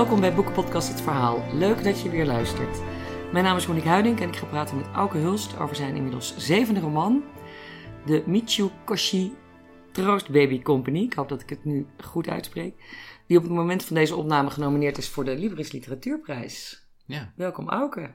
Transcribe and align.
Welkom 0.00 0.20
bij 0.20 0.34
Boekenpodcast 0.34 0.88
Het 0.88 1.00
Verhaal. 1.00 1.54
Leuk 1.54 1.84
dat 1.84 2.00
je 2.00 2.10
weer 2.10 2.26
luistert. 2.26 2.80
Mijn 3.32 3.44
naam 3.44 3.56
is 3.56 3.66
Monique 3.66 3.88
Huiding 3.88 4.20
en 4.20 4.28
ik 4.28 4.36
ga 4.36 4.46
praten 4.46 4.76
met 4.76 4.86
Auke 4.86 5.18
Hulst 5.18 5.58
over 5.58 5.76
zijn 5.76 5.96
inmiddels 5.96 6.36
zevende 6.36 6.80
roman, 6.80 7.24
de 8.06 8.22
Michiu 8.26 8.68
Koshi 8.84 9.32
Troost 9.92 10.30
Baby 10.30 10.62
Company. 10.62 10.98
Ik 11.02 11.12
hoop 11.12 11.28
dat 11.28 11.40
ik 11.40 11.48
het 11.50 11.64
nu 11.64 11.86
goed 12.04 12.28
uitspreek. 12.28 12.74
Die 13.26 13.36
op 13.36 13.42
het 13.42 13.52
moment 13.52 13.84
van 13.84 13.96
deze 13.96 14.16
opname 14.16 14.50
genomineerd 14.50 14.98
is 14.98 15.08
voor 15.08 15.24
de 15.24 15.38
Libris 15.38 15.72
Literatuurprijs. 15.72 16.86
Ja, 17.06 17.32
Welkom 17.36 17.68
Auke. 17.68 18.10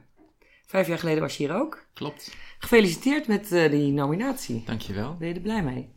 Vijf 0.66 0.86
jaar 0.86 0.98
geleden 0.98 1.20
was 1.22 1.36
je 1.36 1.44
hier 1.44 1.54
ook. 1.54 1.86
klopt. 1.94 2.36
Gefeliciteerd 2.58 3.26
met 3.26 3.52
eh, 3.52 3.70
die 3.70 3.92
nominatie. 3.92 4.62
Dankjewel. 4.64 5.16
Ben 5.16 5.28
je 5.28 5.34
er 5.34 5.40
blij 5.40 5.62
mee? 5.62 5.88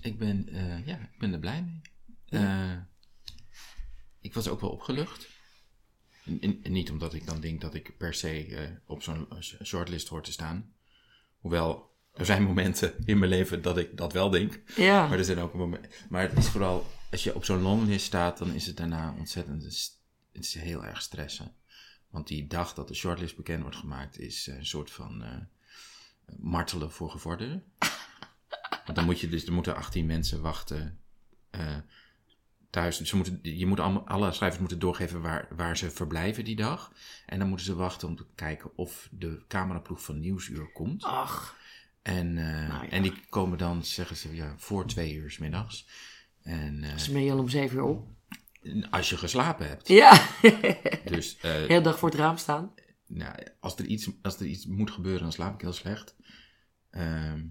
Ik 0.00 0.18
ben, 0.18 0.48
eh, 0.48 0.86
ja, 0.86 0.94
ik 0.94 1.18
ben 1.18 1.32
er 1.32 1.38
blij 1.38 1.62
mee. 1.62 1.80
Eh, 2.42 2.72
ik 4.24 4.34
was 4.34 4.48
ook 4.48 4.60
wel 4.60 4.70
opgelucht. 4.70 5.28
En- 6.24 6.40
en- 6.40 6.60
en 6.62 6.72
niet 6.72 6.90
omdat 6.90 7.14
ik 7.14 7.26
dan 7.26 7.40
denk 7.40 7.60
dat 7.60 7.74
ik 7.74 7.96
per 7.96 8.14
se 8.14 8.46
eh, 8.46 8.70
op 8.86 9.02
zo'n 9.02 9.26
eh, 9.30 9.38
shortlist 9.64 10.08
hoor 10.08 10.22
te 10.22 10.32
staan. 10.32 10.72
Hoewel, 11.38 11.96
er 12.12 12.24
zijn 12.24 12.42
momenten 12.42 12.94
in 13.04 13.18
mijn 13.18 13.30
leven 13.30 13.62
dat 13.62 13.78
ik 13.78 13.96
dat 13.96 14.12
wel 14.12 14.30
denk. 14.30 14.62
Ja. 14.76 15.06
Maar 15.08 15.18
er 15.18 15.24
zijn 15.24 15.38
ook 15.38 15.54
momenten. 15.54 15.90
Maar 16.08 16.22
het 16.22 16.38
is 16.38 16.48
vooral, 16.48 16.86
als 17.10 17.24
je 17.24 17.34
op 17.34 17.44
zo'n 17.44 17.62
longlist 17.62 18.06
staat, 18.06 18.38
dan 18.38 18.52
is 18.52 18.66
het 18.66 18.76
daarna 18.76 19.14
ontzettend. 19.18 19.62
Het 20.32 20.44
is 20.44 20.54
heel 20.54 20.84
erg 20.84 21.02
stressen. 21.02 21.54
Want 22.08 22.26
die 22.26 22.46
dag 22.46 22.74
dat 22.74 22.88
de 22.88 22.94
shortlist 22.94 23.36
bekend 23.36 23.62
wordt 23.62 23.76
gemaakt, 23.76 24.18
is 24.18 24.48
eh, 24.48 24.56
een 24.56 24.66
soort 24.66 24.90
van 24.90 25.24
martelen 26.38 26.92
voor 26.92 27.10
gevorderden. 27.10 27.64
Want 28.84 28.96
dan 28.96 29.04
moet 29.04 29.20
je 29.20 29.28
dus, 29.28 29.46
er 29.46 29.52
moeten 29.52 29.76
18 29.76 30.06
mensen 30.06 30.40
wachten 30.40 31.00
thuis. 32.74 32.96
Dus 32.98 33.08
ze 33.08 33.16
moeten, 33.16 33.38
je 33.42 33.66
moet 33.66 33.80
allemaal, 33.80 34.06
alle 34.06 34.32
schrijvers 34.32 34.60
moeten 34.60 34.78
doorgeven 34.78 35.20
waar, 35.20 35.48
waar 35.56 35.76
ze 35.76 35.90
verblijven 35.90 36.44
die 36.44 36.56
dag. 36.56 36.92
En 37.26 37.38
dan 37.38 37.48
moeten 37.48 37.66
ze 37.66 37.74
wachten 37.74 38.08
om 38.08 38.16
te 38.16 38.26
kijken 38.34 38.70
of 38.76 39.08
de 39.12 39.44
cameraploeg 39.48 40.02
van 40.02 40.20
Nieuwsuur 40.20 40.72
komt. 40.72 41.04
Ach, 41.04 41.56
En, 42.02 42.38
eh, 42.38 42.68
Nou 42.68 42.84
ja. 42.84 42.90
en 42.90 43.02
die 43.02 43.14
komen 43.28 43.58
dan, 43.58 43.84
zeggen 43.84 44.16
ze, 44.16 44.34
ja, 44.34 44.54
voor 44.56 44.86
twee 44.86 45.14
uur 45.14 45.30
's 45.30 45.38
middags. 45.38 45.86
En 46.42 46.80
dus 46.80 47.10
ben 47.10 47.24
je 47.24 47.32
al 47.32 47.38
om 47.38 47.48
zeven 47.48 47.76
uur 47.76 47.82
op? 47.82 48.08
als 48.90 49.10
je 49.10 49.16
geslapen 49.16 49.68
hebt. 49.68 49.88
Ja. 49.88 50.28
Dus 51.04 51.36
eh, 51.40 51.52
Heel 51.52 51.82
dag 51.82 51.98
voor 51.98 52.08
het 52.08 52.18
raam 52.18 52.36
staan. 52.36 52.74
nou, 53.06 53.34
als, 53.60 53.76
er 53.76 53.84
iets, 53.84 54.08
als 54.22 54.40
er 54.40 54.46
iets 54.46 54.66
moet 54.66 54.90
gebeuren, 54.90 55.22
dan 55.22 55.32
slaap 55.32 55.54
ik 55.54 55.60
heel 55.60 55.72
slecht. 55.72 56.16
Ehm, 56.90 57.44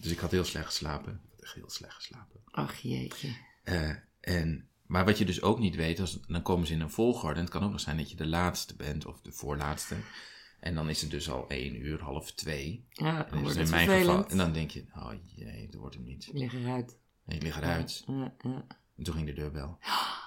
dus 0.00 0.12
ik 0.12 0.18
had 0.18 0.30
heel 0.30 0.44
slecht 0.44 0.66
geslapen. 0.66 1.20
Heel 1.36 1.70
slecht 1.70 1.94
geslapen. 1.94 2.40
Ach 2.44 2.78
jeetje. 2.78 3.48
Eh, 3.70 3.90
en, 4.20 4.68
maar 4.86 5.04
wat 5.04 5.18
je 5.18 5.24
dus 5.24 5.42
ook 5.42 5.58
niet 5.58 5.76
weet, 5.76 6.00
als, 6.00 6.20
dan 6.26 6.42
komen 6.42 6.66
ze 6.66 6.72
in 6.72 6.80
een 6.80 6.90
volgorde. 6.90 7.34
En 7.34 7.40
het 7.40 7.50
kan 7.50 7.64
ook 7.64 7.70
nog 7.70 7.80
zijn 7.80 7.96
dat 7.96 8.10
je 8.10 8.16
de 8.16 8.26
laatste 8.26 8.76
bent 8.76 9.06
of 9.06 9.20
de 9.20 9.32
voorlaatste. 9.32 9.96
En 10.60 10.74
dan 10.74 10.88
is 10.88 11.00
het 11.00 11.10
dus 11.10 11.30
al 11.30 11.48
één 11.48 11.86
uur, 11.86 12.02
half 12.02 12.32
twee. 12.32 12.84
Ja, 12.90 13.26
En 13.26 13.30
dan 13.30 13.44
het 13.44 13.56
in 13.56 13.70
mijn 13.70 13.88
geval. 13.88 14.28
En 14.28 14.36
dan 14.36 14.52
denk 14.52 14.70
je, 14.70 14.84
oh 14.96 15.12
jee, 15.24 15.68
dat 15.70 15.80
wordt 15.80 15.94
hem 15.94 16.04
niet. 16.04 16.26
Ik 16.26 16.32
lig 16.32 16.54
eruit. 16.54 16.96
En 17.26 17.36
ik 17.36 17.42
lig 17.42 17.56
eruit. 17.56 18.04
Ja, 18.06 18.34
ja. 18.42 18.66
En 18.96 19.04
toen 19.04 19.14
ging 19.14 19.26
de 19.26 19.32
deurbel. 19.32 19.78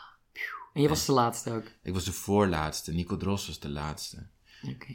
En 0.74 0.82
je 0.82 0.88
was 0.88 1.06
de 1.06 1.12
laatste 1.12 1.52
ook. 1.52 1.66
Ik 1.84 1.94
was 1.94 2.04
de 2.06 2.12
voorlaatste. 2.12 2.94
Nico 2.94 3.18
Dros 3.18 3.48
was 3.48 3.60
de 3.60 3.70
laatste. 3.70 4.28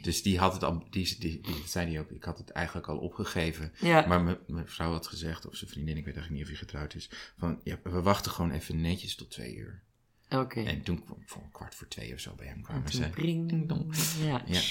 Dus 0.01 0.21
die 0.21 0.39
had 0.39 0.53
het 0.53 0.63
al, 0.63 0.83
die, 0.89 1.15
die, 1.19 1.41
die 1.41 1.63
zei 1.65 1.89
die 1.89 1.99
ook, 1.99 2.09
ik 2.09 2.23
had 2.23 2.37
het 2.37 2.49
eigenlijk 2.49 2.87
al 2.87 2.97
opgegeven. 2.97 3.73
Ja. 3.79 4.07
Maar 4.07 4.23
mijn- 4.23 4.67
vrouw 4.67 4.91
had 4.91 5.07
gezegd, 5.07 5.47
of 5.47 5.55
zijn 5.55 5.69
vriendin, 5.69 5.97
ik 5.97 6.05
weet 6.05 6.15
eigenlijk 6.15 6.33
niet 6.33 6.43
of 6.43 6.59
hij 6.59 6.67
getrouwd 6.67 6.93
is, 6.95 7.09
van 7.37 7.59
ja, 7.63 7.79
we 7.83 8.01
wachten 8.01 8.31
gewoon 8.31 8.51
even 8.51 8.81
netjes 8.81 9.15
tot 9.15 9.31
twee 9.31 9.55
uur. 9.55 9.83
Oké. 10.29 10.61
En 10.63 10.81
toen 10.81 11.03
kwam 11.03 11.23
voor 11.25 11.41
een 11.43 11.51
kwart 11.51 11.75
voor 11.75 11.87
twee 11.87 12.13
of 12.13 12.19
zo 12.19 12.33
bij 12.35 12.47
hem 12.47 12.61
kwamen 12.61 12.91
ze. 12.91 13.09
Ding 13.15 13.67
dong. 13.67 13.95
Ja. 14.21 14.41
Ja. 14.45 14.61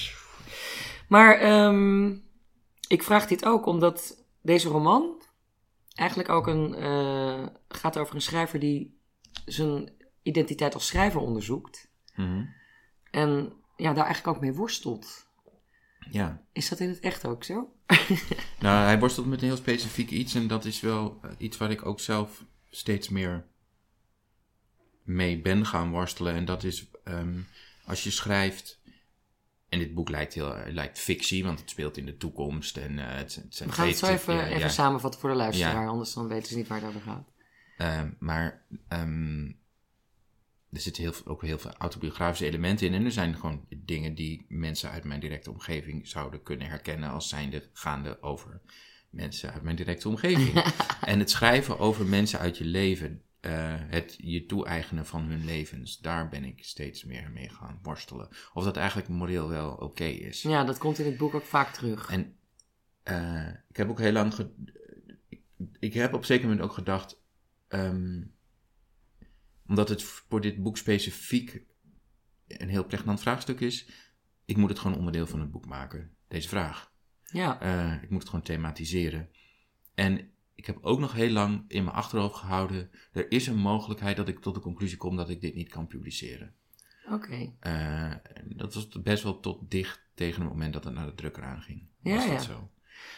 Maar 1.09 1.38
ehm, 1.38 2.16
ik 2.88 3.03
vraag 3.03 3.26
dit 3.26 3.44
ook 3.44 3.66
omdat 3.66 4.25
deze 4.42 4.69
roman 4.69 5.22
eigenlijk 5.94 6.28
ook 6.28 6.47
een, 6.47 6.75
eh, 6.75 7.47
gaat 7.69 7.98
over 7.98 8.15
een 8.15 8.20
schrijver 8.20 8.59
die 8.59 8.98
zijn 9.44 9.92
identiteit 10.22 10.75
als 10.75 10.86
schrijver 10.86 11.20
onderzoekt. 11.20 11.91
Mhm. 12.15 12.44
En 13.10 13.53
ja, 13.78 13.93
daar 13.93 14.05
eigenlijk 14.05 14.37
ook 14.37 14.43
mee 14.43 14.53
worstelt. 14.53 15.27
Ja, 16.11 16.43
Is 16.53 16.69
dat 16.69 16.81
in 16.81 16.89
het 16.89 17.00
echt 17.00 17.27
ook 17.27 17.44
zo? 17.44 17.72
nou 18.61 18.84
hij 18.84 18.99
worstelt 18.99 19.27
met 19.27 19.41
een 19.41 19.49
heel 19.49 19.56
specifiek 19.56 20.11
iets 20.11 20.34
en 20.34 20.47
dat 20.47 20.65
is 20.65 20.81
wel 20.81 21.19
eh, 21.22 21.31
iets 21.39 21.56
waar 21.56 21.71
ik 21.71 21.87
ook 21.87 22.00
zelf 22.00 22.44
steeds 22.71 23.09
meer 23.09 23.47
mee 25.03 25.41
ben 25.41 25.66
gaan 25.66 25.91
worstelen. 25.91 26.34
En 26.34 26.44
dat 26.44 26.65
is 26.65 26.91
ehm, 27.05 27.39
als 27.84 28.05
je 28.05 28.11
schrijft, 28.11 28.81
en 29.69 29.78
dit 29.78 29.95
boek 29.95 30.09
lijkt, 30.09 30.34
heel, 30.34 30.56
eh, 30.56 30.72
lijkt 30.72 30.99
fictie, 30.99 31.45
want 31.45 31.60
het 31.60 31.71
speelt 31.71 31.97
in 31.97 32.06
de 32.06 32.16
toekomst 32.16 32.77
en 32.77 32.99
eh, 32.99 33.16
het, 33.16 33.34
het 33.34 33.55
zijn 33.55 33.69
We 33.69 33.75
gaan 33.75 33.87
het 33.87 33.99
zo 33.99 34.06
even, 34.06 34.34
ja, 34.34 34.47
even 34.47 34.59
ja. 34.59 34.69
samenvatten 34.69 35.21
voor 35.21 35.31
de 35.31 35.37
luisteraar, 35.37 35.83
Ja. 35.83 35.89
anders 35.89 36.12
dan 36.12 36.28
weten 36.28 36.49
ze 36.49 36.56
niet 36.56 36.69
waar 36.69 36.81
het 36.81 36.89
over 36.89 37.00
gaat. 37.00 37.28
Ehm, 37.77 38.10
maar 38.19 38.62
ehm, 38.89 39.53
er 40.72 40.80
zitten 40.80 41.02
heel, 41.02 41.14
ook 41.24 41.42
heel 41.42 41.58
veel 41.58 41.72
autobiografische 41.72 42.46
elementen 42.46 42.86
in. 42.86 42.94
En 42.94 43.04
er 43.04 43.12
zijn 43.12 43.36
gewoon 43.36 43.66
dingen 43.68 44.14
die 44.14 44.46
mensen 44.48 44.90
uit 44.90 45.04
mijn 45.04 45.20
directe 45.20 45.50
omgeving 45.50 46.08
zouden 46.08 46.42
kunnen 46.42 46.68
herkennen 46.68 47.10
als 47.10 47.28
zijnde 47.28 47.68
gaande 47.72 48.22
over 48.22 48.60
mensen 49.10 49.52
uit 49.52 49.62
mijn 49.62 49.76
directe 49.76 50.08
omgeving. 50.08 50.74
en 51.00 51.18
het 51.18 51.30
schrijven 51.30 51.78
over 51.78 52.06
mensen 52.06 52.38
uit 52.38 52.58
je 52.58 52.64
leven, 52.64 53.22
eh, 53.40 53.74
het 53.76 54.16
je 54.18 54.46
toe-eigenen 54.46 55.06
van 55.06 55.22
hun 55.22 55.44
levens, 55.44 55.98
daar 55.98 56.28
ben 56.28 56.44
ik 56.44 56.64
steeds 56.64 57.04
meer 57.04 57.30
mee 57.30 57.48
gaan 57.48 57.78
worstelen. 57.82 58.28
Of 58.52 58.64
dat 58.64 58.76
eigenlijk 58.76 59.08
moreel 59.08 59.48
wel 59.48 59.70
oké 59.70 60.04
is. 60.04 60.42
Ja, 60.42 60.64
dat 60.64 60.78
komt 60.78 60.98
in 60.98 61.06
het 61.06 61.16
boek 61.16 61.34
ook 61.34 61.44
vaak 61.44 61.74
terug. 61.74 62.10
En 62.10 62.36
eh, 63.02 63.48
ik 63.68 63.76
heb 63.76 63.88
ook 63.88 63.98
heel 63.98 64.12
lang. 64.12 64.34
ik 65.78 65.94
heb 65.94 66.12
op 66.12 66.20
een 66.20 66.26
zeker 66.26 66.48
moment 66.48 66.64
ook 66.64 66.72
gedacht. 66.72 67.20
ehm, 67.68 68.20
omdat 69.68 69.88
het 69.88 70.02
voor 70.02 70.40
dit 70.40 70.62
boek 70.62 70.76
specifiek 70.76 71.62
een 72.46 72.68
heel 72.68 72.84
pregnant 72.84 73.20
vraagstuk 73.20 73.60
is. 73.60 73.88
Ik 74.44 74.56
moet 74.56 74.68
het 74.68 74.78
gewoon 74.78 74.98
onderdeel 74.98 75.26
van 75.26 75.40
het 75.40 75.50
boek 75.50 75.66
maken. 75.66 76.10
Deze 76.28 76.48
vraag. 76.48 76.92
Ja, 77.24 77.60
Eh, 77.60 78.02
ik 78.02 78.10
moet 78.10 78.20
het 78.20 78.28
gewoon 78.28 78.44
thematiseren. 78.44 79.30
En 79.94 80.30
ik 80.54 80.66
heb 80.66 80.78
ook 80.80 80.98
nog 80.98 81.12
heel 81.12 81.30
lang 81.30 81.64
in 81.68 81.84
mijn 81.84 81.96
achterhoofd 81.96 82.36
gehouden. 82.36 82.90
Er 83.12 83.30
is 83.30 83.46
een 83.46 83.56
mogelijkheid 83.58 84.16
dat 84.16 84.28
ik 84.28 84.38
tot 84.38 84.54
de 84.54 84.60
conclusie 84.60 84.96
kom 84.98 85.16
dat 85.16 85.30
ik 85.30 85.40
dit 85.40 85.54
niet 85.54 85.68
kan 85.68 85.86
publiceren. 85.86 86.54
oké. 87.10 87.52
Eh, 87.60 88.14
dat 88.44 88.74
was 88.74 88.88
best 88.88 89.22
wel 89.22 89.40
tot 89.40 89.70
dicht 89.70 90.00
tegen 90.14 90.40
het 90.42 90.50
moment 90.50 90.72
dat 90.72 90.84
het 90.84 90.94
naar 90.94 91.06
de 91.06 91.14
drukker 91.14 91.42
aanging. 91.42 91.88
Ja, 92.02 92.14
was 92.14 92.26
dat 92.26 92.32
ja. 92.32 92.40
zo. 92.40 92.70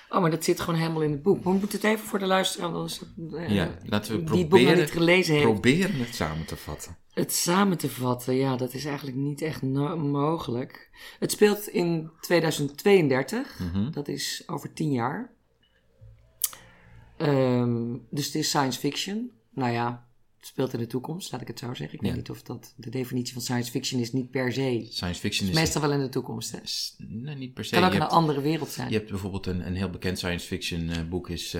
Oh, 0.08 0.20
maar 0.20 0.30
dat 0.30 0.44
zit 0.44 0.60
gewoon 0.60 0.80
helemaal 0.80 1.02
in 1.02 1.10
het 1.10 1.22
boek. 1.22 1.44
We 1.44 1.50
moeten 1.50 1.70
het 1.70 1.84
even 1.84 2.06
voor 2.06 2.18
de 2.18 2.26
luisteraar, 2.26 2.66
anders, 2.72 3.00
eh, 3.36 3.48
Ja, 3.48 3.74
laten 3.84 4.12
we 4.12 4.16
die 4.16 4.18
het 4.18 4.30
boek 4.30 4.38
nog 4.38 4.48
proberen- 4.48 4.78
niet 4.78 4.90
gelezen 4.90 5.34
heeft. 5.34 5.46
Proberen 5.46 5.98
het 6.00 6.14
samen 6.14 6.46
te 6.46 6.56
vatten. 6.56 6.96
Het 7.10 7.32
samen 7.34 7.78
te 7.78 7.88
vatten, 7.90 8.34
ja, 8.34 8.56
dat 8.56 8.74
is 8.74 8.84
eigenlijk 8.84 9.16
niet 9.16 9.42
echt 9.42 9.62
no- 9.62 9.96
mogelijk. 9.96 10.90
Het 11.18 11.30
speelt 11.30 11.68
in 11.68 12.10
2032, 12.20 13.58
Mhm. 13.58 13.90
dat 13.90 14.08
is 14.08 14.42
over 14.46 14.72
tien 14.72 14.92
jaar. 14.92 15.30
Ehm, 17.16 17.96
dus 18.10 18.26
het 18.26 18.34
is 18.34 18.48
science 18.48 18.78
fiction. 18.78 19.30
Nou 19.54 19.72
ja, 19.72 20.06
speelt 20.40 20.72
in 20.72 20.78
de 20.78 20.86
toekomst, 20.86 21.32
laat 21.32 21.40
ik 21.40 21.46
het 21.48 21.58
zo 21.58 21.74
zeggen. 21.74 21.98
Ik 21.98 22.00
weet 22.00 22.14
niet 22.14 22.30
of 22.30 22.42
dat 22.42 22.72
de 22.76 22.90
definitie 22.90 23.32
van 23.32 23.42
science 23.42 23.70
fiction 23.70 24.00
is, 24.00 24.12
niet 24.12 24.30
per 24.30 24.52
se. 24.52 24.86
Science 24.90 25.20
fiction 25.20 25.48
is... 25.48 25.54
Meestal 25.54 25.80
wel 25.80 25.92
in 25.92 26.00
de 26.00 26.08
toekomst, 26.08 26.50
hè. 26.50 26.56
Het 26.58 26.66
is- 26.66 26.94
nee, 26.98 27.34
niet 27.36 27.54
per 27.54 27.64
se. 27.64 27.74
kan 27.74 27.84
ook 27.84 27.88
je, 27.88 27.94
een 27.94 28.00
hebt, 28.02 28.12
andere 28.14 28.40
wereld 28.40 28.70
zijn. 28.70 28.88
je 28.90 28.96
hebt 28.96 29.10
bijvoorbeeld 29.10 29.46
een, 29.46 29.66
een 29.66 29.76
heel 29.76 29.90
bekend 29.90 30.18
science 30.18 30.46
fiction 30.46 30.88
eh, 30.90 31.08
boek 31.08 31.28
is... 31.28 31.54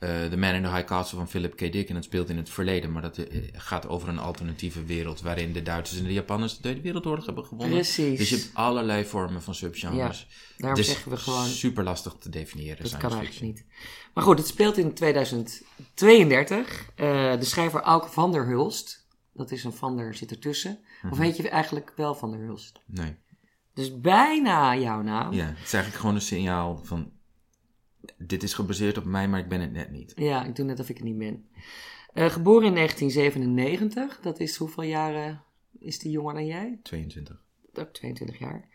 eh, 0.00 0.24
The 0.24 0.36
Man 0.36 0.54
in 0.54 0.62
the 0.62 0.68
High 0.68 0.84
Castle 0.84 1.18
van 1.18 1.28
Philip 1.28 1.56
K. 1.56 1.58
Dick. 1.72 1.88
En 1.88 1.94
dat 1.94 2.04
speelt 2.04 2.28
in 2.28 2.36
het 2.36 2.50
verleden. 2.50 2.92
Maar 2.92 3.02
dat 3.02 3.18
eh, 3.18 3.42
gaat 3.52 3.88
over 3.88 4.08
een 4.08 4.18
alternatieve 4.18 4.84
wereld... 4.84 5.20
waarin 5.20 5.52
de 5.52 5.62
Duitsers 5.62 5.98
en 6.00 6.06
de 6.06 6.12
Japanners 6.12 6.54
de 6.54 6.60
Tweede 6.60 6.80
Wereldoorlog 6.80 7.26
hebben 7.26 7.44
gewonnen. 7.44 7.74
Precies. 7.74 8.18
Dus 8.18 8.28
je 8.28 8.36
hebt 8.36 8.50
allerlei 8.52 9.04
vormen 9.04 9.42
van 9.42 9.54
subgenres. 9.54 10.26
Daarom 10.56 10.78
Dus 10.78 10.86
zeggen 10.88 11.10
we 11.10 11.16
gewoon, 11.16 11.46
super 11.46 11.84
lastig 11.84 12.14
te 12.20 12.28
definiëren, 12.30 12.82
dat 12.82 12.90
kan 12.90 13.00
fiction. 13.00 13.20
eigenlijk 13.20 13.56
niet. 13.56 13.66
Maar 14.14 14.24
goed, 14.24 14.38
het 14.38 14.46
speelt 14.46 14.76
in 14.78 14.94
2032. 14.94 16.88
Eh, 16.94 17.38
de 17.38 17.44
schrijver 17.44 17.80
Auke 17.80 18.08
van 18.08 18.32
der 18.32 18.46
Hulst, 18.46 19.06
dat 19.32 19.50
is 19.50 19.64
een 19.64 19.72
van 19.72 19.96
der 19.96 20.14
zit 20.14 20.30
ertussen. 20.30 20.78
Of 21.04 21.10
Mhm. 21.10 21.20
heet 21.22 21.36
je 21.36 21.48
eigenlijk 21.48 21.92
wel 21.96 22.14
van 22.14 22.30
der 22.30 22.40
Hulst? 22.40 22.80
Nee. 22.86 23.16
Dus 23.74 24.00
bijna 24.00 24.76
jouw 24.76 25.02
naam. 25.02 25.32
Ja, 25.32 25.44
het 25.46 25.56
is 25.66 25.72
eigenlijk 25.72 25.94
gewoon 25.94 26.14
een 26.14 26.20
signaal 26.20 26.80
van... 26.84 27.10
Dit 28.18 28.42
is 28.42 28.54
gebaseerd 28.54 28.98
op 28.98 29.04
mij, 29.04 29.28
maar 29.28 29.40
ik 29.40 29.48
ben 29.48 29.60
het 29.60 29.72
net 29.72 29.90
niet. 29.90 30.12
Ja, 30.16 30.44
ik 30.44 30.56
doe 30.56 30.64
net 30.64 30.80
of 30.80 30.88
ik 30.88 30.98
er 30.98 31.04
niet 31.04 31.18
ben. 31.18 31.48
Eh, 32.12 32.30
geboren 32.30 32.66
in 32.66 32.74
1997, 32.74 34.20
dat 34.20 34.40
is 34.40 34.56
hoeveel 34.56 34.82
jaren 34.82 35.42
is 35.78 35.98
die 35.98 36.10
jonger 36.10 36.34
dan 36.34 36.46
jij? 36.46 36.78
22. 36.82 37.40
Ook 37.74 37.88
22 37.92 38.38
jaar. 38.38 38.68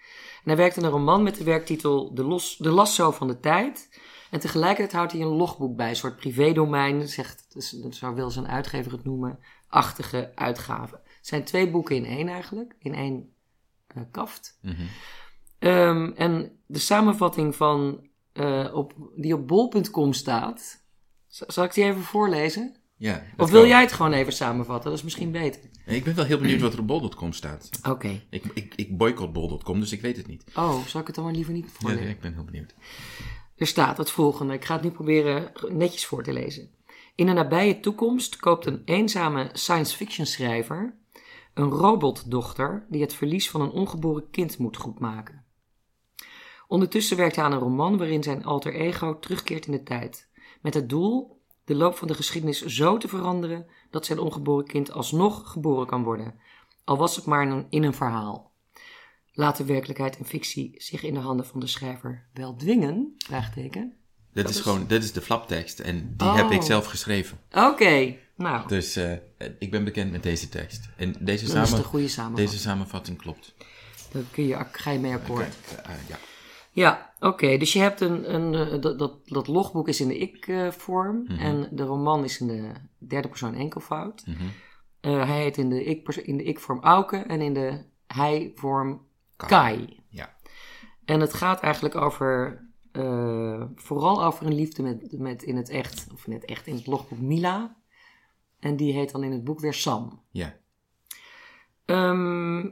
En 0.43 0.43
hij 0.43 0.55
werkt 0.55 0.77
aan 0.77 0.83
een 0.83 0.89
roman 0.89 1.23
met 1.23 1.35
de 1.37 1.43
werktitel 1.43 2.13
De, 2.13 2.23
Los, 2.23 2.57
de 2.57 2.69
Lasso 2.69 3.11
van 3.11 3.27
de 3.27 3.39
Tijd. 3.39 3.99
En 4.31 4.39
tegelijkertijd 4.39 4.91
houdt 4.91 5.11
hij 5.11 5.21
een 5.21 5.27
logboek 5.27 5.75
bij, 5.75 5.89
een 5.89 5.95
soort 5.95 6.15
privédomein, 6.15 7.07
zegt, 7.07 7.53
dus, 7.53 7.79
zo 7.89 8.13
wil 8.13 8.29
zijn 8.29 8.47
uitgever 8.47 8.91
het 8.91 9.03
noemen, 9.03 9.39
achtige 9.67 10.31
uitgave. 10.35 10.95
Het 11.03 11.27
zijn 11.27 11.43
twee 11.43 11.69
boeken 11.69 11.95
in 11.95 12.05
één 12.05 12.27
eigenlijk, 12.27 12.75
in 12.79 12.93
één 12.93 13.33
eh, 13.87 14.01
kaft. 14.11 14.59
Mhm. 14.61 14.81
Ehm, 15.59 16.11
en 16.15 16.59
de 16.65 16.79
samenvatting 16.79 17.55
van, 17.55 18.07
eh, 18.35 18.71
op, 18.73 18.93
die 19.15 19.33
op 19.33 19.47
bol.com 19.47 20.13
staat, 20.13 20.83
zal 21.27 21.63
ik 21.63 21.73
die 21.73 21.83
even 21.83 22.01
voorlezen? 22.01 22.75
Ja, 22.97 23.23
Of 23.37 23.49
wil 23.49 23.59
kan. 23.59 23.69
jij 23.69 23.81
het 23.81 23.91
gewoon 23.91 24.13
even 24.13 24.33
samenvatten? 24.33 24.89
Dat 24.89 24.97
is 24.99 25.03
misschien 25.03 25.31
beter. 25.31 25.61
Ik 25.85 26.03
ben 26.03 26.15
wel 26.15 26.25
heel 26.25 26.37
benieuwd 26.37 26.61
wat 26.61 26.73
er 26.73 26.79
op 26.79 26.87
bol.com 26.87 27.33
staat. 27.33 27.69
Oké. 27.89 28.21
Ik, 28.29 28.43
ik, 28.53 28.73
ik 28.75 28.97
boycott 28.97 29.33
bol.com, 29.33 29.79
dus 29.79 29.91
ik 29.91 30.01
weet 30.01 30.17
het 30.17 30.27
niet. 30.27 30.43
Oh, 30.55 30.85
zal 30.85 31.01
ik 31.01 31.07
het 31.07 31.15
dan 31.15 31.25
maar 31.25 31.33
liever 31.33 31.53
niet 31.53 31.65
Ja, 31.65 31.71
voorlezen? 31.79 32.07
ik 32.09 32.19
ben 32.19 32.33
heel 32.33 32.43
benieuwd. 32.43 32.73
Er 33.55 33.67
staat 33.67 33.97
het 33.97 34.11
volgende. 34.11 34.53
Ik 34.53 34.65
ga 34.65 34.73
het 34.73 34.83
nu 34.83 34.89
proberen 34.91 35.51
netjes 35.69 36.05
voor 36.05 36.23
te 36.23 36.33
lezen. 36.33 36.69
In 37.15 37.25
de 37.25 37.31
nabije 37.33 37.79
toekomst 37.79 38.35
koopt 38.35 38.65
een 38.65 38.81
eenzame 38.85 39.49
science 39.53 39.95
fiction 39.95 40.25
schrijver 40.25 40.97
een 41.53 41.69
robotdochter 41.69 42.85
die 42.89 43.01
het 43.01 43.13
verlies 43.13 43.49
van 43.49 43.61
een 43.61 43.69
ongeboren 43.71 44.29
kind 44.29 44.57
moet 44.57 44.77
goedmaken. 44.77 45.44
Ondertussen 46.67 47.17
werkt 47.17 47.35
hij 47.35 47.45
aan 47.45 47.51
een 47.51 47.59
roman 47.59 47.97
waarin 47.97 48.23
zijn 48.23 48.45
alter 48.45 48.73
ego 48.73 49.19
terugkeert 49.19 49.65
in 49.65 49.71
de 49.71 49.83
tijd, 49.83 50.27
met 50.61 50.73
het 50.73 50.89
doel 50.89 51.41
de 51.65 51.75
loop 51.75 51.95
van 51.97 52.07
de 52.07 52.13
geschiedenis 52.13 52.65
zo 52.65 52.97
te 52.97 53.07
veranderen 53.07 53.65
dat 53.89 54.05
zijn 54.05 54.19
ongeboren 54.19 54.65
kind 54.67 54.91
alsnog 54.91 55.51
geboren 55.51 55.87
kan 55.87 56.03
worden, 56.03 56.33
al 56.83 56.97
was 56.97 57.15
het 57.15 57.25
maar 57.25 57.65
in 57.69 57.83
een, 57.83 57.93
verhaal. 57.93 58.51
Laat 59.33 59.57
de 59.57 59.65
werkelijkheid 59.65 60.17
en 60.17 60.25
fictie 60.25 60.73
zich 60.77 61.03
in 61.03 61.13
de 61.13 61.19
handen 61.19 61.45
van 61.45 61.59
de 61.59 61.67
schrijver 61.67 62.25
wel 62.33 62.55
dwingen? 62.55 63.13
Vraagteken. 63.17 63.93
Dit 64.33 64.49
is, 64.49 64.55
is- 64.55 64.61
gewoon, 64.61 64.87
dit 64.87 65.03
is 65.03 65.11
de 65.11 65.21
flaptekst 65.21 65.79
en 65.79 66.13
die 66.17 66.27
Oh. 66.27 66.35
heb 66.35 66.51
ik 66.51 66.61
zelf 66.61 66.85
geschreven. 66.85 67.39
Oké, 67.51 68.15
nou, 68.35 68.67
Dus 68.67 68.95
eh, 68.95 69.11
ik 69.59 69.71
ben 69.71 69.83
bekend 69.83 70.11
met 70.11 70.23
deze 70.23 70.49
tekst. 70.49 70.89
En 70.97 71.15
deze, 71.19 71.45
dat 71.45 71.55
is 71.55 71.69
samen, 71.69 71.83
de 71.83 71.87
goede 71.87 72.07
samenvatting. 72.07 72.49
deze 72.49 72.61
samenvatting 72.61 73.17
klopt. 73.17 73.53
Daar 74.11 74.23
kun 74.31 74.43
je, 74.47 74.65
ga 74.71 74.91
je 74.91 74.99
mee 74.99 75.13
akkoord. 75.13 75.55
Eh, 75.83 75.91
ja. 76.07 76.17
Ja, 76.75 77.13
oké. 77.19 77.57
Dus 77.57 77.73
je 77.73 77.79
hebt 77.79 78.01
een, 78.01 78.33
een 78.35 78.53
eh, 78.53 78.81
dat, 78.81 78.99
dat, 78.99 79.27
dat 79.27 79.47
logboek 79.47 79.87
is 79.87 80.01
in 80.01 80.07
de 80.07 80.17
ik-vorm 80.17 81.23
Mhm. 81.23 81.39
en 81.39 81.69
de 81.71 81.83
roman 81.83 82.23
is 82.23 82.39
in 82.39 82.47
de 82.47 82.71
derde 82.97 83.27
persoon 83.27 83.53
enkelvoud. 83.53 84.25
Mhm. 84.27 84.43
Eh, 84.99 85.27
hij 85.27 85.41
heet 85.41 85.57
in 85.57 85.69
de 85.69 85.83
ik- 85.83 86.15
in 86.15 86.37
de 86.37 86.43
ik-vorm 86.43 86.79
Auke 86.83 87.17
en 87.17 87.41
in 87.41 87.53
de 87.53 87.83
hij-vorm 88.07 89.05
Kai. 89.35 89.49
Kai. 89.49 89.99
Ja. 90.09 90.35
En 91.05 91.19
het 91.19 91.33
gaat 91.33 91.59
eigenlijk 91.59 91.95
over, 91.95 92.63
eh, 92.91 93.63
vooral 93.75 94.23
over 94.23 94.45
een 94.45 94.55
liefde 94.55 94.83
met, 94.83 95.19
met 95.19 95.43
in 95.43 95.55
het 95.55 95.69
echt, 95.69 96.07
of 96.13 96.25
in 96.27 96.33
het 96.33 96.45
echt, 96.45 96.67
in 96.67 96.75
het 96.75 96.87
logboek 96.87 97.19
Mila. 97.19 97.75
En 98.59 98.75
die 98.75 98.93
heet 98.93 99.11
dan 99.11 99.23
in 99.23 99.31
het 99.31 99.43
boek 99.43 99.59
weer 99.59 99.73
Sam. 99.73 100.21
ja. 100.31 100.55
Ehm, 101.85 102.69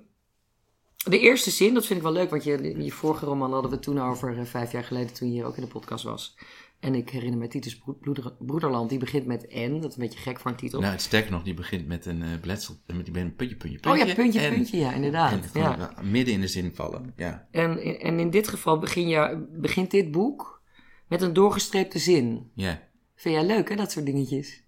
de 1.04 1.20
eerste 1.20 1.50
zin, 1.52 1.74
dat 1.74 1.86
vind 1.86 1.98
ik 2.00 2.06
wel 2.06 2.14
leuk, 2.14 2.30
want 2.30 2.44
je, 2.44 2.84
je 2.84 2.92
vorige 2.92 3.26
roman 3.26 3.52
hadden 3.54 3.72
we 3.72 3.80
toen 3.80 4.02
over 4.02 4.38
eh, 4.38 4.46
vijf 4.46 4.72
jaar 4.72 4.84
geleden, 4.84 5.14
toen 5.14 5.28
je 5.28 5.34
hier 5.34 5.46
ook 5.46 5.56
in 5.56 5.62
de 5.64 5.68
podcast 5.70 6.04
was. 6.04 6.38
En 6.80 6.96
ik 6.96 7.10
herinner 7.10 7.40
me 7.40 7.48
Titus 7.48 7.78
Broed- 7.78 8.00
Broeder- 8.00 8.36
Broederland, 8.40 8.90
die 8.90 9.00
begint 9.00 9.26
met 9.26 9.54
N, 9.56 9.80
dat 9.80 9.90
is 9.90 9.96
een 9.98 10.02
beetje 10.04 10.20
gek 10.20 10.40
voor 10.40 10.52
een 10.52 10.58
titel. 10.58 10.80
Nou, 10.80 10.92
het 10.92 11.02
sterker 11.02 11.32
nog, 11.32 11.44
die 11.44 11.54
begint 11.54 11.88
met 11.88 12.06
een 12.06 12.22
uh, 12.22 12.28
bletsel, 12.42 12.76
met 12.86 13.06
die 13.06 13.18
een 13.20 13.36
puntje, 13.36 13.56
puntje, 13.56 13.78
oh 13.78 13.84
puntje. 13.84 14.08
ja, 14.08 14.14
puntje, 14.16 14.40
en, 14.40 14.54
puntje, 14.54 14.78
ja, 14.78 14.94
inderdaad. 14.94 15.32
En 15.32 15.44
gewoon 15.44 15.78
ja. 15.78 15.94
midden 16.02 16.34
in 16.34 16.42
de 16.42 16.48
zin 16.48 16.72
vallen, 16.76 17.14
ja. 17.16 17.48
En, 17.52 18.00
en 18.00 18.20
in 18.20 18.30
dit 18.30 18.48
geval 18.48 18.80
begin 18.80 19.08
je, 19.08 19.48
begint 19.52 19.92
dit 19.92 20.12
boek 20.12 20.62
met 21.08 21.22
een 21.22 21.34
doorgestreepte 21.34 22.00
zin. 22.00 22.52
Ja. 22.56 22.82
Vind 23.16 23.36
jij 23.36 23.46
leuk, 23.46 23.70
hè, 23.70 23.76
dat 23.76 23.92
soort 23.92 24.06
dingetjes? 24.06 24.64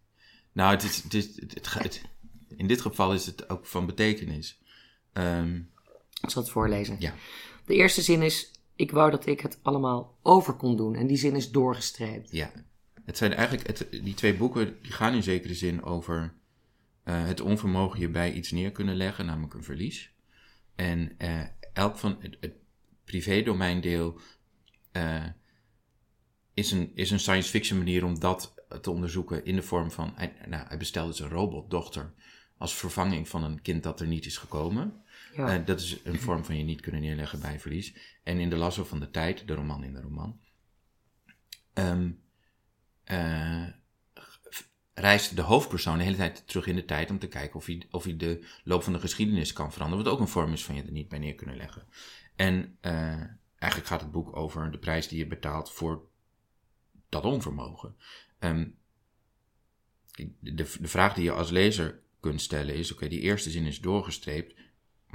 Nou, 0.52 0.72
het 0.72 0.84
is, 0.84 1.04
het 1.04 1.14
is, 1.14 1.26
het, 1.36 1.54
het, 1.54 1.74
het- 1.74 2.02
in 2.56 2.68
dit 2.68 2.82
geval 2.82 3.14
is 3.14 3.26
het 3.26 3.50
ook 3.50 3.66
van 3.66 3.86
betekenis. 3.86 4.62
Ehm, 5.14 5.60
Ik 6.21 6.29
zal 6.29 6.41
het 6.41 6.51
voorlezen. 6.51 6.95
ja, 7.00 7.13
De 7.65 7.75
eerste 7.75 8.01
zin 8.01 8.21
is, 8.21 8.51
ik 8.75 8.91
wou 8.91 9.12
dat 9.12 9.25
ik 9.25 9.39
het 9.39 9.59
allemaal 9.62 10.17
over 10.21 10.53
kon 10.53 10.77
doen. 10.77 10.95
En 10.95 11.07
die 11.07 11.17
zin 11.17 11.35
is 11.35 11.51
doorgestreept. 11.51 12.31
ja. 12.31 12.51
Het 13.06 13.17
zijn 13.17 13.33
eigenlijk, 13.33 13.67
het, 13.67 13.88
die 13.91 14.13
twee 14.13 14.35
boeken 14.35 14.77
die 14.81 14.91
gaan 14.91 15.13
in 15.13 15.23
zekere 15.23 15.53
zin 15.53 15.83
over 15.83 16.33
eh, 17.03 17.25
het 17.25 17.41
onvermogen 17.41 18.00
je 18.00 18.09
bij 18.09 18.33
iets 18.33 18.51
neer 18.51 18.71
kunnen 18.71 18.95
leggen, 18.95 19.25
namelijk 19.25 19.53
een 19.53 19.63
verlies. 19.63 20.13
En 20.75 21.12
eh, 21.17 21.41
elk 21.73 21.97
van 21.97 22.17
het, 22.19 22.38
het 22.39 22.53
privédomeindeel 23.03 24.19
eh, 24.91 25.23
is, 26.53 26.71
een, 26.71 26.91
is 26.95 27.12
een 27.12 27.19
science 27.19 27.50
fiction 27.50 27.77
manier 27.77 28.06
om 28.06 28.19
dat 28.19 28.53
te 28.81 28.91
onderzoeken 28.91 29.45
in 29.45 29.56
de 29.56 29.62
vorm 29.62 29.91
van, 29.91 30.12
hij, 30.15 30.35
nou, 30.47 30.67
hij 30.67 30.77
bestelde 30.77 31.13
zijn 31.13 31.29
robotdochter 31.29 32.13
als 32.57 32.75
vervanging 32.75 33.29
van 33.29 33.44
een 33.44 33.62
kind 33.62 33.83
dat 33.83 34.00
er 34.00 34.07
niet 34.07 34.25
is 34.25 34.38
gekomen. 34.38 35.03
Eh, 35.36 35.66
dat 35.66 35.80
is 35.80 36.00
een 36.04 36.20
vorm 36.20 36.46
van 36.46 36.58
je 36.58 36.64
niet 36.64 36.82
kunnen 36.82 37.02
neerleggen 37.02 37.40
bij 37.40 37.60
verlies. 37.60 37.96
En 38.24 38.40
in 38.40 38.50
de 38.50 38.56
Lasso 38.56 38.84
van 38.84 39.00
de 39.00 39.12
Tijd, 39.12 39.48
de 39.48 39.54
roman 39.54 39.84
in 39.84 39.94
de 39.94 40.02
roman, 40.02 40.40
ehm, 41.74 42.12
eh, 43.04 43.68
reist 44.94 45.36
de 45.36 45.42
hoofdpersoon 45.42 45.98
de 45.98 46.04
hele 46.04 46.16
tijd 46.16 46.48
terug 46.48 46.68
in 46.68 46.76
de 46.76 46.86
tijd 46.86 47.10
om 47.10 47.20
te 47.20 47.28
kijken 47.28 47.56
of 47.56 47.66
hij, 47.66 47.88
of 47.92 48.04
hij 48.04 48.18
de 48.18 48.48
loop 48.64 48.84
van 48.84 48.94
de 48.94 49.00
geschiedenis 49.00 49.54
kan 49.54 49.72
veranderen. 49.72 50.04
Wat 50.04 50.14
ook 50.14 50.20
een 50.20 50.28
vorm 50.28 50.54
is 50.54 50.66
van 50.66 50.76
je 50.76 50.84
er 50.84 50.92
niet 50.92 51.10
bij 51.10 51.20
neer 51.20 51.36
kunnen 51.36 51.58
leggen. 51.58 51.88
En 52.36 52.78
eh, 52.82 53.24
eigenlijk 53.58 53.86
gaat 53.86 54.02
het 54.02 54.12
boek 54.12 54.36
over 54.36 54.72
de 54.72 54.78
prijs 54.78 55.08
die 55.08 55.18
je 55.18 55.28
betaalt 55.28 55.72
voor 55.72 56.08
dat 57.10 57.24
onvermogen. 57.24 57.96
Ehm, 58.40 58.68
de, 60.40 60.54
de 60.54 60.88
vraag 60.88 61.14
die 61.14 61.24
je 61.24 61.32
als 61.32 61.50
lezer 61.50 62.00
kunt 62.20 62.42
stellen 62.42 62.76
is: 62.76 62.92
oké, 62.92 63.08
die 63.08 63.22
eerste 63.22 63.50
zin 63.50 63.66
is 63.66 63.82
doorgestreept. 63.82 64.54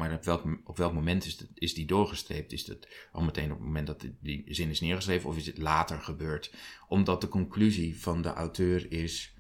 Maar 0.01 0.15
op 0.15 0.25
welk, 0.25 0.45
op 0.65 0.77
welk 0.77 0.93
moment 0.93 1.25
is, 1.25 1.47
is 1.55 1.75
die 1.75 1.87
doorgestreept? 1.87 2.53
Is 2.53 2.65
dat 2.65 2.89
al 3.13 3.23
meteen 3.23 3.51
op 3.51 3.57
het 3.57 3.67
moment 3.67 3.87
dat 3.87 4.07
die, 4.21 4.45
zin 4.47 4.71
is 4.71 4.81
neergeschreven, 4.81 5.29
of 5.29 5.37
is 5.37 5.47
het 5.47 5.59
later 5.59 6.01
gebeurd? 6.01 6.55
Omdat 6.89 7.21
de 7.21 7.29
conclusie 7.29 8.01
van 8.01 8.23
de 8.23 8.33
auteur 8.33 8.93
is. 8.93 9.35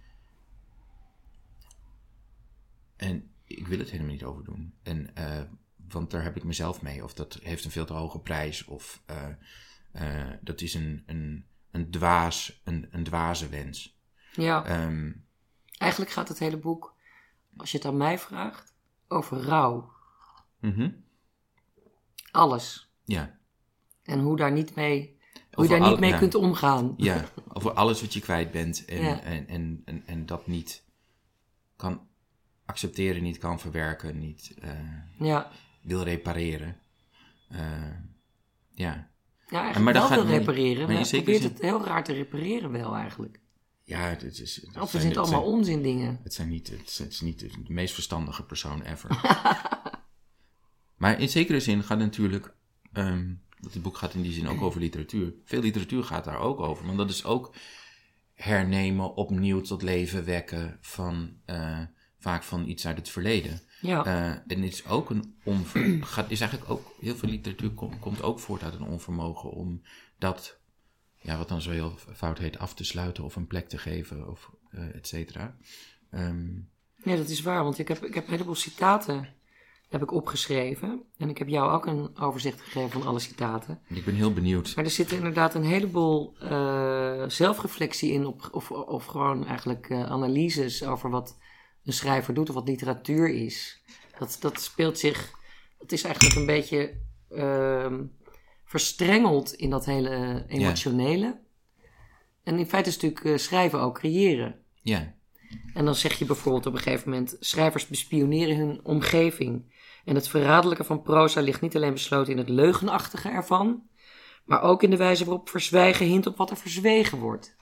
En 2.96 3.30
ik 3.44 3.66
wil 3.66 3.78
het 3.78 3.90
helemaal 3.90 4.12
niet 4.12 4.24
over 4.24 4.44
doen. 4.44 4.74
En, 4.82 5.14
eh, 5.14 5.42
want 5.88 6.10
daar 6.10 6.22
heb 6.22 6.36
ik 6.36 6.44
mezelf 6.44 6.82
mee. 6.82 7.04
Of 7.04 7.14
dat 7.14 7.38
heeft 7.42 7.64
een 7.64 7.70
veel 7.70 7.86
te 7.86 7.92
hoge 7.92 8.20
prijs. 8.20 8.64
Of 8.64 9.02
eh, 9.06 9.28
eh, 9.92 10.30
dat 10.40 10.60
is 10.60 10.74
een, 10.74 11.02
een, 11.06 11.46
een, 11.70 11.90
dwaas, 11.90 12.60
een, 12.64 12.88
een 12.90 13.04
dwaze 13.04 13.48
wens. 13.48 13.98
ja. 14.32 14.64
Ehm, 14.64 15.12
Eigenlijk 15.78 16.10
gaat 16.10 16.28
het 16.28 16.38
hele 16.38 16.58
boek, 16.58 16.94
als 17.56 17.70
je 17.70 17.76
het 17.76 17.86
aan 17.86 17.96
mij 17.96 18.18
vraagt, 18.18 18.74
over 19.08 19.36
rouw. 19.36 19.98
Mhm, 20.60 20.90
Alles. 22.30 22.90
Ja. 23.04 23.38
En 24.02 24.20
hoe 24.20 24.36
daar 24.36 24.52
niet 24.52 24.74
mee, 24.74 25.18
hoe 25.52 25.64
je 25.64 25.70
daar 25.70 25.80
al- 25.80 25.90
niet 25.90 26.00
mee 26.00 26.10
ja. 26.10 26.18
kunt 26.18 26.34
omgaan. 26.34 26.94
Ja, 26.96 27.24
over 27.52 27.72
alles 27.72 28.00
wat 28.00 28.12
je 28.12 28.20
kwijt 28.20 28.50
bent 28.50 28.84
en, 28.84 29.02
Ja. 29.02 29.20
en, 29.22 29.48
en, 29.48 29.82
en, 29.84 30.02
en 30.06 30.26
dat 30.26 30.46
niet 30.46 30.84
kan 31.76 32.08
accepteren, 32.64 33.22
niet 33.22 33.38
kan 33.38 33.60
verwerken, 33.60 34.18
niet 34.18 34.54
eh, 34.60 34.70
Ja, 35.18 35.50
wil 35.82 36.02
repareren. 36.02 36.76
Eh, 37.48 37.58
ja. 38.70 39.10
ja 39.48 39.60
eigenlijk 39.62 39.78
maar 39.78 39.92
wel 39.92 40.02
gaat- 40.06 40.14
wil 40.26 40.26
repareren. 40.38 40.86
maar 40.92 40.98
je 41.06 41.08
probeert 41.10 41.42
het 41.42 41.60
heel 41.60 41.84
raar 41.84 42.04
te 42.04 42.12
repareren 42.12 42.70
wel 42.72 42.94
eigenlijk. 42.94 43.40
ja, 43.84 43.98
het 44.00 44.22
is, 44.38 44.56
het, 44.56 44.80
Of 44.80 44.94
er 44.94 45.00
zitten 45.00 45.22
allemaal 45.22 45.42
onzin 45.44 45.82
dingen. 45.82 46.20
het, 46.22 46.34
zijn 46.34 46.48
niet, 46.48 46.68
het, 46.68 46.86
is, 46.88 46.98
het 46.98 47.12
is 47.12 47.20
niet 47.20 47.38
de 47.40 47.50
meest 47.72 47.94
verstandige 47.94 48.44
persoon 48.44 48.82
ever. 48.82 49.10
maar 51.00 51.20
in 51.20 51.28
zekere 51.28 51.60
zin 51.60 51.82
gaat 51.82 51.98
natuurlijk, 51.98 52.54
want 52.92 53.74
het 53.74 53.82
boek 53.82 53.96
gaat 53.96 54.14
in 54.14 54.22
die 54.22 54.32
zin 54.32 54.48
ook 54.48 54.60
over 54.62 54.80
literatuur. 54.80 55.34
Veel 55.44 55.60
literatuur 55.60 56.04
gaat 56.04 56.24
daar 56.24 56.38
ook 56.38 56.60
over, 56.60 56.86
want 56.86 56.98
dat 56.98 57.10
is 57.10 57.24
ook 57.24 57.54
hernemen, 58.34 59.14
opnieuw 59.14 59.60
tot 59.60 59.82
leven 59.82 60.24
wekken 60.24 60.78
van 60.80 61.32
eh, 61.44 61.80
vaak 62.18 62.42
van 62.42 62.68
iets 62.68 62.86
uit 62.86 62.96
het 62.96 63.08
verleden. 63.08 63.60
Ja, 63.80 64.04
Eh, 64.04 64.26
en 64.26 64.62
het 64.62 64.72
is 64.72 64.86
ook 64.86 65.10
een 65.10 65.34
onver... 65.44 65.98
gaat, 66.14 66.30
is 66.30 66.40
eigenlijk 66.40 66.70
ook... 66.70 66.94
Heel 67.00 67.16
veel 67.16 67.28
literatuur 67.28 67.70
kom- 67.70 67.98
komt 67.98 68.22
ook 68.22 68.38
voort 68.38 68.62
uit 68.62 68.74
een 68.74 68.82
onvermogen 68.82 69.50
om 69.50 69.82
dat... 70.18 70.58
Ja, 71.16 71.36
wat 71.36 71.48
dan 71.48 71.62
zo 71.62 71.70
heel 71.70 71.94
fout 72.14 72.38
heet, 72.38 72.58
af 72.58 72.74
te 72.74 72.84
sluiten 72.84 73.24
of 73.24 73.36
een 73.36 73.46
plek 73.46 73.68
te 73.68 73.78
geven 73.78 74.28
of 74.28 74.50
eh 74.70 74.94
et 74.94 75.06
cetera. 75.06 75.56
Ehm, 76.10 76.48
ja, 77.04 77.16
dat 77.16 77.28
is 77.28 77.42
waar. 77.42 77.62
Want 77.64 77.78
ik 77.78 77.88
heb, 77.88 78.04
ik 78.04 78.14
heb 78.14 78.24
een 78.24 78.30
heleboel 78.32 78.54
citaten 78.54 79.28
heb 79.90 80.02
ik 80.02 80.12
opgeschreven. 80.12 81.02
En 81.16 81.28
ik 81.28 81.38
heb 81.38 81.48
jou 81.48 81.72
ook 81.72 81.86
een 81.86 82.18
overzicht 82.18 82.60
gegeven 82.60 82.90
van 82.90 83.06
alle 83.06 83.18
citaten. 83.18 83.80
ik 83.88 84.04
ben 84.04 84.14
heel 84.14 84.32
benieuwd. 84.32 84.72
Maar 84.76 84.84
er 84.84 84.90
zit 84.90 85.12
inderdaad 85.12 85.54
een 85.54 85.64
heleboel 85.64 86.36
eh, 86.38 87.24
zelfreflectie 87.28 88.12
in, 88.12 88.26
op, 88.26 88.48
of, 88.52 88.70
of 88.70 89.04
gewoon 89.04 89.46
eigenlijk 89.46 89.88
eh, 89.88 90.10
analyses 90.10 90.84
over 90.84 91.10
wat 91.10 91.38
een 91.84 91.92
schrijver 91.92 92.34
doet 92.34 92.48
of 92.48 92.54
wat 92.54 92.68
literatuur 92.68 93.28
is. 93.28 93.82
Dat, 94.18 94.36
dat 94.40 94.60
speelt 94.60 94.98
zich, 94.98 95.30
dat 95.78 95.92
is 95.92 96.02
eigenlijk 96.04 96.34
een 96.34 96.46
beetje 96.46 97.00
ehm, 97.30 98.04
verstrengeld 98.64 99.52
in 99.52 99.70
dat 99.70 99.84
hele 99.84 100.44
emotionele. 100.48 101.40
En 102.42 102.58
in 102.58 102.66
feite 102.66 102.88
is 102.88 102.94
natuurlijk 102.94 103.24
eh, 103.24 103.36
schrijven 103.36 103.80
ook 103.80 103.94
creëren. 103.94 104.58
Ja, 104.82 105.14
En 105.74 105.84
dan 105.84 105.94
zeg 105.94 106.18
je 106.18 106.24
bijvoorbeeld 106.24 106.66
op 106.66 106.72
een 106.72 106.80
gegeven 106.80 107.10
moment: 107.10 107.36
schrijvers 107.40 107.86
bespioneren 107.86 108.56
hun 108.56 108.80
omgeving. 108.82 109.78
En 110.04 110.14
het 110.14 110.28
verraderlijke 110.28 110.84
van 110.84 111.02
proza 111.02 111.40
ligt 111.40 111.60
niet 111.60 111.76
alleen 111.76 111.92
besloten 111.92 112.32
in 112.32 112.38
het 112.38 112.48
leugenachtige 112.48 113.28
ervan, 113.28 113.82
maar 114.44 114.62
ook 114.62 114.82
in 114.82 114.90
de 114.90 114.96
wijze 114.96 115.24
waarop 115.24 115.48
verzwijgen 115.48 116.06
hint 116.06 116.26
op 116.26 116.36
wat 116.36 116.50
er 116.50 116.56
verzwegen 116.56 117.18
wordt. 117.18 117.56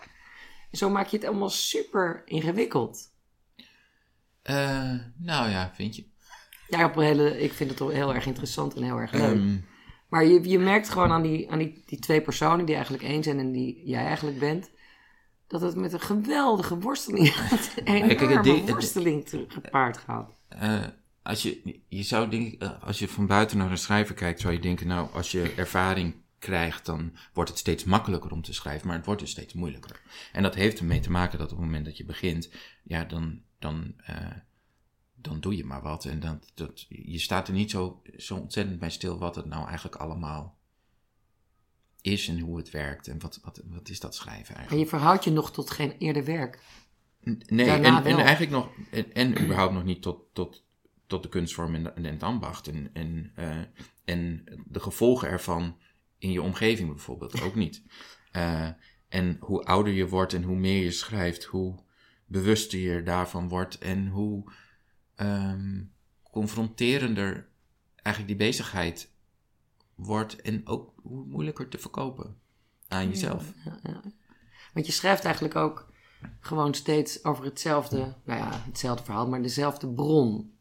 En 0.70 0.78
zo 0.78 0.90
maak 0.90 1.06
je 1.06 1.16
het 1.16 1.26
allemaal 1.26 1.50
super 1.50 2.22
ingewikkeld. 2.24 2.98
Eh, 4.42 4.92
nou 5.16 5.48
ja, 5.50 5.72
vind 5.74 5.96
je. 5.96 6.04
Ja, 6.68 6.84
op 6.84 6.96
een 6.96 7.02
hele, 7.04 7.40
ik 7.42 7.52
vind 7.52 7.70
het 7.70 7.78
wel 7.78 7.88
heel 7.88 8.14
erg 8.14 8.26
interessant 8.26 8.74
en 8.74 8.82
heel 8.82 8.96
erg 8.98 9.12
leuk. 9.12 9.34
Ehm, 9.36 9.56
Maar 10.08 10.24
je, 10.24 10.48
je 10.48 10.58
merkt 10.58 10.88
gewoon 10.88 11.10
aan, 11.12 11.22
die, 11.22 11.50
aan 11.50 11.58
die, 11.58 11.82
die 11.86 11.98
twee 11.98 12.20
personen 12.20 12.64
die 12.64 12.74
eigenlijk 12.74 13.04
één 13.04 13.22
zijn 13.22 13.38
en 13.38 13.52
die 13.52 13.82
jij 13.84 14.04
eigenlijk 14.04 14.38
bent, 14.38 14.70
dat 15.46 15.60
het 15.60 15.76
met 15.76 15.92
een 15.92 16.00
geweldige 16.00 16.78
worsteling, 16.78 17.26
een 17.76 17.84
kijk, 17.84 18.10
het 18.10 18.20
enorme 18.20 18.42
ding- 18.42 18.68
worsteling 18.70 19.28
te- 19.28 19.44
gepaard 19.48 19.96
gaat. 19.98 20.30
eh, 20.48 20.84
als 21.28 21.42
je, 21.42 21.80
je 21.88 22.02
zou 22.02 22.28
denk 22.28 22.52
ik, 22.52 22.62
eh, 22.62 22.82
als 22.82 22.98
je 22.98 23.08
van 23.08 23.26
buiten 23.26 23.58
naar 23.58 23.70
een 23.70 23.78
schrijver 23.78 24.14
kijkt, 24.14 24.40
zou 24.40 24.52
je 24.52 24.60
denken, 24.60 24.86
nou, 24.86 25.12
als 25.12 25.30
je 25.30 25.52
ervaring 25.56 26.14
krijgt, 26.38 26.86
dan 26.86 27.16
wordt 27.32 27.50
het 27.50 27.58
steeds 27.58 27.84
makkelijker 27.84 28.30
om 28.30 28.42
te 28.42 28.52
schrijven, 28.52 28.86
maar 28.86 28.96
het 28.96 29.06
wordt 29.06 29.20
dus 29.20 29.30
steeds 29.30 29.52
moeilijker. 29.52 30.00
En 30.32 30.42
dat 30.42 30.54
heeft 30.54 30.78
ermee 30.78 31.00
te 31.00 31.10
maken 31.10 31.38
dat 31.38 31.52
op 31.52 31.56
het 31.56 31.66
moment 31.66 31.84
dat 31.84 31.96
je 31.96 32.04
begint, 32.04 32.50
ja, 32.82 33.04
dan, 33.04 33.40
dan, 33.58 33.94
eh, 33.96 34.26
dan 35.14 35.40
doe 35.40 35.56
je 35.56 35.64
maar 35.64 35.82
wat. 35.82 36.04
En 36.04 36.20
dat, 36.20 36.50
dat, 36.54 36.86
je 36.88 37.18
staat 37.18 37.48
er 37.48 37.54
niet 37.54 37.70
zo, 37.70 38.02
zo 38.16 38.34
ontzettend 38.36 38.78
bij 38.78 38.90
stil 38.90 39.18
wat 39.18 39.36
het 39.36 39.46
nou 39.46 39.66
eigenlijk 39.66 39.96
allemaal 39.96 40.58
is 42.00 42.28
en 42.28 42.40
hoe 42.40 42.56
het 42.56 42.70
werkt 42.70 43.08
en 43.08 43.20
wat, 43.20 43.40
wat, 43.42 43.62
wat 43.64 43.88
is 43.88 44.00
dat 44.00 44.14
schrijven 44.14 44.54
eigenlijk. 44.54 44.70
En 44.70 44.78
je 44.78 44.86
verhoudt 44.86 45.24
je 45.24 45.30
nog 45.30 45.52
tot 45.52 45.70
geen 45.70 45.92
eerder 45.98 46.24
werk. 46.24 46.62
Nee, 47.46 47.70
en, 47.70 47.84
eigenlijk 48.04 48.50
nog, 48.50 48.70
en, 48.90 49.14
en 49.14 49.42
überhaupt 49.42 49.74
nog 49.74 49.84
niet 49.84 50.02
tot, 50.02 50.20
tot, 50.32 50.66
tot 51.08 51.22
de 51.22 51.28
kunstvorm 51.28 51.74
en, 51.74 52.04
het 52.04 52.22
ambacht. 52.22 52.68
En, 52.68 52.90
en, 52.92 53.32
eh, 53.34 53.60
en 54.04 54.44
de 54.64 54.80
gevolgen 54.80 55.28
ervan 55.28 55.76
in 56.18 56.32
je 56.32 56.42
omgeving 56.42 56.88
bijvoorbeeld 56.88 57.40
ook 57.40 57.54
niet. 57.54 57.82
Eh, 58.32 58.68
en 59.08 59.36
hoe 59.40 59.64
ouder 59.64 59.92
je 59.92 60.08
wordt 60.08 60.32
en 60.32 60.42
hoe 60.42 60.56
meer 60.56 60.82
je 60.82 60.90
schrijft, 60.90 61.44
hoe 61.44 61.78
bewuster 62.26 62.78
je 62.78 63.02
daarvan 63.02 63.48
wordt 63.48 63.78
en 63.78 64.08
hoe 64.08 64.52
ehm, 65.14 65.82
confronterender 66.30 67.48
eigenlijk 68.02 68.38
die 68.38 68.46
bezigheid 68.46 69.12
wordt 69.94 70.40
en 70.40 70.66
ook 70.66 70.92
hoe 71.02 71.26
moeilijker 71.26 71.68
te 71.68 71.78
verkopen 71.78 72.38
aan 72.88 73.08
jezelf. 73.08 73.52
Want 74.72 74.86
je 74.86 74.92
schrijft 74.92 75.24
eigenlijk 75.24 75.56
ook 75.56 75.92
gewoon 76.40 76.74
steeds 76.74 77.24
over 77.24 77.44
hetzelfde, 77.44 78.14
nou 78.24 78.40
ja, 78.40 78.62
hetzelfde 78.64 79.04
verhaal, 79.04 79.28
maar 79.28 79.42
dezelfde 79.42 79.88
bron. 79.88 80.57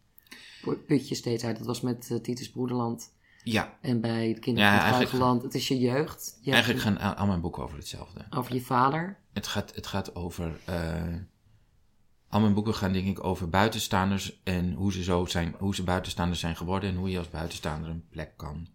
Put 0.75 1.09
je 1.09 1.15
steeds 1.15 1.43
uit. 1.43 1.57
Dat 1.57 1.65
was 1.67 1.81
met 1.81 2.11
eh, 2.11 2.17
Titus 2.17 2.49
Broederland 2.51 3.13
Ja, 3.43 3.77
en 3.81 4.01
bij 4.01 4.27
het 4.27 4.35
Ja, 4.35 4.41
Kinderen 4.41 5.07
van 5.07 5.33
het. 5.33 5.43
Het 5.43 5.55
is 5.55 5.67
je 5.67 5.79
jeugd. 5.79 6.37
Je 6.41 6.51
eigenlijk 6.51 6.81
gaan 6.83 7.15
al 7.17 7.27
mijn 7.27 7.41
boeken 7.41 7.63
over 7.63 7.77
hetzelfde. 7.77 8.19
het 8.23 8.35
over 8.35 8.53
je 8.53 8.61
vader. 8.61 9.17
Het 9.33 9.47
gaat, 9.47 9.75
het 9.75 9.87
gaat 9.87 10.15
over. 10.15 10.59
eh, 10.65 11.13
al 12.29 12.39
mijn 12.39 12.53
boeken 12.53 12.73
gaan, 12.73 12.93
denk 12.93 13.07
ik, 13.07 13.23
over 13.23 13.49
buitenstaanders 13.49 14.41
en 14.43 14.73
hoe 14.73 14.91
ze, 14.91 15.03
zo 15.03 15.25
zijn, 15.25 15.55
hoe 15.57 15.75
ze 15.75 15.83
buitenstaanders 15.83 16.39
zijn 16.39 16.55
geworden 16.55 16.89
en 16.89 16.95
hoe 16.95 17.09
je 17.09 17.17
als 17.17 17.29
buitenstaander 17.29 17.89
een 17.89 18.07
plek 18.09 18.33
kan. 18.37 18.67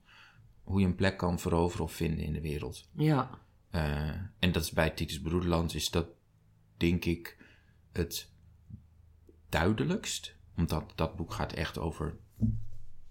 Hoe 0.62 0.80
je 0.80 0.86
een 0.86 0.94
plek 0.94 1.16
kan 1.16 1.38
veroveren 1.38 1.84
of 1.84 1.92
vinden 1.92 2.24
in 2.24 2.32
de 2.32 2.40
wereld. 2.40 2.88
Ja, 2.92 3.30
Eh, 3.70 4.08
en 4.38 4.52
dat 4.52 4.62
is 4.62 4.70
bij 4.70 4.90
Titus 4.90 5.20
Broederland, 5.20 5.74
is 5.74 5.90
dat, 5.90 6.06
denk 6.76 7.04
ik, 7.04 7.36
het 7.92 8.28
duidelijkst. 9.48 10.34
Omdat 10.56 10.92
dat 10.94 11.16
boek 11.16 11.32
gaat 11.32 11.52
echt 11.52 11.78
over 11.78 12.16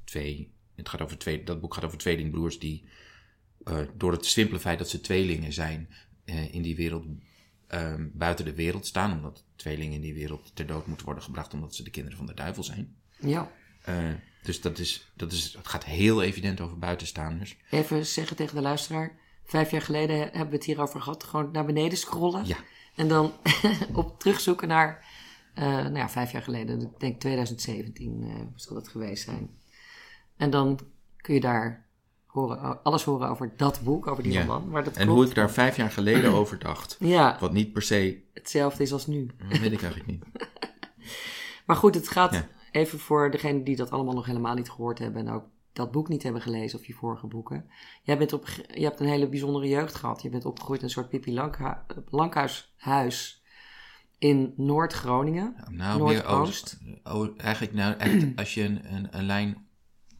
twee. 0.03 0.51
Het 0.75 0.89
gaat 0.89 1.01
over 1.01 1.17
twee 1.17 1.43
dat 1.43 1.62
boek 1.62 1.74
gaat 1.74 1.83
over 1.83 1.98
tweelingbroers 1.98 2.60
die. 2.60 2.83
eh, 3.63 3.77
door 3.98 4.12
het 4.12 4.25
simpele 4.25 4.60
feit 4.60 4.77
dat 4.77 4.89
ze 4.89 5.01
tweelingen 5.01 5.53
zijn. 5.53 5.89
eh, 6.25 6.53
in 6.53 6.62
die 6.62 6.75
wereld. 6.75 7.05
ehm, 7.67 8.07
buiten 8.13 8.45
de 8.45 8.53
wereld 8.53 8.86
staan. 8.86 9.12
Omdat 9.12 9.43
tweelingen 9.55 9.93
in 9.93 10.01
die 10.01 10.13
wereld 10.13 10.51
ter 10.55 10.65
dood 10.65 10.88
moeten 10.88 11.05
worden 11.05 11.24
gebracht. 11.24 11.53
omdat 11.53 11.75
ze 11.75 11.83
de 11.83 11.89
kinderen 11.89 12.17
van 12.17 12.27
de 12.27 12.33
duivel 12.33 12.63
zijn. 12.63 12.95
ja. 13.19 13.51
Eh, 13.81 14.10
dus 14.43 14.62
dat, 14.62 14.79
is, 14.79 15.12
dat, 15.15 15.31
is, 15.31 15.53
het 15.57 15.67
gaat 15.67 15.83
heel 15.86 16.21
evident 16.24 16.62
over 16.62 16.79
buitenstaanders. 16.79 17.57
Even 17.69 18.05
zeggen 18.05 18.36
tegen 18.36 18.55
de 18.55 18.62
luisteraar. 18.62 19.19
Vijf 19.43 19.71
jaar 19.71 19.81
geleden 19.81 20.17
hebben 20.19 20.50
we 20.50 20.55
het 20.55 20.63
hierover 20.65 21.01
gehad. 21.01 21.24
Gewoon 21.24 21.51
naar 21.51 21.65
beneden 21.65 21.98
scrollen. 21.98 22.45
Ja. 22.45 22.57
En 22.95 23.07
dan 23.07 23.33
op 23.93 24.19
terugzoeken 24.19 24.67
naar, 24.67 25.05
eh, 25.53 25.63
nou 25.65 25.96
ja, 25.98 26.10
vijf 26.10 26.31
jaar 26.31 26.41
geleden. 26.41 26.81
Ik 26.81 27.00
denk 27.00 27.20
2017 27.20 28.24
eh, 28.24 28.36
zal 28.55 28.75
dat 28.75 28.88
geweest 28.88 29.24
zijn. 29.24 29.50
En 30.38 30.50
dan 30.50 30.79
kun 31.17 31.34
je 31.34 31.39
daar 31.39 31.86
horen, 32.25 32.84
alles 32.84 33.03
horen 33.03 33.29
over 33.29 33.53
dat 33.58 33.81
boek, 33.84 34.08
over 34.08 34.24
die 34.24 34.31
Ja. 34.31 34.39
roman. 34.41 34.70
Maar 34.70 34.84
dat 34.84 34.96
En 34.98 35.03
klopt. 35.05 35.20
hoe 35.20 35.27
ik 35.29 35.36
daar 35.36 35.51
vijf 35.51 35.75
jaar 35.75 35.91
geleden 35.91 36.31
over 36.34 36.60
dacht. 36.60 36.98
Ja, 37.15 37.38
Wat 37.39 37.53
niet 37.53 37.74
per 37.74 37.81
se. 37.81 38.22
hetzelfde 38.34 38.84
is 38.84 38.93
als 38.93 39.08
nu. 39.08 39.29
Dat 39.50 39.60
weet 39.60 39.72
ik 39.72 39.81
eigenlijk 39.81 40.12
niet. 40.12 40.24
Maar 41.65 41.75
goed, 41.75 41.96
het 41.96 42.08
gaat 42.08 42.34
Ja. 42.34 42.48
even 42.72 43.00
voor 43.00 43.31
degenen 43.31 43.63
die 43.63 43.75
dat 43.75 43.91
allemaal 43.91 44.13
nog 44.13 44.25
helemaal 44.25 44.55
niet 44.55 44.70
gehoord 44.70 45.00
hebben 45.00 45.27
en 45.27 45.34
ook 45.34 45.43
dat 45.74 45.91
boek 45.91 46.08
niet 46.08 46.24
hebben 46.24 46.41
gelezen 46.41 46.79
of 46.79 46.86
je 46.86 46.93
vorige 46.93 47.27
boeken. 47.27 47.70
Jij 48.03 48.17
bent 48.17 48.34
op, 48.34 48.48
je 48.74 48.84
hebt 48.84 49.00
een 49.00 49.08
hele 49.08 49.27
bijzondere 49.29 49.67
jeugd 49.67 49.96
gehad. 49.96 50.22
Je 50.22 50.29
bent 50.29 50.46
opgegroeid 50.46 50.79
in 50.79 50.86
een 50.86 50.91
soort 50.91 51.10
Pippi 51.10 51.34
Lankha, 51.34 51.86
Lankhuishuis 52.10 53.40
in 54.22 54.54
Noord-Groningen. 54.58 55.56
Nou, 55.70 56.04
meer 56.04 56.24
Noordoost. 56.24 56.80
oost. 57.04 57.38
Eigenlijk, 57.38 57.74
nou, 57.74 57.96
echt, 57.98 58.25
als 58.36 58.54
je 58.54 58.63
een, 58.63 58.94
een, 58.94 59.08
een 59.18 59.25
lijn. 59.25 59.58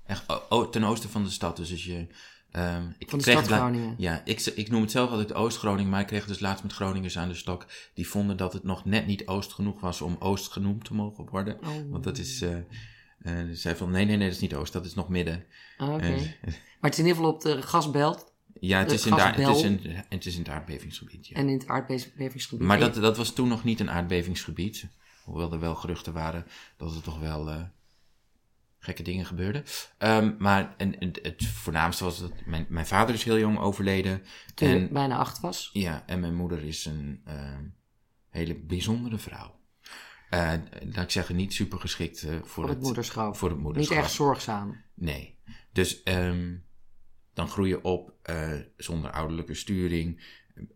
Echt, 0.06 0.26
ten 0.72 0.84
oosten 0.84 1.10
van 1.10 1.24
de 1.24 1.30
stad. 1.30 1.56
Dus 1.56 1.72
als 1.72 1.86
je. 1.86 2.08
ehm, 2.52 2.84
ik 2.98 3.10
Van 3.10 3.18
de 3.20 3.24
kreeg 3.26 3.44
stad 3.44 3.58
Groningen. 3.58 3.96
Ja, 3.98 4.22
ik, 4.26 4.40
ik 4.42 4.70
noem 4.70 4.82
het 4.82 4.92
zelf 4.92 5.10
altijd 5.10 5.34
Oost-Groningen. 5.34 5.90
Maar 5.92 6.02
ik 6.02 6.08
kreeg 6.08 6.26
dus 6.26 6.40
laatst 6.40 6.64
met 6.64 6.74
Groningers 6.74 7.18
aan 7.18 7.28
de 7.28 7.34
stok. 7.36 7.66
Die 7.94 8.08
vonden 8.08 8.38
dat 8.38 8.54
het 8.54 8.64
nog 8.64 8.86
net 8.86 9.06
niet 9.08 9.28
Oost 9.28 9.54
genoeg 9.54 9.80
was 9.80 10.02
om 10.02 10.16
Oost 10.20 10.52
genoemd 10.52 10.86
te 10.86 10.94
mogen 10.94 11.30
worden. 11.30 11.58
Oh. 11.62 11.68
Want 11.90 12.04
dat 12.04 12.18
is. 12.18 12.42
eh, 12.42 12.56
ze 13.24 13.56
zei 13.56 13.76
van 13.76 13.92
nee, 13.92 14.06
nee, 14.06 14.18
nee, 14.18 14.26
dat 14.28 14.36
is 14.36 14.42
niet 14.42 14.56
Oost. 14.56 14.74
Dat 14.74 14.86
is 14.86 14.94
nog 14.94 15.10
midden. 15.10 15.44
Ah, 15.78 15.94
Oké. 15.94 16.08
Maar 16.80 16.90
het 16.90 16.94
is 16.94 17.00
in 17.00 17.06
ieder 17.06 17.16
geval 17.22 17.34
op 17.34 17.42
de 17.42 17.62
gasbelt 17.62 18.31
ja, 18.68 18.80
het 18.80 18.92
is, 18.92 19.06
in 19.06 19.16
daar, 19.16 19.36
het, 19.36 19.48
is 19.48 19.64
in, 19.64 19.82
het 20.10 20.26
is 20.26 20.34
in 20.34 20.40
het 20.40 20.50
aardbevingsgebied. 20.50 21.28
Ja. 21.28 21.36
en 21.36 21.48
in 21.48 21.54
het 21.54 21.68
aardbevingsgebied. 21.68 22.68
Maar 22.68 22.80
dat, 22.80 22.96
dat 22.96 23.18
was 23.18 23.34
toen 23.34 23.48
nog 23.48 23.64
niet 23.64 23.80
een 23.80 23.90
aardbevingsgebied. 23.90 24.88
Hoewel 25.24 25.52
er 25.52 25.60
wel 25.60 25.76
geruchten 25.76 26.14
waren 26.14 26.46
dat 26.78 26.96
er 26.96 27.02
toch 27.02 27.20
wel 27.20 27.50
eh, 27.50 27.64
gekke 28.80 29.04
dingen 29.04 29.26
gebeurden. 29.26 29.64
Ehm, 29.98 30.34
maar 30.38 30.76
en, 30.78 31.00
en 31.00 31.12
het 31.22 31.46
voornaamste 31.46 32.04
was 32.04 32.20
dat 32.20 32.32
mijn, 32.46 32.66
mijn 32.70 32.86
vader 32.86 33.16
is 33.16 33.24
heel 33.24 33.38
jong 33.40 33.60
overleden. 33.60 34.24
toen 34.54 34.68
en, 34.68 34.84
ik 34.84 34.92
bijna 34.92 35.18
acht 35.18 35.40
was. 35.40 35.70
ja, 35.74 36.04
en 36.06 36.20
mijn 36.20 36.36
moeder 36.36 36.64
is 36.64 36.86
een 36.86 37.22
ehm, 37.26 37.64
hele 38.30 38.56
bijzondere 38.56 39.18
vrouw. 39.18 39.60
Eh 40.30 40.54
laat 40.84 41.04
ik 41.04 41.10
zeggen, 41.10 41.36
niet 41.36 41.54
super 41.54 41.80
geschikt 41.80 42.24
eh, 42.24 42.30
voor, 42.30 42.44
Voor 42.44 42.70
het 42.70 42.82
moederschap. 42.82 43.36
Voor 43.36 43.48
het 43.48 43.58
Niet 43.58 43.66
moederschap. 43.66 43.98
erg 43.98 44.10
zorgzaam. 44.10 44.84
Nee. 44.94 45.38
Dus 45.72 46.04
ehm, 46.04 46.56
dan 47.42 47.50
groei 47.50 47.70
je 47.70 47.82
op 47.84 48.14
eh, 48.22 48.52
zonder 48.78 49.12
ouderlijke 49.12 49.54
sturing, 49.54 50.22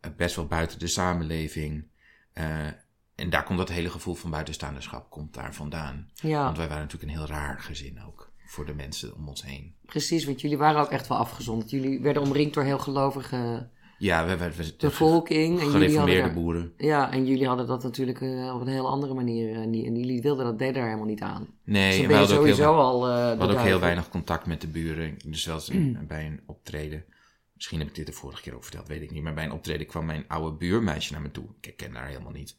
eh, 0.02 0.12
best 0.18 0.36
wel 0.36 0.46
buiten 0.48 0.80
de 0.80 0.88
samenleving. 0.88 1.88
eh, 2.34 2.68
en 3.16 3.30
daar 3.30 3.44
komt 3.44 3.58
dat 3.58 3.70
hele 3.70 3.90
gevoel 3.90 4.14
van 4.14 4.30
buitenstaanderschap 4.30 5.10
komt 5.10 5.34
daar 5.34 5.54
vandaan. 5.54 6.10
Ja, 6.16 6.44
Want 6.44 6.58
wij 6.58 6.68
waren 6.68 6.84
natuurlijk 6.84 7.12
een 7.12 7.18
heel 7.18 7.28
raar 7.28 7.60
gezin 7.60 8.04
ook, 8.08 8.32
voor 8.46 8.66
de 8.66 8.74
mensen 8.74 9.16
om 9.16 9.28
ons 9.28 9.44
heen. 9.44 9.76
precies. 9.86 10.26
Want 10.26 10.42
jullie 10.42 10.58
waren 10.58 10.82
ook 10.82 10.90
echt 10.90 11.08
wel 11.08 11.18
afgezonderd. 11.18 11.70
Jullie 11.70 12.02
werden 12.02 12.22
omringd 12.22 12.54
door 12.54 12.64
heel 12.64 12.80
gelovige 12.80 13.70
Ja, 13.98 14.26
we 14.26 14.38
werden 14.38 14.76
bevolking. 14.78 15.60
En 15.60 15.66
jullie 15.66 15.72
gereformeerde 15.72 16.34
boeren. 16.34 16.74
Ja, 16.78 17.12
en 17.12 17.26
jullie 17.26 17.48
hadden 17.48 17.68
dat 17.68 17.84
natuurlijk 17.84 18.22
eh, 18.22 18.54
op 18.56 18.62
een 18.62 18.68
hele 18.68 18.88
andere 18.88 19.14
manier. 19.14 19.56
En, 19.56 19.72
die, 19.72 19.86
en 19.86 19.96
jullie 19.98 20.22
wilden 20.22 20.46
dat, 20.46 20.60
deden 20.60 20.74
daar 20.74 20.84
helemaal 20.86 21.06
niet 21.06 21.22
aan. 21.22 21.48
Nee, 21.64 21.98
dus 21.98 22.08
we 22.08 22.14
hadden 22.16 22.38
ook 22.38 22.46
heel, 22.46 22.56
sowieso 22.56 22.78
al. 22.80 23.08
eh, 23.08 23.14
we 23.16 23.32
de 23.34 23.38
hadden 23.40 23.58
ook 23.60 23.64
heel 23.66 23.80
weinig 23.80 24.10
contact 24.10 24.46
met 24.46 24.62
de 24.62 24.68
buren. 24.68 25.18
Dus 25.26 25.44
zelfs 25.44 25.70
een- 25.70 26.06
bij 26.08 26.26
een 26.26 26.42
optreden, 26.46 27.06
misschien 27.54 27.80
heb 27.80 27.88
ik 27.88 27.96
dit 27.96 28.06
de 28.06 28.12
vorige 28.14 28.42
keer 28.42 28.56
ook 28.56 28.64
verteld, 28.64 28.88
weet 28.88 29.02
ik 29.02 29.12
niet. 29.12 29.24
Maar 29.24 29.34
bij 29.34 29.44
een 29.46 29.52
optreden 29.52 29.88
kwam 29.88 30.06
mijn 30.06 30.26
oude 30.28 30.58
buurmeisje 30.58 31.12
naar 31.14 31.22
me 31.22 31.32
toe. 31.32 31.46
Ik 31.62 31.78
ken 31.78 31.96
haar 31.96 32.08
helemaal 32.08 32.32
niet. 32.32 32.56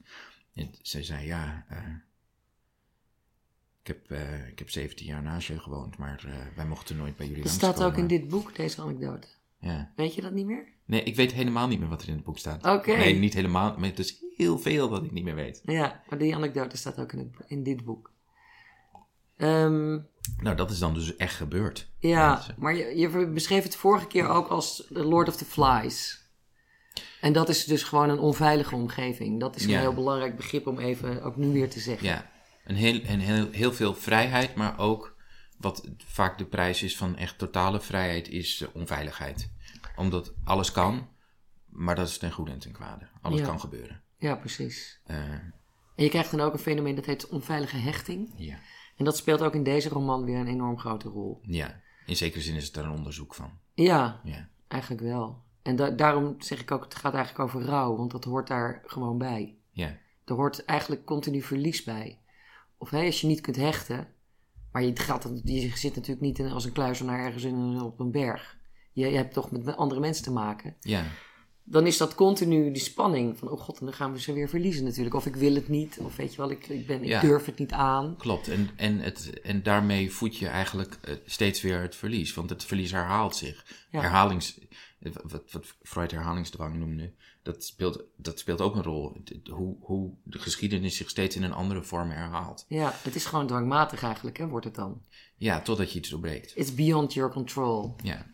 En 0.54 0.70
zij 0.82 1.02
zei, 1.02 1.26
ja, 1.26 1.64
eh, 1.68 1.78
ik, 3.82 3.86
heb, 3.86 4.10
eh, 4.10 4.48
ik 4.48 4.58
heb 4.58 4.70
17 4.70 5.06
jaar 5.06 5.22
naast 5.22 5.48
je 5.48 5.60
gewoond, 5.60 5.98
maar 5.98 6.22
eh, 6.26 6.32
wij 6.56 6.66
mochten 6.66 6.96
nooit 6.96 7.16
bij 7.16 7.26
jullie 7.26 7.42
Dat 7.42 7.52
staat 7.52 7.82
ook 7.82 7.96
in 7.96 8.06
dit 8.06 8.28
boek, 8.28 8.54
deze 8.56 8.80
anekdote. 8.82 9.26
Ja. 9.58 9.92
Weet 9.96 10.14
je 10.14 10.20
dat 10.22 10.32
niet 10.32 10.46
meer? 10.46 10.74
Nee, 10.86 11.02
ik 11.02 11.16
weet 11.16 11.32
helemaal 11.32 11.68
niet 11.68 11.80
meer 11.80 11.88
wat 11.88 12.02
er 12.02 12.08
in 12.08 12.14
het 12.14 12.24
boek 12.24 12.38
staat. 12.38 12.66
Oké. 12.66 12.96
Nee, 12.96 13.14
niet 13.14 13.34
helemaal, 13.34 13.74
maar 13.78 13.88
het 13.88 13.98
is 13.98 14.16
heel 14.36 14.58
veel 14.58 14.88
wat 14.88 15.04
ik 15.04 15.10
niet 15.12 15.24
meer 15.24 15.34
weet. 15.34 15.60
Ja, 15.64 16.02
maar 16.08 16.18
die 16.18 16.34
anekdote 16.34 16.76
staat 16.76 16.98
ook 16.98 17.12
in, 17.12 17.18
het, 17.18 17.48
in 17.50 17.62
dit 17.62 17.84
boek. 17.84 18.12
Ehm, 19.36 19.98
Nou, 20.42 20.56
dat 20.56 20.70
is 20.70 20.78
dan 20.78 20.94
dus 20.94 21.16
echt 21.16 21.34
gebeurd. 21.34 21.90
ja, 21.98 22.32
Mensen. 22.32 22.54
maar 22.58 22.74
je, 22.76 22.96
je 22.98 23.26
beschreef 23.28 23.62
het 23.62 23.76
vorige 23.76 24.06
keer 24.06 24.28
ook 24.28 24.48
als 24.48 24.86
The 24.92 25.04
Lord 25.04 25.28
of 25.28 25.36
the 25.36 25.44
Flies. 25.44 26.24
En 27.20 27.32
dat 27.32 27.48
is 27.48 27.64
dus 27.64 27.82
gewoon 27.82 28.08
een 28.08 28.18
onveilige 28.18 28.74
omgeving. 28.74 29.40
Dat 29.40 29.56
is 29.56 29.64
een 29.64 29.70
Ja. 29.70 29.80
heel 29.80 29.94
belangrijk 29.94 30.36
begrip 30.36 30.66
om 30.66 30.78
even 30.78 31.22
ook 31.22 31.36
nu 31.36 31.52
weer 31.52 31.70
te 31.70 31.80
zeggen. 31.80 32.06
Ja, 32.06 32.30
een 32.64 32.74
heel, 32.74 33.00
en 33.00 33.18
heel, 33.18 33.50
heel 33.50 33.72
veel 33.72 33.94
vrijheid, 33.94 34.54
maar 34.54 34.78
ook 34.78 35.16
wat 35.58 35.88
vaak 36.06 36.38
de 36.38 36.44
prijs 36.44 36.82
is 36.82 36.96
van 36.96 37.16
echt 37.16 37.38
totale 37.38 37.80
vrijheid, 37.80 38.28
is 38.28 38.60
eh, 38.60 38.68
onveiligheid. 38.72 39.50
Omdat 39.96 40.34
alles 40.44 40.72
kan, 40.72 41.08
maar 41.66 41.94
dat 41.94 42.08
is 42.08 42.18
ten 42.18 42.32
goede 42.32 42.50
en 42.50 42.58
ten 42.58 42.72
kwade. 42.72 43.08
Alles 43.22 43.38
Ja. 43.40 43.46
kan 43.46 43.60
gebeuren. 43.60 44.02
Ja, 44.18 44.34
precies. 44.36 45.00
Eh, 45.04 45.16
En 45.94 46.04
je 46.04 46.08
krijgt 46.08 46.30
dan 46.30 46.40
ook 46.40 46.52
een 46.52 46.58
fenomeen 46.58 46.94
dat 46.94 47.04
heet 47.04 47.28
onveilige 47.28 47.76
hechting. 47.76 48.32
ja. 48.36 48.58
En 48.96 49.04
dat 49.04 49.16
speelt 49.16 49.40
ook 49.42 49.54
in 49.54 49.62
deze 49.62 49.88
roman 49.88 50.24
weer 50.24 50.38
een 50.38 50.46
enorm 50.46 50.78
grote 50.78 51.08
rol. 51.08 51.38
ja, 51.42 51.80
in 52.06 52.16
zekere 52.16 52.42
zin 52.42 52.54
is 52.54 52.64
het 52.64 52.74
daar 52.74 52.84
een 52.84 52.90
onderzoek 52.90 53.34
van. 53.34 53.50
Ja, 53.74 54.20
Ja, 54.24 54.48
eigenlijk 54.68 55.02
wel. 55.02 55.42
En 55.62 55.76
da- 55.76 55.90
daarom 55.90 56.34
zeg 56.40 56.60
ik 56.60 56.70
ook, 56.70 56.84
het 56.84 56.94
gaat 56.94 57.14
eigenlijk 57.14 57.44
over 57.48 57.62
rouw, 57.62 57.96
want 57.96 58.10
dat 58.10 58.24
hoort 58.24 58.46
daar 58.46 58.82
gewoon 58.86 59.18
bij. 59.18 59.56
ja, 59.70 59.96
Er 60.24 60.34
hoort 60.34 60.64
eigenlijk 60.64 61.04
continu 61.04 61.42
verlies 61.42 61.84
bij. 61.84 62.18
Of 62.78 62.90
hè, 62.90 63.04
als 63.04 63.20
je 63.20 63.26
niet 63.26 63.40
kunt 63.40 63.56
hechten, 63.56 64.08
maar 64.72 64.82
je, 64.82 64.96
gaat, 64.96 65.30
je 65.44 65.76
zit 65.76 65.94
natuurlijk 65.94 66.20
niet 66.20 66.38
in, 66.38 66.50
als 66.50 66.64
een 66.64 66.72
kluizenaar 66.72 67.18
ergens 67.18 67.42
in 67.44 67.80
op 67.80 68.00
een 68.00 68.10
berg. 68.10 68.55
Je, 68.96 69.06
je 69.10 69.16
hebt 69.16 69.32
toch 69.32 69.50
met 69.50 69.76
andere 69.76 70.00
mensen 70.00 70.24
te 70.24 70.30
maken. 70.32 70.76
ja, 70.80 71.04
Dan 71.64 71.86
is 71.86 71.96
dat 71.96 72.14
continu 72.14 72.72
die 72.72 72.82
spanning 72.82 73.38
van, 73.38 73.48
oh 73.50 73.60
god, 73.60 73.78
en 73.78 73.84
dan 73.84 73.94
gaan 73.94 74.12
we 74.12 74.20
ze 74.20 74.32
weer 74.32 74.48
verliezen 74.48 74.84
natuurlijk. 74.84 75.14
Of 75.14 75.26
ik 75.26 75.36
wil 75.36 75.54
het 75.54 75.68
niet, 75.68 75.98
of 76.00 76.16
weet 76.16 76.30
je 76.30 76.36
wel, 76.36 76.50
ik, 76.50 76.66
ik, 76.68 76.86
ben, 76.86 77.02
ik 77.02 77.08
Ja. 77.08 77.20
durf 77.20 77.44
het 77.44 77.58
niet 77.58 77.72
aan. 77.72 78.16
klopt. 78.18 78.48
En, 78.48 78.70
en, 78.76 78.98
het, 78.98 79.40
en 79.40 79.62
daarmee 79.62 80.12
voed 80.12 80.36
je 80.36 80.46
eigenlijk 80.48 80.98
eh, 81.02 81.14
steeds 81.24 81.60
weer 81.62 81.80
het 81.80 81.96
verlies, 81.96 82.34
want 82.34 82.50
het 82.50 82.64
verlies 82.64 82.90
herhaalt 82.90 83.36
zich. 83.36 83.86
Ja. 83.90 84.00
Herhalings, 84.00 84.58
eh, 85.00 85.12
wat, 85.24 85.52
wat 85.52 85.74
Freud 85.82 86.10
herhalingsdwang 86.10 86.74
noemde, 86.76 87.12
dat 87.42 87.64
speelt, 87.64 88.02
dat 88.16 88.38
speelt 88.38 88.60
ook 88.60 88.74
een 88.76 88.82
rol. 88.82 89.16
Hoe, 89.50 89.76
hoe 89.80 90.12
de 90.24 90.38
geschiedenis 90.38 90.96
zich 90.96 91.10
steeds 91.10 91.36
in 91.36 91.42
een 91.42 91.52
andere 91.52 91.82
vorm 91.82 92.10
herhaalt. 92.10 92.64
Ja, 92.68 92.92
het 93.02 93.14
is 93.14 93.24
gewoon 93.24 93.46
dwangmatig 93.46 94.02
eigenlijk, 94.02 94.36
hè, 94.38 94.46
wordt 94.48 94.64
het 94.66 94.74
dan. 94.74 95.02
Ja, 95.36 95.60
totdat 95.60 95.92
je 95.92 95.98
iets 95.98 96.08
doorbreekt. 96.08 96.52
It's 96.56 96.74
beyond 96.74 97.12
your 97.14 97.32
control. 97.32 97.94
Ja, 98.02 98.26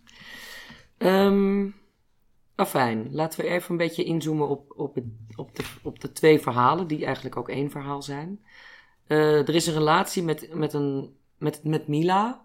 Ehm 1.03 1.67
afijn, 2.55 3.09
laten 3.11 3.41
we 3.41 3.47
even 3.47 3.71
een 3.71 3.77
beetje 3.77 4.05
inzoomen 4.05 4.49
op, 4.49 4.73
op, 4.77 4.95
het, 4.95 5.05
op, 5.35 5.57
de, 5.57 5.65
op 5.83 6.01
de 6.01 6.13
twee 6.13 6.41
verhalen, 6.41 6.87
die 6.87 7.05
eigenlijk 7.05 7.37
ook 7.37 7.49
één 7.49 7.71
verhaal 7.71 8.03
zijn. 8.03 8.41
Eh, 9.07 9.49
er 9.49 9.55
is 9.55 9.67
een 9.67 9.75
relatie 9.75 10.23
met, 10.23 10.55
met, 10.55 10.73
een, 10.73 11.17
met, 11.39 11.65
met 11.65 11.89
Mila 11.89 12.45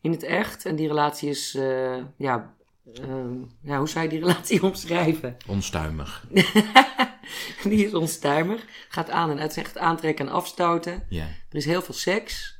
in 0.00 0.10
het 0.10 0.22
echt. 0.22 0.64
En 0.64 0.76
die 0.76 0.88
relatie 0.88 1.28
is, 1.28 1.54
eh, 1.54 1.96
ja, 2.16 2.54
ehm, 2.94 3.38
ja, 3.62 3.78
hoe 3.78 3.88
zou 3.88 4.04
je 4.04 4.10
die 4.10 4.20
relatie 4.20 4.62
omschrijven? 4.70 5.36
onstuimig. 5.46 6.26
die 7.62 7.84
is 7.86 7.94
onstuimig, 7.94 8.66
gaat 8.88 9.10
aan 9.10 9.30
en 9.30 9.38
uit, 9.38 9.52
zegt 9.52 9.78
aantrekken 9.78 10.26
en 10.26 10.32
afstoten. 10.32 11.06
Ja, 11.08 11.24
Er 11.24 11.56
is 11.56 11.64
heel 11.64 11.82
veel 11.82 11.94
seks. 11.94 12.55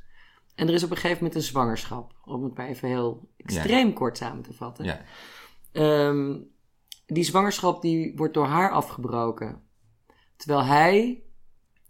En 0.57 0.67
er 0.67 0.73
is 0.73 0.83
op 0.83 0.89
een 0.89 0.95
gegeven 0.95 1.17
moment 1.17 1.35
een 1.35 1.47
zwangerschap. 1.47 2.13
Om 2.25 2.43
het 2.43 2.57
maar 2.57 2.67
even 2.67 2.87
heel 2.87 3.29
extreem 3.37 3.93
kort 3.93 4.17
samen 4.17 4.43
te 4.43 4.53
vatten. 4.53 4.85
ja, 4.85 5.01
Ehm, 5.71 6.37
die 7.05 7.23
zwangerschap 7.23 7.81
die 7.81 8.13
wordt 8.15 8.33
door 8.33 8.45
haar 8.45 8.71
afgebroken. 8.71 9.61
Terwijl 10.35 10.63
hij, 10.63 11.23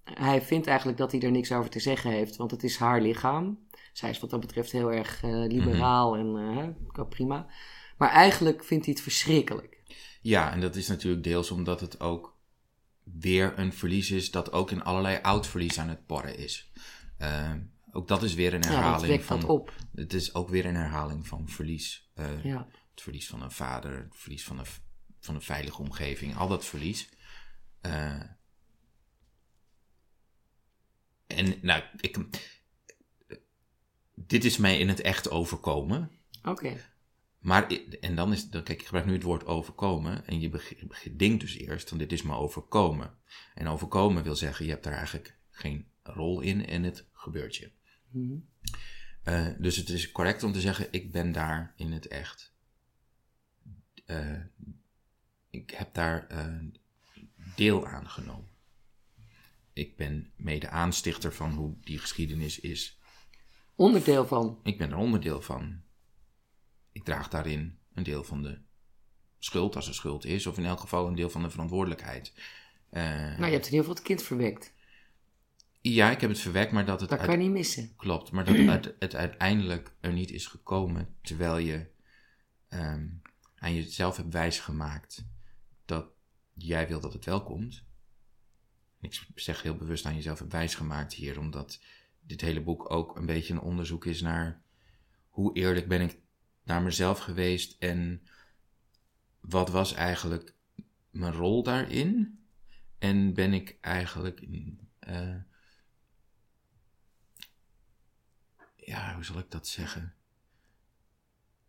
hij 0.03 0.41
vindt 0.41 0.67
eigenlijk 0.67 0.97
dat 0.97 1.11
hij 1.11 1.21
er 1.21 1.31
niks 1.31 1.51
over 1.51 1.69
te 1.69 1.79
zeggen 1.79 2.11
heeft, 2.11 2.35
want 2.35 2.51
het 2.51 2.63
is 2.63 2.77
haar 2.77 3.01
lichaam. 3.01 3.59
Zij 3.93 4.09
is 4.09 4.19
wat 4.19 4.29
dat 4.29 4.39
betreft 4.39 4.71
heel 4.71 4.91
erg 4.91 5.23
eh, 5.23 5.31
liberaal 5.31 6.15
en 6.17 6.35
eh, 6.37 6.57
hè, 6.57 6.69
ook 7.01 7.09
prima. 7.09 7.47
Maar 7.97 8.09
eigenlijk 8.09 8.63
vindt 8.63 8.85
hij 8.85 8.93
het 8.93 9.03
verschrikkelijk. 9.03 9.81
ja, 10.21 10.51
en 10.51 10.61
dat 10.61 10.75
is 10.75 10.87
natuurlijk 10.87 11.23
deels 11.23 11.51
omdat 11.51 11.79
het 11.79 11.99
ook 11.99 12.35
weer 13.03 13.53
een 13.59 13.73
verlies 13.73 14.11
is 14.11 14.31
dat 14.31 14.51
ook 14.51 14.71
in 14.71 14.83
allerlei 14.83 15.19
oud 15.21 15.47
verlies 15.47 15.79
aan 15.79 15.89
het 15.89 16.05
porren 16.05 16.37
is. 16.37 16.71
Eh, 17.17 17.51
ook 17.91 18.07
dat 18.07 18.23
is 18.23 18.33
weer 18.33 18.53
een 18.53 18.63
herhaling 18.65 19.23
van. 19.23 19.39
dat 19.39 19.49
op. 19.49 19.73
Het 19.95 20.13
is 20.13 20.33
ook 20.33 20.49
weer 20.49 20.65
een 20.65 20.75
herhaling 20.75 21.27
van 21.27 21.47
verlies. 21.49 22.09
Eh, 22.13 22.43
Ja. 22.43 22.67
Het 22.91 23.01
verlies 23.01 23.27
van 23.27 23.41
een 23.41 23.51
vader, 23.51 23.97
het 23.97 24.15
verlies 24.15 24.43
van 24.43 24.59
een, 24.59 24.65
van 25.19 25.35
een 25.35 25.41
veilige 25.41 25.81
omgeving, 25.81 26.35
al 26.37 26.47
dat 26.47 26.65
verlies. 26.65 27.09
Eh, 27.81 28.21
en 31.27 31.59
nou, 31.61 31.83
ik, 31.99 32.17
dit 34.13 34.43
is 34.43 34.57
mij 34.57 34.79
in 34.79 34.87
het 34.87 35.01
echt 35.01 35.29
overkomen. 35.29 36.11
Oké. 36.43 36.77
Maar, 37.39 37.71
en 38.01 38.15
dan 38.15 38.31
is, 38.31 38.49
dan, 38.49 38.63
kijk, 38.63 38.79
ik 38.79 38.85
gebruik 38.85 39.05
nu 39.05 39.13
het 39.13 39.23
woord 39.23 39.45
overkomen. 39.45 40.25
En 40.25 40.39
je 40.39 40.49
denkt 41.15 41.41
dus 41.41 41.55
eerst, 41.55 41.89
van 41.89 41.97
dit 41.97 42.11
is 42.11 42.21
me 42.21 42.35
overkomen. 42.35 43.17
En 43.53 43.67
overkomen 43.67 44.23
wil 44.23 44.35
zeggen, 44.35 44.65
je 44.65 44.71
hebt 44.71 44.83
daar 44.83 44.93
eigenlijk 44.93 45.37
geen 45.49 45.91
rol 46.03 46.41
in 46.41 46.65
en 46.65 46.83
het 46.83 47.07
gebeurt 47.13 47.55
je. 47.55 47.71
Mhm. 48.09 48.37
Eh, 49.23 49.47
dus 49.57 49.75
het 49.75 49.89
is 49.89 50.11
correct 50.11 50.43
om 50.43 50.51
te 50.51 50.61
zeggen, 50.61 50.87
ik 50.91 51.11
ben 51.11 51.31
daar 51.31 51.73
in 51.75 51.91
het 51.91 52.07
echt. 52.07 52.53
Eh, 54.05 54.41
ik 55.49 55.69
heb 55.69 55.93
daar 55.93 56.27
eh, 56.27 56.55
deel 57.55 57.87
aan 57.87 58.09
genomen. 58.09 58.49
Ik 59.73 59.95
ben 59.95 60.31
mede 60.35 60.69
aanstichter 60.69 61.33
van 61.33 61.51
hoe 61.51 61.75
die 61.81 61.97
geschiedenis 61.99 62.59
is. 62.59 62.99
Onderdeel 63.75 64.27
van. 64.27 64.59
Ik 64.63 64.77
ben 64.77 64.91
er 64.91 64.97
onderdeel 64.97 65.41
van. 65.41 65.81
Ik 66.91 67.03
draag 67.03 67.29
daarin 67.29 67.77
een 67.93 68.03
deel 68.03 68.23
van 68.23 68.41
de 68.41 68.59
schuld, 69.39 69.75
als 69.75 69.87
er 69.87 69.93
schuld 69.93 70.25
is, 70.25 70.47
of 70.47 70.57
in 70.57 70.65
elk 70.65 70.79
geval 70.79 71.07
een 71.07 71.15
deel 71.15 71.29
van 71.29 71.41
de 71.41 71.49
verantwoordelijkheid. 71.49 72.33
Nou, 72.91 73.45
je 73.45 73.51
hebt 73.51 73.65
in 73.65 73.71
ieder 73.71 73.79
geval 73.79 73.93
het 73.93 74.01
kind 74.01 74.23
verwekt. 74.23 74.73
Ja, 75.93 76.11
ik 76.11 76.21
heb 76.21 76.29
het 76.29 76.39
verwekt, 76.39 76.71
maar 76.71 76.85
dat 76.85 76.99
het 76.99 77.09
Dat 77.09 77.19
uit- 77.19 77.27
kan 77.27 77.37
je 77.37 77.43
niet 77.43 77.53
missen. 77.53 77.95
Klopt, 77.95 78.31
maar 78.31 78.45
dat 78.45 78.55
het, 78.55 78.95
het 78.99 79.15
uiteindelijk 79.15 79.95
er 79.99 80.13
niet 80.13 80.31
is 80.31 80.47
gekomen 80.47 81.15
terwijl 81.21 81.57
je 81.57 81.87
ehm, 82.67 83.07
aan 83.55 83.73
jezelf 83.75 84.17
hebt 84.17 84.33
wijsgemaakt 84.33 85.25
dat 85.85 86.05
jij 86.53 86.87
wil 86.87 86.99
dat 86.99 87.13
het 87.13 87.25
wel 87.25 87.43
komt. 87.43 87.83
Ik 89.01 89.25
zeg 89.35 89.61
heel 89.61 89.75
bewust 89.75 90.05
aan 90.05 90.15
jezelf 90.15 90.39
hebt 90.39 90.51
wijsgemaakt 90.51 91.13
hier, 91.13 91.39
omdat 91.39 91.79
dit 92.21 92.41
hele 92.41 92.61
boek 92.61 92.91
ook 92.91 93.15
een 93.15 93.25
beetje 93.25 93.53
een 93.53 93.59
onderzoek 93.59 94.05
is 94.05 94.21
naar 94.21 94.61
hoe 95.29 95.55
eerlijk 95.55 95.87
ben 95.87 96.01
ik 96.01 96.17
naar 96.63 96.81
mezelf 96.81 97.19
geweest 97.19 97.75
en 97.79 98.27
wat 99.39 99.69
was 99.69 99.93
eigenlijk 99.93 100.53
mijn 101.09 101.33
rol 101.33 101.63
daarin 101.63 102.39
en 102.97 103.33
ben 103.33 103.53
ik 103.53 103.77
eigenlijk 103.81 104.47
eh, 104.99 105.35
ja, 108.87 109.13
hoe 109.13 109.23
zal 109.23 109.39
ik 109.39 109.51
dat 109.51 109.67
zeggen? 109.67 110.13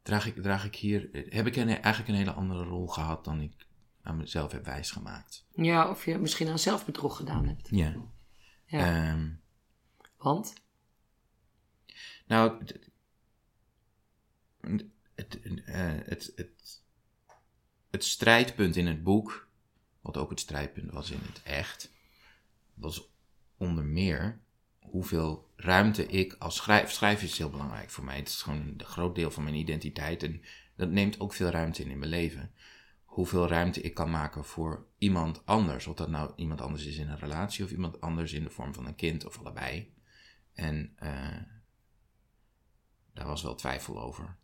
Draag 0.03 0.27
ik, 0.27 0.43
draag 0.43 0.65
ik 0.65 0.75
hier, 0.75 1.09
heb 1.13 1.47
ik 1.47 1.57
een, 1.57 1.69
eigenlijk 1.69 2.09
een 2.09 2.15
hele 2.15 2.33
andere 2.33 2.65
rol 2.65 2.87
gehad 2.87 3.25
dan 3.25 3.41
ik 3.41 3.67
aan 4.03 4.17
mezelf 4.17 4.53
heb 4.53 4.65
wijsgemaakt. 4.65 5.47
Ja, 5.55 5.91
of 5.91 6.05
je 6.05 6.19
misschien 6.19 6.49
aan 6.49 6.59
zelfbedrog 6.59 7.17
gedaan 7.17 7.47
hebt. 7.47 7.69
Ja. 7.71 7.95
Ja. 8.67 9.11
Ehm, 9.11 9.31
Want? 10.17 10.53
nou, 12.27 12.59
het, 12.59 12.91
het, 15.15 15.39
het, 15.65 16.33
het, 16.37 16.83
het 17.91 18.05
strijdpunt 18.05 18.77
in 18.77 18.87
het 18.87 19.03
boek, 19.03 19.49
wat 20.01 20.17
ook 20.17 20.31
het 20.31 20.41
strijdpunt 20.41 20.91
was 20.91 21.11
in 21.11 21.21
het 21.23 21.43
echt, 21.43 21.93
was 22.75 23.11
onder 23.57 23.85
meer 23.85 24.41
hoeveel 24.91 25.51
ruimte 25.57 26.07
ik 26.07 26.37
als 26.39 26.57
schrijf... 26.57 26.91
Schrijven 26.91 27.27
is 27.27 27.39
heel 27.39 27.51
belangrijk 27.51 27.91
voor 27.91 28.05
mij. 28.05 28.17
Het 28.17 28.29
is 28.29 28.43
gewoon 28.43 28.61
een 28.61 28.85
groot 28.85 29.15
deel 29.15 29.31
van 29.31 29.43
mijn 29.43 29.55
identiteit 29.55 30.23
en 30.23 30.43
dat 30.77 30.91
neemt 30.91 31.21
ook 31.21 31.33
veel 31.33 31.49
ruimte 31.49 31.83
in 31.83 31.91
in 31.91 31.99
mijn 31.99 32.11
leven. 32.11 32.53
Hoeveel 33.05 33.49
ruimte 33.49 33.81
ik 33.81 33.95
kan 33.95 34.11
maken 34.11 34.45
voor 34.45 34.87
iemand 34.99 35.47
anders. 35.47 35.87
Of 35.87 35.97
dat 35.97 36.09
nou 36.09 36.33
iemand 36.37 36.61
anders 36.61 36.87
is 36.87 36.97
in 36.97 37.09
een 37.09 37.19
relatie 37.19 37.65
of 37.65 37.71
iemand 37.71 38.01
anders 38.01 38.33
in 38.33 38.43
de 38.43 38.51
vorm 38.51 38.75
van 38.75 38.87
een 38.87 38.95
kind 38.95 39.27
of 39.27 39.39
allebei. 39.39 39.95
En 40.53 40.93
eh, 40.97 41.43
daar 43.13 43.27
was 43.27 43.43
wel 43.43 43.55
twijfel 43.55 44.01
over. 44.01 44.37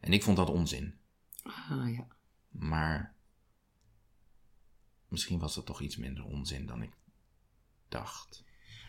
En 0.00 0.12
ik 0.12 0.22
vond 0.22 0.36
dat 0.36 0.50
onzin. 0.50 0.98
Ah, 1.42 1.94
ja. 1.94 2.06
Maar 2.48 3.14
misschien 5.08 5.38
was 5.38 5.54
dat 5.54 5.66
toch 5.66 5.80
iets 5.80 5.96
minder 5.96 6.24
onzin 6.24 6.66
dan 6.66 6.82
ik 6.82 6.92
dacht. 7.88 8.44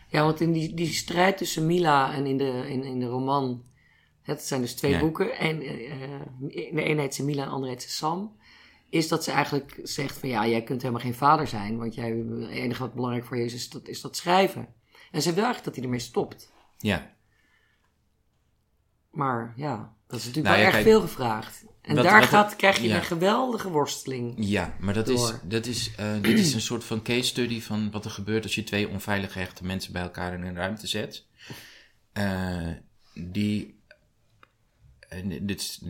Ja, 0.08 0.22
want 0.24 0.40
in 0.40 0.52
die, 0.52 0.74
die 0.74 0.86
strijd 0.92 1.36
tussen 1.36 1.66
Mila 1.66 2.12
en 2.14 2.26
in 2.26 2.36
de, 2.38 2.64
in, 2.68 2.82
in 2.84 2.98
de 3.00 3.06
roman, 3.06 3.64
het 4.22 4.42
zijn 4.42 4.60
dus 4.60 4.74
twee 4.74 4.92
Ja. 4.92 4.98
boeken, 5.00 5.38
en 5.38 5.62
in 6.50 6.74
de 6.74 6.82
ene 6.82 7.00
heet 7.00 7.14
ze 7.14 7.24
Mila 7.24 7.42
en 7.42 7.48
de 7.48 7.54
andere 7.54 7.72
heet 7.72 7.82
ze 7.82 7.90
Sam, 7.90 8.36
is 8.90 9.08
dat 9.08 9.24
ze 9.24 9.30
eigenlijk 9.30 9.80
zegt 9.82 10.18
van 10.18 10.28
ja, 10.28 10.46
jij 10.46 10.62
kunt 10.62 10.82
helemaal 10.82 11.02
geen 11.02 11.14
vader 11.14 11.46
zijn, 11.46 11.78
want 11.78 11.94
jij, 11.94 12.10
het 12.10 12.48
enige 12.48 12.82
wat 12.82 12.94
belangrijk 12.94 13.24
voor 13.24 13.36
je 13.36 13.44
is, 13.44 13.54
is 13.54 13.68
dat, 13.70 13.88
is 13.88 14.00
dat 14.00 14.16
schrijven. 14.16 14.74
En 15.10 15.22
ze 15.22 15.32
wil 15.32 15.44
eigenlijk 15.44 15.64
dat 15.64 15.74
hij 15.74 15.84
ermee 15.84 15.98
stopt. 15.98 16.52
Ja, 16.78 17.14
Maar 19.10 19.52
ja, 19.56 19.96
Dat 20.08 20.18
is 20.20 20.26
natuurlijk 20.26 20.54
Nou 20.54 20.56
wel 20.56 20.56
ja, 20.58 20.64
erg 20.64 20.72
kijk, 20.74 20.84
veel 20.84 21.00
gevraagd. 21.00 21.64
En 21.82 21.94
wat- 21.94 22.04
daar 22.04 22.20
wat- 22.20 22.28
gaat, 22.28 22.56
krijg 22.56 22.78
je 22.78 22.88
ja. 22.88 22.96
een 22.96 23.04
geweldige 23.04 23.68
worsteling. 23.70 24.34
Ja, 24.36 24.76
maar 24.80 24.94
dat 24.94 25.08
is, 25.08 25.32
dat 25.42 25.66
is, 25.66 25.94
eh, 25.94 26.12
dit 26.22 26.38
is 26.38 26.54
een 26.54 26.60
soort 26.60 26.84
van 26.84 27.02
case 27.02 27.22
study 27.28 27.60
van 27.60 27.90
wat 27.90 28.04
er 28.04 28.10
gebeurt 28.10 28.42
als 28.44 28.54
je 28.54 28.64
twee 28.64 28.88
onveilig 28.88 29.32
gehechte 29.32 29.64
mensen 29.64 29.92
bij 29.92 30.02
elkaar 30.02 30.34
in 30.34 30.42
een 30.42 30.54
ruimte 30.54 30.86
zet. 30.86 31.26
Eh, 32.12 32.70
die, 33.14 33.82
en 35.08 35.46
dit 35.46 35.60
is 35.60 35.82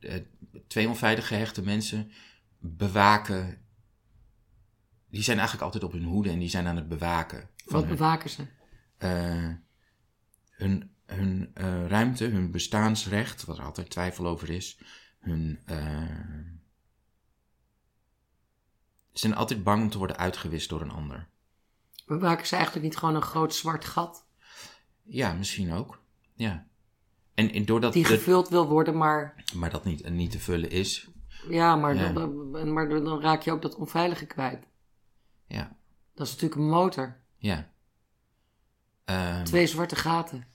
eh, 0.00 0.14
twee 0.66 0.88
onveilig 0.88 1.26
gehechte 1.26 1.62
mensen 1.62 2.10
bewaken. 2.58 3.58
Die 5.10 5.22
zijn 5.22 5.36
eigenlijk 5.38 5.64
altijd 5.66 5.84
op 5.84 5.92
hun 5.92 6.04
hoede 6.04 6.30
en 6.30 6.38
die 6.38 6.48
zijn 6.48 6.66
aan 6.66 6.76
het 6.76 6.88
bewaken. 6.88 7.48
Van 7.56 7.72
Wat 7.72 7.84
hun, 7.84 7.96
bewaken 7.96 8.30
ze? 8.30 8.46
hun, 10.50 10.91
hun 11.06 11.50
eh, 11.54 11.86
ruimte, 11.86 12.24
hun 12.24 12.50
bestaansrecht, 12.50 13.44
wat 13.44 13.58
er 13.58 13.64
altijd 13.64 13.90
twijfel 13.90 14.26
over 14.26 14.50
is, 14.50 14.78
hun. 15.18 15.60
eh, 15.66 15.76
ze 19.12 19.18
zijn 19.18 19.34
altijd 19.34 19.62
bang 19.64 19.82
om 19.82 19.90
te 19.90 19.98
worden 19.98 20.16
uitgewist 20.16 20.68
door 20.68 20.80
een 20.80 20.90
ander. 20.90 21.28
Bewaken 22.06 22.46
ze 22.46 22.54
eigenlijk 22.56 22.84
niet 22.84 22.96
gewoon 22.96 23.14
een 23.14 23.22
groot 23.22 23.54
zwart 23.54 23.84
gat? 23.84 24.26
Ja, 25.02 25.32
misschien 25.32 25.72
ook. 25.72 26.02
Ja. 26.34 26.66
En, 27.34 27.52
en 27.52 27.64
doordat 27.64 27.92
Die 27.92 28.02
de- 28.02 28.08
gevuld 28.08 28.48
wil 28.48 28.68
worden, 28.68 28.96
maar, 28.96 29.44
maar 29.54 29.70
dat 29.70 29.84
niet, 29.84 30.08
niet 30.08 30.30
te 30.30 30.38
vullen 30.40 30.70
is. 30.70 31.08
ja, 31.48 31.76
maar, 31.76 31.94
Ja. 31.94 32.12
Dan, 32.12 32.72
maar 32.72 32.88
dan 32.88 33.20
raak 33.20 33.42
je 33.42 33.52
ook 33.52 33.62
dat 33.62 33.74
onveilige 33.74 34.26
kwijt. 34.26 34.66
Ja. 35.46 35.76
Dat 36.14 36.26
is 36.26 36.32
natuurlijk 36.32 36.60
een 36.60 36.68
motor. 36.68 37.16
Ja. 37.36 37.70
Ehm, 39.04 39.44
Twee 39.44 39.66
zwarte 39.66 39.96
gaten. 39.96 40.46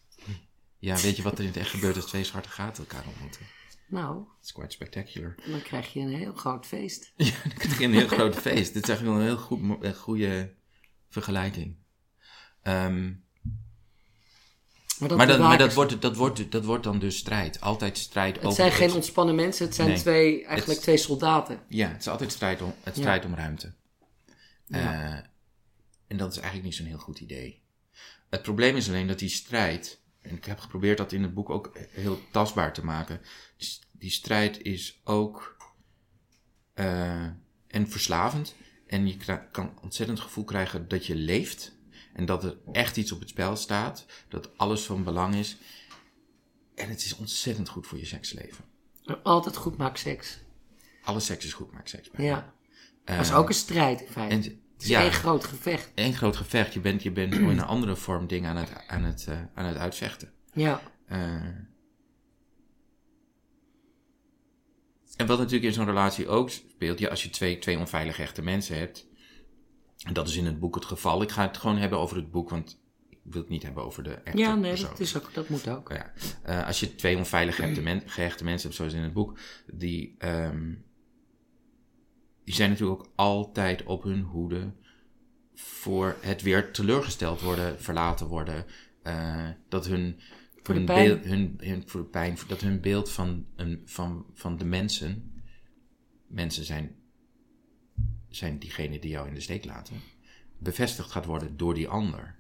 Ja, 0.79 0.95
weet 0.97 1.15
je 1.15 1.21
wat 1.23 1.33
er 1.33 1.39
in 1.39 1.47
het 1.47 1.57
echt 1.57 1.69
gebeurt 1.69 1.95
als 1.95 2.05
twee 2.05 2.23
zwarte 2.23 2.49
gaten 2.49 2.83
elkaar 2.87 3.07
ontmoeten? 3.07 3.41
Nou, 3.89 4.23
It's 4.41 4.51
quite 4.51 4.71
spectacular. 4.73 5.35
dan 5.51 5.61
krijg 5.61 5.93
je 5.93 5.99
een 5.99 6.13
heel 6.15 6.33
groot 6.33 6.65
feest. 6.65 7.11
Ja, 7.15 7.31
dan 7.43 7.53
krijg 7.57 7.77
je 7.79 7.85
een 7.85 7.93
heel 7.93 8.07
groot 8.07 8.35
feest. 8.35 8.73
Dit 8.73 8.83
is 8.83 8.89
eigenlijk 8.89 9.17
wel 9.17 9.27
een 9.27 9.35
heel 9.35 9.37
goed, 9.45 9.83
een 9.85 9.95
goede 9.95 10.53
vergelijking. 11.09 11.75
Ehm, 12.61 13.13
Maar 14.99 15.09
dat, 15.09 15.17
maar 15.17 15.27
dat, 15.27 15.59
dat, 15.59 15.73
wordt, 15.73 16.01
dat, 16.01 16.15
wordt, 16.15 16.51
dat 16.51 16.65
wordt 16.65 16.83
dan 16.83 16.99
dus 16.99 17.17
strijd. 17.17 17.61
Altijd 17.61 17.97
strijd 17.97 18.35
Het 18.35 18.43
over... 18.45 18.55
zijn 18.57 18.71
geen 18.71 18.91
ontspannen 18.93 19.35
mensen, 19.35 19.65
het 19.65 19.75
zijn 19.75 19.87
Nee. 19.87 19.97
twee, 19.97 20.33
eigenlijk 20.35 20.67
Het- 20.67 20.81
twee 20.81 20.97
soldaten. 20.97 21.59
Ja, 21.69 21.87
het 21.89 21.99
is 22.01 22.07
altijd 22.07 22.31
strijd 22.31 22.61
om, 22.61 22.73
het 22.83 22.95
Ja. 22.95 23.01
strijd 23.01 23.25
om 23.25 23.35
ruimte. 23.35 23.73
Ja. 24.65 24.77
Eh, 25.17 25.23
en 26.07 26.17
dat 26.17 26.29
is 26.31 26.35
eigenlijk 26.37 26.65
niet 26.65 26.75
zo'n 26.75 26.85
heel 26.85 26.97
goed 26.97 27.19
idee. 27.19 27.61
Het 28.29 28.41
probleem 28.41 28.75
is 28.75 28.87
alleen 28.87 29.07
dat 29.07 29.19
die 29.19 29.29
strijd... 29.29 29.99
En 30.27 30.35
ik 30.35 30.45
heb 30.45 30.59
geprobeerd 30.59 30.97
dat 30.97 31.11
in 31.11 31.21
het 31.23 31.33
boek 31.33 31.49
ook 31.49 31.77
heel 31.91 32.19
tastbaar 32.31 32.73
te 32.73 32.85
maken. 32.85 33.21
Die, 33.57 33.79
die 33.91 34.09
strijd 34.11 34.61
is 34.61 35.01
ook... 35.03 35.57
eh, 36.73 37.25
en 37.67 37.87
verslavend. 37.87 38.55
En 38.87 39.07
je 39.07 39.17
kan 39.51 39.79
ontzettend 39.81 40.17
het 40.17 40.27
gevoel 40.27 40.43
krijgen 40.43 40.87
dat 40.87 41.05
je 41.05 41.15
leeft. 41.15 41.75
En 42.13 42.25
dat 42.25 42.43
er 42.43 42.57
echt 42.71 42.97
iets 42.97 43.11
op 43.11 43.19
het 43.19 43.29
spel 43.29 43.55
staat. 43.55 44.05
Dat 44.27 44.57
alles 44.57 44.83
van 44.85 45.03
belang 45.03 45.35
is. 45.35 45.57
En 46.75 46.89
het 46.89 47.03
is 47.03 47.15
ontzettend 47.15 47.69
goed 47.69 47.87
voor 47.87 47.97
je 47.97 48.05
seksleven. 48.05 48.65
Altijd 49.23 49.55
goed 49.55 49.77
maakt 49.77 49.99
seks. 49.99 50.39
Alle 51.03 51.19
seks 51.19 51.45
is 51.45 51.53
goed, 51.53 51.71
maakt 51.71 51.89
seks 51.89 52.09
bij. 52.09 52.25
Ja. 52.25 52.53
Dat 53.03 53.19
is 53.19 53.29
Eh, 53.29 53.37
ook 53.37 53.47
een 53.47 53.53
strijd 53.55 54.01
in 54.01 54.07
feite. 54.07 54.35
En, 54.49 54.61
het 54.77 54.85
is 54.85 54.91
ja, 54.91 55.01
één 55.01 55.11
groot 55.11 55.43
gevecht. 55.43 55.91
één 55.95 56.13
groot 56.13 56.35
gevecht. 56.35 56.73
Je 56.73 56.79
bent, 56.79 57.03
je 57.03 57.11
bent 57.11 57.33
gewoon 57.35 57.51
in 57.51 57.57
een 57.57 57.63
andere 57.65 57.95
vorm 57.95 58.27
dingen 58.27 58.49
aan 58.49 58.57
het, 58.57 58.71
aan 58.87 59.03
het, 59.03 59.25
eh, 59.29 59.39
aan 59.53 59.65
het 59.65 59.77
uitvechten. 59.77 60.31
Ja. 60.53 60.81
Eh, 61.05 61.33
en 65.17 65.27
wat 65.27 65.37
natuurlijk 65.37 65.63
in 65.63 65.73
zo'n 65.73 65.85
relatie 65.85 66.27
ook 66.27 66.49
speelt, 66.49 66.99
ja, 66.99 67.09
als 67.09 67.23
je 67.23 67.29
twee, 67.29 67.59
twee 67.59 67.77
onveilig 67.77 68.19
echte 68.19 68.41
mensen 68.41 68.77
hebt, 68.77 69.07
en 70.03 70.13
dat 70.13 70.27
is 70.27 70.35
in 70.35 70.45
het 70.45 70.59
boek 70.59 70.75
het 70.75 70.85
geval. 70.85 71.21
Ik 71.21 71.31
ga 71.31 71.41
het 71.47 71.57
gewoon 71.57 71.77
hebben 71.77 71.99
over 71.99 72.15
het 72.17 72.31
boek, 72.31 72.49
want 72.49 72.79
ik 73.09 73.17
wil 73.23 73.41
het 73.41 73.49
niet 73.49 73.63
hebben 73.63 73.83
over 73.83 74.03
de 74.03 74.13
echte 74.13 74.39
Ja, 74.39 74.55
nee, 74.55 74.69
persoon. 74.71 74.89
dat, 74.89 74.99
is 74.99 75.17
ook, 75.17 75.33
dat 75.33 75.49
moet 75.49 75.67
ook. 75.69 75.89
Ja. 75.89 76.11
Eh, 76.43 76.65
als 76.67 76.79
je 76.79 76.95
twee 76.95 77.17
onveilig 77.17 77.55
gehechte, 77.55 77.81
men- 77.81 78.03
gehechte 78.05 78.43
mensen 78.43 78.63
hebt, 78.67 78.75
zoals 78.79 78.93
in 78.93 79.01
het 79.01 79.13
boek, 79.13 79.37
die, 79.73 80.15
ehm, 80.17 80.73
die 82.47 82.55
zijn 82.55 82.69
natuurlijk 82.69 82.99
ook 82.99 83.11
altijd 83.15 83.83
op 83.83 84.03
hun 84.03 84.21
hoede 84.21 84.71
voor 85.53 86.15
het 86.21 86.41
weer 86.41 86.71
teleurgesteld 86.73 87.41
worden, 87.41 87.81
verlaten 87.81 88.27
worden. 88.27 88.65
eh, 89.03 89.49
dat 89.69 89.85
hun, 89.87 90.19
Voor 90.63 90.75
hun 90.75 90.85
beeld, 90.85 91.23
hun, 91.25 91.57
hun, 91.61 91.83
voor 91.89 92.01
de 92.01 92.07
pijn, 92.07 92.37
dat 92.47 92.61
hun 92.61 92.81
beeld 92.81 93.11
van, 93.11 93.45
een, 93.55 93.81
van, 93.85 94.25
van 94.33 94.57
de 94.57 94.65
mensen, 94.65 95.41
mensen 96.27 96.63
zijn, 96.65 96.95
zijn 98.29 98.59
diegenen 98.59 99.01
die 99.01 99.09
jou 99.09 99.27
in 99.27 99.33
de 99.33 99.39
steek 99.39 99.65
laten, 99.65 99.95
bevestigd 100.57 101.11
gaat 101.11 101.25
worden 101.25 101.57
door 101.57 101.73
die 101.73 101.87
ander. 101.87 102.35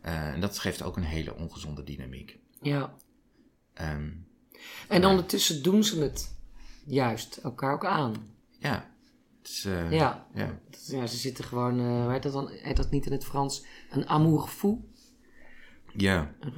Eh, 0.00 0.32
en 0.32 0.40
dat 0.40 0.58
geeft 0.58 0.82
ook 0.82 0.96
een 0.96 1.02
hele 1.02 1.34
ongezonde 1.34 1.84
dynamiek. 1.84 2.38
Ja. 2.60 2.94
Ehm, 3.74 4.10
En 4.88 5.04
ondertussen 5.04 5.62
doen 5.62 5.84
ze 5.84 6.00
het 6.02 6.34
juist 6.84 7.36
elkaar 7.36 7.72
ook 7.74 7.84
aan. 7.84 8.14
ja. 8.58 8.90
Eh, 9.64 9.92
Ja. 9.92 10.26
ja. 10.34 10.58
Ze 11.06 11.16
zitten 11.16 11.44
gewoon, 11.44 11.78
hoe 12.02 12.12
heet 12.12 12.22
dat 12.22 12.32
dan? 12.32 12.48
Heet 12.50 12.76
dat 12.76 12.90
niet 12.90 13.06
in 13.06 13.12
het 13.12 13.24
Frans? 13.24 13.64
Een 13.90 14.08
amour 14.08 14.46
fou? 14.46 14.78
Ja, 15.96 16.34
Een, 16.40 16.54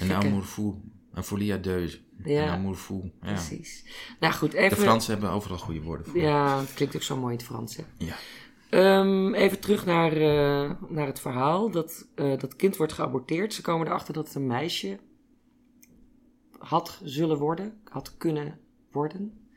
een 0.00 0.12
amour 0.12 0.42
fou. 0.42 0.74
Een 1.12 1.24
folie 1.24 1.52
à 1.52 1.56
deux. 1.56 2.02
Ja. 2.24 2.42
Een 2.42 2.48
amour 2.48 2.74
fou. 2.76 3.10
Ja. 3.22 3.32
Precies. 3.32 3.84
Nou 4.20 4.32
goed, 4.34 4.50
De 4.50 4.58
even... 4.58 4.76
Fransen 4.76 5.12
hebben 5.12 5.30
overal 5.30 5.58
goede 5.58 5.82
woorden 5.82 6.06
voor. 6.06 6.20
Ja, 6.20 6.60
het 6.60 6.74
klinkt 6.74 6.96
ook 6.96 7.02
zo 7.02 7.16
mooi 7.16 7.32
in 7.32 7.38
het 7.38 7.46
Frans, 7.46 7.76
hè? 7.76 7.82
Ja. 7.98 8.14
Ehm, 8.70 9.34
even 9.34 9.60
terug 9.60 9.86
naar, 9.86 10.12
eh, 10.12 10.70
naar 10.88 11.06
het 11.06 11.20
verhaal. 11.20 11.70
Dat, 11.70 12.06
dat 12.14 12.56
kind 12.56 12.76
wordt 12.76 12.92
geaborteerd. 12.92 13.54
Ze 13.54 13.62
komen 13.62 13.86
erachter 13.86 14.14
dat 14.14 14.26
het 14.26 14.34
een 14.34 14.46
meisje 14.46 14.98
had 16.58 17.00
zullen 17.04 17.38
worden, 17.38 17.80
had 17.84 18.16
kunnen 18.16 18.58
worden. 18.92 19.47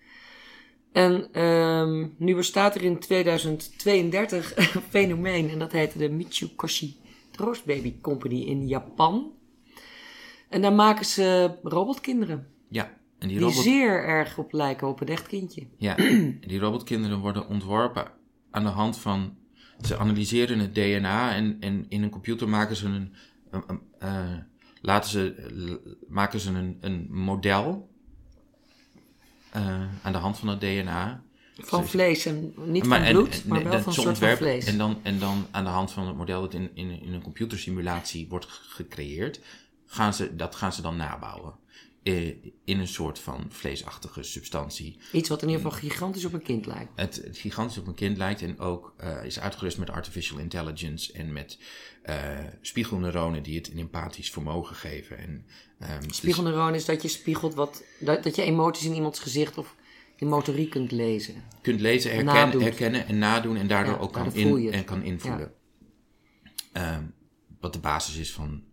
En 0.92 1.28
ehm, 1.32 2.08
nu 2.18 2.36
bestaat 2.36 2.76
er 2.76 2.82
in 2.84 3.00
2032 3.00 4.58
een 4.58 4.82
fenomeen 4.90 5.50
en 5.50 5.60
dat 5.60 5.72
heet 5.72 5.98
de 6.00 6.10
Mitsukoshi 6.10 6.96
Troostbaby 7.32 7.94
Company 8.02 8.42
in 8.42 8.68
Japan. 8.68 9.32
En 10.50 10.62
daar 10.62 10.74
maken 10.74 11.06
ze 11.06 11.52
robotkinderen 11.64 12.48
Ja. 12.70 13.00
En 13.20 13.28
die, 13.28 13.38
die 13.38 13.46
robot, 13.48 13.64
zeer 13.64 14.04
erg 14.04 14.38
op 14.38 14.52
lijken 14.54 14.88
op 14.88 15.02
een 15.02 15.08
echt 15.08 15.28
kindje. 15.28 15.68
ja. 15.78 15.98
En 15.98 16.42
die 16.48 16.60
robotkinderen 16.60 17.20
worden 17.20 17.48
ontworpen 17.48 18.12
aan 18.52 18.64
de 18.64 18.70
hand 18.70 18.98
van... 18.98 19.36
Ze 19.82 19.98
analyseren 19.98 20.60
het 20.60 20.76
DNA 20.76 21.34
en, 21.36 21.58
en 21.60 21.86
in 21.90 22.04
een 22.04 22.10
computer 22.10 22.50
maken 22.50 22.76
ze 22.76 22.86
een... 22.86 23.14
een- 23.52 23.64
een, 23.68 23.82
eh, 24.00 24.34
laten 24.82 25.10
ze, 25.10 25.80
maken 26.08 26.40
ze 26.40 26.50
een, 26.52 26.78
een 26.82 27.08
model 27.10 27.90
eh, 29.52 29.82
aan 30.02 30.12
de 30.12 30.18
hand 30.18 30.38
van 30.40 30.48
het 30.48 30.60
DNA. 30.62 31.22
Van 31.58 31.84
Ze- 31.84 31.90
vlees 31.90 32.26
en 32.26 32.54
niet 32.66 32.86
Maar- 32.86 33.04
van 33.04 33.12
bloed, 33.12 33.34
en- 33.44 33.50
maar 33.50 33.64
wel 33.64 33.80
van 33.82 33.94
soort 33.94 34.18
van 34.18 34.38
vlees. 34.38 34.66
En 34.66 34.78
dan, 34.78 35.00
en 35.04 35.20
dan 35.20 35.48
aan 35.52 35.64
de 35.64 35.70
hand 35.70 35.92
van 35.92 36.08
het 36.08 36.16
model 36.16 36.42
dat 36.42 36.54
in, 36.54 36.70
in, 36.74 37.02
in 37.02 37.14
een 37.14 37.22
computersimulatie 37.22 38.28
wordt 38.30 38.46
ge- 38.46 38.70
gecreëerd, 38.70 39.40
gaan 39.86 40.14
ze, 40.14 40.36
dat 40.36 40.56
gaan 40.56 40.74
ze 40.74 40.82
dan 40.82 40.96
nabouwen. 40.96 41.54
Eh, 42.04 42.28
in 42.66 42.80
een 42.80 42.88
soort 42.88 43.20
van 43.20 43.46
vleesachtige 43.50 44.24
substantie. 44.24 45.00
Iets 45.12 45.30
wat 45.30 45.42
in 45.42 45.50
ieder 45.50 45.64
geval 45.64 45.80
gigantisch 45.80 46.26
op 46.26 46.34
een 46.34 46.42
kind 46.42 46.66
lijkt. 46.66 46.92
Het, 46.96 47.16
het 47.16 47.38
gigantisch 47.38 47.78
op 47.78 47.88
een 47.88 47.94
kind 47.94 48.18
lijkt 48.18 48.42
en 48.42 48.60
ook 48.60 48.94
eh, 48.98 49.24
is 49.24 49.40
uitgerust 49.40 49.78
met 49.78 49.90
artificial 49.90 50.40
intelligence 50.40 51.14
en 51.14 51.34
met 51.34 51.60
eh, 52.04 52.40
spiegelneuronen 52.62 53.44
die 53.44 53.58
het 53.58 53.72
een 53.72 53.78
empathisch 53.78 54.32
vermogen 54.32 54.76
geven. 54.76 55.18
En, 55.18 55.46
ehm, 55.80 56.08
dus- 56.08 56.18
Spiegelneuron 56.18 56.74
is 56.74 56.86
dat 56.86 57.02
je 57.02 57.08
spiegelt 57.08 57.54
wat, 57.54 57.84
dat, 58.00 58.24
dat 58.24 58.36
je 58.36 58.42
emoties 58.42 58.86
in 58.86 58.96
iemands 58.96 59.20
gezicht 59.20 59.58
of 59.58 59.76
in 60.16 60.28
motoriek 60.28 60.70
kunt 60.70 60.92
lezen. 60.92 61.44
kunt 61.62 61.80
lezen, 61.80 62.12
herkennen, 62.12 62.62
herkennen 62.62 63.08
en 63.08 63.18
nadoen 63.18 63.58
en 63.58 63.68
daardoor 63.68 63.94
Ja, 63.94 64.00
ook 64.00 64.14
kan, 64.14 64.34
in, 64.34 64.74
en 64.74 64.84
kan 64.84 65.04
invullen. 65.04 65.54
Ehm, 66.72 67.04
wat 67.60 67.74
de 67.74 67.80
basis 67.80 68.18
is 68.18 68.32
van 68.32 68.64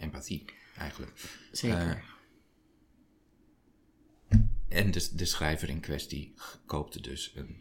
empathie, 0.00 0.44
eigenlijk. 0.76 1.12
Zeker. 1.52 2.14
En 4.68 4.90
de, 4.90 5.08
de 5.14 5.24
schrijver 5.24 5.68
in 5.68 5.80
kwestie 5.80 6.34
koopte 6.66 7.00
dus 7.00 7.32
een 7.36 7.56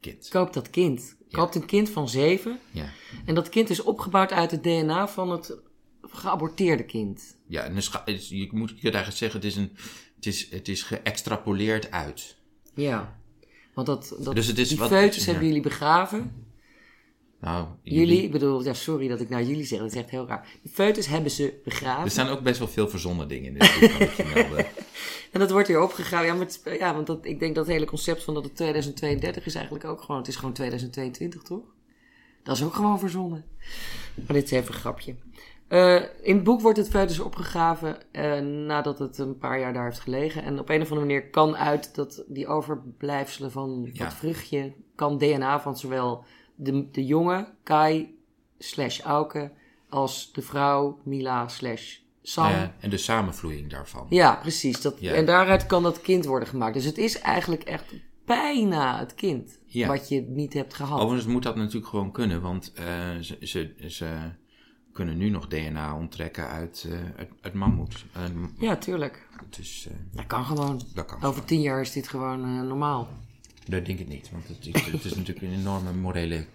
kind. 0.00 0.28
Koopt 0.28 0.54
dat 0.54 0.70
kind. 0.70 1.16
Koopt 1.30 1.54
een 1.54 1.66
kind 1.66 1.90
van 1.90 2.08
zeven. 2.08 2.58
Ja, 2.70 2.90
En 3.24 3.34
dat 3.34 3.48
kind 3.48 3.70
is 3.70 3.82
opgebouwd 3.82 4.32
uit 4.32 4.50
het 4.50 4.62
DNA 4.62 5.08
van 5.08 5.30
het 5.30 5.56
geaborteerde 6.02 6.84
kind. 6.84 7.36
ja 7.46 7.62
en 7.64 7.76
is- 7.76 8.28
je, 8.28 8.48
moet, 8.52 8.70
je 8.76 8.90
eigenlijk 8.90 9.16
zeggen, 9.16 9.40
het 9.40 9.48
is, 9.48 9.56
een, 9.56 9.72
het 10.16 10.26
is, 10.26 10.50
het 10.50 10.68
is 10.68 10.82
geëxtrapoleerd 10.82 11.90
uit. 11.90 12.36
Ja. 12.74 13.20
Want 13.74 13.86
dat, 13.86 14.16
dat, 14.20 14.34
Dus 14.34 14.46
het 14.46 14.58
is 14.58 14.68
die 14.68 14.78
wat- 14.78 14.88
foetus 14.88 15.24
ja. 15.24 15.30
hebben 15.30 15.46
jullie 15.46 15.62
begraven. 15.62 16.46
Nou, 17.40 17.66
Jullie, 17.82 18.22
ik 18.22 18.30
bedoel, 18.32 18.64
ja, 18.64 18.72
sorry 18.74 19.08
dat 19.08 19.20
ik 19.20 19.28
nou 19.28 19.44
jullie 19.44 19.64
zeg, 19.64 19.78
dat 19.78 19.92
is 19.92 19.98
echt 19.98 20.10
heel 20.10 20.26
raar. 20.26 20.48
De 20.62 20.68
foetus 20.68 21.06
hebben 21.06 21.30
ze 21.30 21.60
begraven. 21.64 22.04
Er 22.04 22.10
staan 22.10 22.28
ook 22.28 22.40
best 22.42 22.58
wel 22.58 22.68
veel 22.68 22.88
verzonnen 22.88 23.28
dingen 23.28 23.46
in 23.46 23.58
dit 23.58 23.78
boek, 23.80 24.16
kan. 24.34 24.64
En 25.32 25.40
dat 25.40 25.50
wordt 25.50 25.68
weer 25.68 25.82
opgegraven. 25.82 26.26
Ja, 26.26 26.34
maar 26.34 26.46
het- 26.46 26.78
ja 26.78 26.94
want 26.94 27.06
dat, 27.06 27.18
ik 27.26 27.38
denk 27.40 27.54
dat 27.54 27.64
het 27.64 27.74
hele 27.74 27.86
concept 27.86 28.24
van 28.24 28.34
dat 28.34 28.44
het 28.44 28.56
2032 28.56 29.46
is 29.46 29.54
eigenlijk 29.54 29.84
ook 29.84 30.00
gewoon... 30.00 30.16
Het 30.16 30.28
is 30.28 30.36
gewoon 30.36 30.52
2022, 30.54 31.42
toch? 31.42 31.60
Dat 32.42 32.56
is 32.56 32.62
ook 32.64 32.74
gewoon 32.74 32.98
verzonnen. 32.98 33.44
Maar 34.14 34.36
dit 34.36 34.44
is 34.44 34.50
even 34.50 34.74
een 34.74 34.80
grapje. 34.80 35.14
Eh, 35.68 35.94
in 36.22 36.34
het 36.34 36.44
boek 36.44 36.60
wordt 36.60 36.78
het 36.78 36.88
foetus 36.88 37.18
opgegraven 37.20 38.12
eh, 38.12 38.40
nadat 38.40 38.98
het 38.98 39.18
een 39.18 39.38
paar 39.38 39.60
jaar 39.60 39.72
daar 39.72 39.84
heeft 39.84 40.00
gelegen. 40.00 40.42
En 40.42 40.58
op 40.58 40.68
een 40.68 40.80
of 40.82 40.90
andere 40.90 41.06
manier 41.06 41.30
kan 41.30 41.56
uit 41.56 41.94
dat 41.94 42.24
die 42.28 42.46
overblijfselen 42.46 43.50
van 43.50 43.90
Ja. 43.92 44.04
dat 44.04 44.14
vruchtje... 44.14 44.72
kan 44.94 45.18
DNA 45.18 45.60
van 45.60 45.76
zowel 45.76 46.24
de, 46.58 46.90
de 46.90 47.04
jongen, 47.06 47.46
Kai, 47.62 48.18
slash 48.58 49.00
Auke... 49.00 49.50
als 49.88 50.32
de 50.32 50.42
vrouw, 50.42 50.98
Mila, 51.04 51.48
slash 51.48 51.96
Sam... 52.22 52.52
En 52.80 52.90
de 52.90 52.96
samenvloeiing 52.96 53.70
daarvan. 53.70 54.06
Ja, 54.10 54.34
precies. 54.36 54.80
Dat, 54.80 55.00
Ja. 55.00 55.12
En 55.12 55.24
daaruit 55.26 55.66
kan 55.66 55.82
dat 55.82 56.00
kind 56.00 56.24
worden 56.24 56.48
gemaakt. 56.48 56.74
Dus 56.74 56.84
het 56.84 56.98
is 56.98 57.20
eigenlijk 57.20 57.62
echt 57.62 57.94
bijna 58.24 58.98
het 58.98 59.14
kind 59.14 59.58
Ja. 59.66 59.88
wat 59.88 60.08
je 60.08 60.20
niet 60.20 60.52
hebt 60.52 60.74
gehad. 60.74 61.00
Overigens 61.00 61.32
moet 61.32 61.42
dat 61.42 61.56
natuurlijk 61.56 61.86
gewoon 61.86 62.12
kunnen, 62.12 62.40
want 62.40 62.72
eh, 62.72 62.84
ze, 63.20 63.36
ze, 63.40 63.74
ze 63.88 64.16
kunnen 64.92 65.16
nu 65.16 65.28
nog 65.30 65.46
DNA 65.48 65.96
onttrekken 65.96 66.48
uit, 66.48 66.86
eh 66.90 66.98
uit, 67.18 67.28
uit 67.40 67.54
mammoet. 67.54 68.04
Eh, 68.12 68.22
Ja, 68.58 68.76
tuurlijk. 68.76 69.28
dus 69.50 69.88
Dat 70.12 70.26
kan 70.26 70.44
gewoon. 70.44 70.82
dat 70.94 71.06
kan. 71.06 71.22
Over 71.22 71.44
tien 71.44 71.60
jaar 71.60 71.80
is 71.80 71.92
dit 71.92 72.08
gewoon 72.08 72.66
normaal. 72.66 73.08
Dat 73.68 73.86
denk 73.86 73.98
ik 73.98 74.08
niet, 74.08 74.30
want 74.30 74.48
het 74.48 74.66
is, 74.66 74.80
het 74.84 75.04
is 75.04 75.14
natuurlijk 75.14 75.46
een 75.46 75.58
enorme 75.58 75.92
morele 75.92 76.46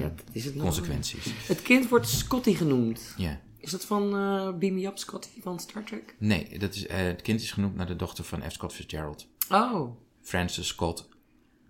Ja, 0.00 0.12
dat 0.16 0.24
is 0.32 0.44
het 0.44 0.56
consequenties. 0.56 1.46
Het 1.46 1.62
kind 1.62 1.88
wordt 1.88 2.08
Scotty 2.08 2.54
genoemd. 2.54 3.14
Ja. 3.16 3.40
Is 3.58 3.70
dat 3.70 3.84
van 3.84 4.16
eh 4.16 4.58
Beam 4.58 4.74
Me 4.74 4.86
Up 4.86 4.98
Scotty 4.98 5.40
van 5.40 5.60
Star 5.60 5.84
Trek? 5.84 6.14
Nee, 6.18 6.58
dat 6.58 6.74
is, 6.74 6.86
eh, 6.86 6.96
het 6.98 7.22
kind 7.22 7.40
is 7.40 7.52
genoemd 7.52 7.74
naar 7.76 7.86
de 7.86 7.96
dochter 7.96 8.24
van 8.24 8.42
F. 8.42 8.52
Scott 8.52 8.72
Fitzgerald. 8.72 9.28
Oh. 9.50 9.96
Francis 10.22 10.66
Scott, 10.66 11.08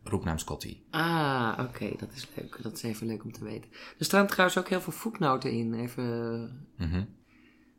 roepnaam 0.02 0.38
Scotty. 0.38 0.76
Ah, 0.90 1.58
oké. 1.58 1.90
Dat 1.98 2.12
is 2.14 2.26
leuk. 2.34 2.58
Dat 2.62 2.72
is 2.72 2.82
even 2.82 3.06
leuk 3.06 3.24
om 3.24 3.32
te 3.32 3.44
weten. 3.44 3.70
Er 3.98 4.04
staan 4.04 4.26
trouwens 4.26 4.58
ook 4.58 4.68
heel 4.68 4.80
veel 4.80 4.92
voetnoten 4.92 5.52
in. 5.52 5.74
Even... 5.74 6.66
Mhm. 6.76 7.04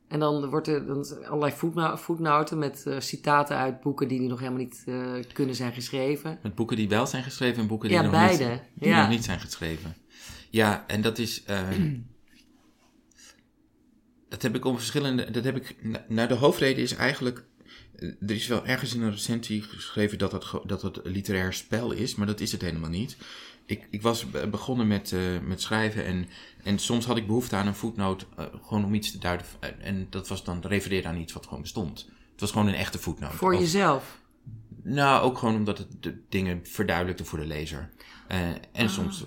En 0.07 0.19
dan 0.19 0.49
wordt 0.49 0.67
er 0.67 0.85
dan 0.85 1.05
allerlei 1.25 1.51
voetno- 1.51 1.95
voetnoten 1.95 2.57
met 2.57 2.83
eh, 2.85 2.99
citaten 2.99 3.57
uit 3.57 3.81
boeken 3.81 4.07
die 4.07 4.21
nog 4.21 4.39
helemaal 4.39 4.59
niet 4.59 4.83
eh, 4.85 5.13
kunnen 5.33 5.55
zijn 5.55 5.73
geschreven. 5.73 6.39
Met 6.43 6.55
boeken 6.55 6.75
die 6.77 6.89
wel 6.89 7.07
zijn 7.07 7.23
geschreven 7.23 7.61
en 7.61 7.67
boeken 7.67 7.87
die, 7.89 7.97
Ja, 7.97 8.03
nog, 8.03 8.11
beide. 8.11 8.47
Niet, 8.49 8.61
die 8.73 8.89
Ja. 8.89 8.99
nog 9.01 9.09
niet 9.09 9.23
zijn 9.25 9.39
geschreven. 9.39 9.95
Ja, 10.49 10.83
en 10.87 11.01
dat 11.01 11.17
is. 11.17 11.43
eh, 11.43 11.67
dat 14.29 14.41
heb 14.41 14.55
ik 14.55 14.65
om 14.65 14.77
verschillende. 14.77 15.31
Dat 15.31 15.43
heb 15.43 15.55
ik. 15.55 15.75
Nou, 16.07 16.27
de 16.27 16.33
hoofdreden 16.33 16.83
is 16.83 16.93
eigenlijk. 16.95 17.43
eh, 17.95 18.07
Er 18.21 18.31
is 18.35 18.47
wel 18.47 18.65
ergens 18.65 18.93
in 18.95 19.01
een 19.01 19.11
recensie 19.11 19.61
geschreven 19.61 20.17
dat 20.17 20.31
het, 20.31 20.45
dat 20.65 20.81
het 20.81 21.05
een 21.05 21.11
literair 21.11 21.53
spel 21.53 21.91
is, 21.91 22.15
maar 22.15 22.27
dat 22.27 22.39
is 22.39 22.51
het 22.51 22.61
helemaal 22.61 22.89
niet. 22.89 23.17
Ik, 23.67 23.87
ik 23.89 24.01
was 24.01 24.29
be- 24.29 24.47
begonnen 24.47 24.87
met, 24.87 25.11
eh, 25.11 25.19
met 25.45 25.61
schrijven 25.61 26.05
en, 26.05 26.27
en 26.63 26.79
soms 26.79 27.05
had 27.05 27.17
ik 27.17 27.27
behoefte 27.27 27.55
aan 27.55 27.67
een 27.67 27.75
voetnoot, 27.75 28.25
eh, 28.37 28.45
gewoon 28.67 28.85
om 28.85 28.93
iets 28.93 29.11
te 29.11 29.17
duiden. 29.17 29.45
En, 29.59 29.81
en 29.81 30.07
dat 30.09 30.27
was 30.27 30.43
dan 30.43 30.61
refereren 30.61 31.09
aan 31.09 31.17
iets 31.17 31.33
wat 31.33 31.43
gewoon 31.45 31.61
bestond. 31.61 31.99
Het 32.31 32.39
was 32.41 32.51
gewoon 32.51 32.67
een 32.67 32.73
echte 32.75 32.99
voetnoot. 32.99 33.33
Voor 33.33 33.55
jezelf. 33.55 34.19
nou, 34.83 35.21
ook 35.23 35.37
gewoon 35.37 35.55
omdat 35.55 35.77
het 35.77 35.87
de 35.99 36.17
dingen 36.29 36.59
verduidelijkte 36.63 37.25
voor 37.25 37.39
de 37.39 37.45
lezer. 37.45 37.89
Eh, 38.27 38.39
en 38.71 38.89
soms. 38.89 39.23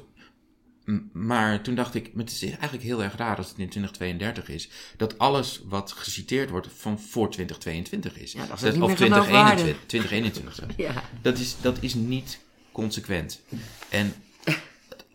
M- 0.85 0.99
Maar 1.13 1.63
toen 1.63 1.75
dacht 1.75 1.95
ik, 1.95 2.15
maar 2.15 2.25
het 2.25 2.33
is 2.33 2.43
eigenlijk 2.43 2.83
heel 2.83 3.03
erg 3.03 3.17
raar 3.17 3.37
als 3.37 3.49
het 3.49 3.59
in 3.59 3.69
2032 3.69 4.49
is, 4.49 4.71
dat 4.97 5.19
alles 5.19 5.63
wat 5.65 5.93
geciteerd 5.93 6.51
wordt 6.51 6.69
van 6.77 7.01
voor 7.01 7.31
2022 7.31 8.19
is. 8.19 8.33
Ja, 8.33 8.47
dat 8.47 8.57
is 8.57 8.63
Dat- 8.63 8.73
niet 8.73 8.83
of 8.83 8.89
meer 8.89 8.97
2021. 8.97 9.87
2021 9.87 10.55
zelfs. 10.55 10.75
Ja. 10.77 11.03
Dat 11.23 11.39
is, 11.39 11.57
dat 11.61 11.77
is 11.81 11.95
niet 11.95 12.41
consequent. 12.73 13.43
En 13.89 14.15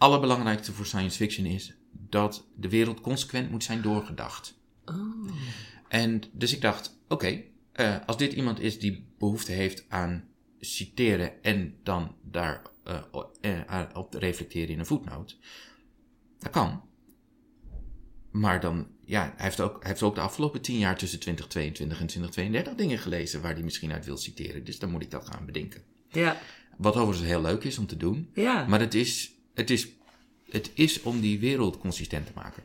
allerbelangrijkste 0.05 0.71
voor 0.71 0.85
science 0.85 1.17
fiction 1.17 1.45
is 1.45 1.73
dat 1.91 2.47
de 2.55 2.69
wereld 2.69 3.01
consequent 3.01 3.51
moet 3.51 3.63
zijn 3.63 3.81
doorgedacht. 3.81 4.59
Oh. 4.85 5.29
En 5.87 6.21
dus 6.31 6.53
ik 6.53 6.61
dacht, 6.61 6.99
oké, 7.07 7.43
eh, 7.71 7.97
als 8.05 8.17
dit 8.17 8.33
iemand 8.33 8.59
is 8.59 8.79
die 8.79 9.07
behoefte 9.17 9.51
heeft 9.51 9.85
aan 9.89 10.27
citeren 10.59 11.43
en 11.43 11.75
dan 11.83 12.15
daar 12.23 12.61
aan- 13.65 13.95
op 13.95 14.13
reflecteren 14.13 14.69
in 14.69 14.79
een 14.79 14.85
voetnoot, 14.85 15.37
dat 16.39 16.51
kan. 16.51 16.81
Maar 18.31 18.59
dan, 18.59 18.87
ja, 19.05 19.33
hij 19.35 19.45
heeft, 19.45 19.59
ook, 19.61 19.79
hij 19.81 19.89
heeft 19.89 20.03
ook 20.03 20.15
de 20.15 20.21
afgelopen 20.21 20.61
tien 20.61 20.77
jaar 20.77 20.97
tussen 20.97 21.19
2022 21.19 21.99
en 21.99 22.07
2032 22.07 22.75
dingen 22.75 22.97
gelezen 22.99 23.41
waar 23.41 23.53
hij 23.53 23.63
misschien 23.63 23.91
uit 23.91 24.05
wil 24.05 24.17
citeren. 24.17 24.63
Dus 24.63 24.79
dan 24.79 24.91
moet 24.91 25.01
ik 25.01 25.11
dat 25.11 25.27
gaan 25.27 25.45
bedenken. 25.45 25.83
Ja. 26.09 26.37
Wat 26.77 26.95
overigens 26.95 27.27
heel 27.27 27.41
leuk 27.41 27.63
is 27.63 27.77
om 27.77 27.87
te 27.87 27.97
doen. 27.97 28.29
Ja. 28.33 28.65
Maar 28.67 28.79
het 28.79 28.93
is, 28.93 29.34
het 29.55 29.69
is, 29.69 29.87
het 30.49 30.71
is 30.73 31.01
om 31.01 31.19
die 31.19 31.39
wereld 31.39 31.77
consistent 31.79 32.25
te 32.25 32.31
maken. 32.35 32.63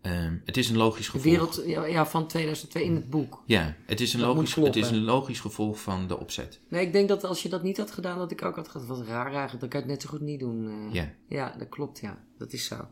Ehm, 0.00 0.34
het 0.44 0.56
is 0.56 0.68
een 0.68 0.76
logisch 0.76 1.04
de 1.04 1.10
gevolg. 1.10 1.24
wereld 1.32 1.62
ja, 1.66 1.84
ja, 1.84 2.06
van 2.06 2.26
2002 2.26 2.84
in 2.84 2.94
het 2.94 3.10
boek. 3.10 3.42
Ja, 3.46 3.74
het 3.86 4.00
is, 4.00 4.12
een 4.14 4.20
Dat 4.20 4.28
logisch, 4.34 4.54
het 4.54 4.76
is 4.76 4.90
een 4.90 5.02
logisch 5.04 5.40
gevolg 5.40 5.80
van 5.80 6.06
de 6.06 6.18
opzet. 6.18 6.58
Nee, 6.68 6.86
ik 6.86 6.92
denk 6.92 7.08
dat 7.08 7.24
als 7.24 7.42
je 7.42 7.48
dat 7.48 7.62
niet 7.62 7.76
had 7.76 7.90
gedaan, 7.90 8.18
dat 8.18 8.30
ik 8.30 8.44
ook 8.44 8.56
had 8.56 8.68
gehad. 8.68 8.86
Wat 8.86 9.06
raar 9.06 9.32
eigenlijk. 9.32 9.60
Dan 9.60 9.68
kan 9.68 9.80
je 9.80 9.86
het 9.86 9.94
net 9.94 10.02
zo 10.02 10.08
goed 10.08 10.20
niet 10.20 10.40
doen. 10.40 10.66
eh. 10.66 10.94
Ja. 10.94 11.10
Ja, 11.28 11.54
dat 11.58 11.68
klopt, 11.68 12.00
ja. 12.00 12.18
Dat 12.38 12.52
is 12.52 12.64
zo. 12.64 12.88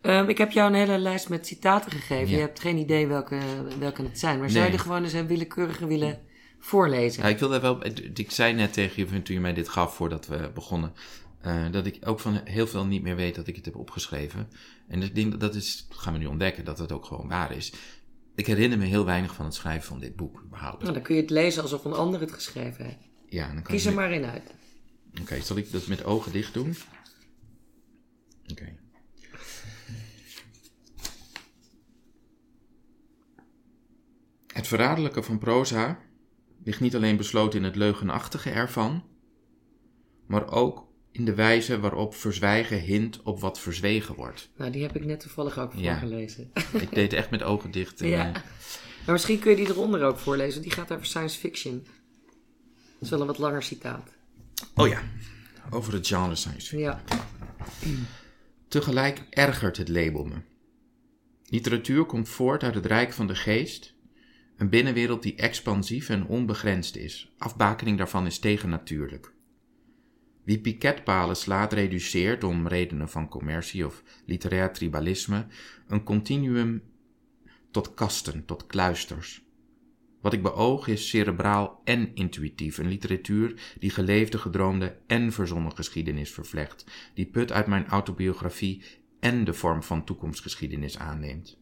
Ehm, 0.00 0.28
ik 0.28 0.38
heb 0.38 0.50
jou 0.50 0.68
een 0.68 0.78
hele 0.78 0.98
lijst 0.98 1.28
met 1.28 1.46
citaten 1.46 1.90
gegeven. 1.90 2.28
Ja. 2.28 2.34
Je 2.36 2.40
hebt 2.42 2.60
geen 2.60 2.76
idee 2.76 3.06
welke, 3.06 3.38
welke 3.78 4.02
het 4.02 4.18
zijn. 4.18 4.38
Maar 4.38 4.50
zou 4.50 4.66
je 4.66 4.72
er 4.72 4.78
gewoon 4.78 5.02
eens 5.02 5.12
een 5.12 5.26
willekeurige 5.26 5.86
willen 5.86 6.20
voorlezen? 6.58 7.22
Ja, 7.22 7.28
ik 7.28 7.38
wilde 7.38 7.60
wel. 7.60 7.84
Ik 8.14 8.30
zei 8.30 8.52
net 8.52 8.72
tegen 8.72 9.06
je 9.12 9.22
toen 9.22 9.34
je 9.34 9.40
mij 9.40 9.54
dit 9.54 9.68
gaf 9.68 9.94
voordat 9.94 10.26
we 10.26 10.50
begonnen. 10.54 10.92
Eh, 11.48 11.72
dat 11.72 11.86
ik 11.86 11.98
ook 12.00 12.20
van 12.20 12.40
heel 12.44 12.66
veel 12.66 12.86
niet 12.86 13.02
meer 13.02 13.16
weet 13.16 13.34
dat 13.34 13.46
ik 13.46 13.56
het 13.56 13.64
heb 13.64 13.76
opgeschreven. 13.76 14.48
En 14.88 15.02
ik 15.02 15.14
denk 15.14 15.30
dat 15.30 15.40
dat 15.40 15.54
is, 15.54 15.86
gaan 15.90 16.12
we 16.12 16.18
nu 16.18 16.26
ontdekken, 16.26 16.64
dat 16.64 16.78
het 16.78 16.92
ook 16.92 17.04
gewoon 17.04 17.28
waar 17.28 17.56
is. 17.56 17.72
Ik 18.34 18.46
herinner 18.46 18.78
me 18.78 18.84
heel 18.84 19.04
weinig 19.04 19.34
van 19.34 19.44
het 19.44 19.54
schrijven 19.54 19.88
van 19.88 19.98
dit 19.98 20.16
boek 20.16 20.42
überhaupt. 20.44 20.82
Nou, 20.82 20.94
dan 20.94 21.02
kun 21.02 21.14
je 21.14 21.20
het 21.20 21.30
lezen 21.30 21.62
alsof 21.62 21.84
een 21.84 21.92
ander 21.92 22.20
het 22.20 22.32
geschreven 22.32 22.84
heeft. 22.84 23.08
Ja, 23.28 23.46
dan 23.46 23.54
kan 23.54 23.74
Kies 23.74 23.84
er 23.84 23.94
maar 23.94 24.12
in 24.12 24.24
uit. 24.24 24.54
Oké, 25.20 25.40
zal 25.40 25.56
ik 25.56 25.72
dat 25.72 25.86
met 25.86 26.04
ogen 26.04 26.32
dicht 26.32 26.54
doen? 26.54 26.74
Oké. 28.50 28.76
Het 34.46 34.66
verraderlijke 34.66 35.22
van 35.22 35.38
proza 35.38 35.98
ligt 36.64 36.80
niet 36.80 36.96
alleen 36.96 37.16
besloten 37.16 37.58
in 37.58 37.64
het 37.64 37.76
leugenachtige 37.76 38.50
ervan, 38.50 39.04
maar 40.26 40.50
ook 40.50 40.87
in 41.12 41.24
de 41.24 41.34
wijze 41.34 41.80
waarop 41.80 42.14
verzwijgen 42.14 42.80
hint 42.80 43.22
op 43.22 43.40
wat 43.40 43.60
verzwegen 43.60 44.14
wordt. 44.14 44.48
Nou, 44.56 44.70
die 44.70 44.82
heb 44.82 44.96
ik 44.96 45.04
net 45.04 45.20
toevallig 45.20 45.58
ook 45.58 45.72
Ja. 45.76 45.98
voorgelezen. 45.98 46.50
Ik 46.80 46.94
deed 46.94 47.12
echt 47.12 47.30
met 47.30 47.42
ogen 47.42 47.70
dicht. 47.70 48.00
en, 48.00 48.08
ja. 48.08 48.26
eh, 48.26 48.32
Maar 49.04 49.12
misschien 49.12 49.38
kun 49.38 49.50
je 49.50 49.56
die 49.56 49.66
eronder 49.68 50.02
ook 50.04 50.18
voorlezen. 50.18 50.62
Die 50.62 50.70
gaat 50.70 50.92
over 50.92 51.06
science 51.06 51.38
fiction. 51.38 51.86
Dat 52.66 53.00
is 53.00 53.10
wel 53.10 53.20
een 53.20 53.26
wat 53.26 53.38
langer 53.38 53.62
citaat. 53.62 54.10
Oh 54.74 54.88
ja, 54.88 55.02
over 55.70 55.92
het 55.92 56.06
genre 56.06 56.34
science 56.34 56.60
fiction. 56.68 56.80
Ja. 56.80 57.02
Tegelijk 58.68 59.22
ergert 59.30 59.76
het 59.76 59.88
label 59.88 60.24
me. 60.24 60.34
Literatuur 61.46 62.04
komt 62.04 62.28
voort 62.28 62.62
uit 62.62 62.74
het 62.74 62.86
rijk 62.86 63.12
van 63.12 63.26
de 63.26 63.34
geest, 63.34 63.94
een 64.56 64.68
binnenwereld 64.68 65.22
die 65.22 65.34
expansief 65.34 66.08
en 66.08 66.26
onbegrensd 66.26 66.96
is. 66.96 67.32
Afbakening 67.38 67.98
daarvan 67.98 68.26
is 68.26 68.38
tegennatuurlijk. 68.38 69.32
Wie 70.48 70.60
piketpalen 70.60 71.36
slaat, 71.36 71.72
reduceert 71.72 72.44
om 72.44 72.68
redenen 72.68 73.08
van 73.08 73.28
commercie 73.28 73.86
of 73.86 74.02
literair 74.24 74.72
tribalisme 74.72 75.46
een 75.86 76.02
continuum 76.02 76.82
tot 77.70 77.94
kasten, 77.94 78.44
tot 78.44 78.66
kluisters. 78.66 79.42
Wat 80.20 80.32
ik 80.32 80.42
beoog 80.42 80.86
is 80.86 81.08
cerebraal 81.08 81.80
en 81.84 82.14
intuïtief, 82.14 82.78
een 82.78 82.88
literatuur 82.88 83.74
die 83.78 83.90
geleefde, 83.90 84.38
gedroomde 84.38 84.96
en 85.06 85.32
verzonnen 85.32 85.76
geschiedenis 85.76 86.30
vervlecht, 86.30 86.84
die 87.14 87.26
put 87.26 87.52
uit 87.52 87.66
mijn 87.66 87.86
autobiografie 87.86 88.82
en 89.20 89.44
de 89.44 89.54
vorm 89.54 89.82
van 89.82 90.04
toekomstgeschiedenis 90.04 90.98
aanneemt. 90.98 91.58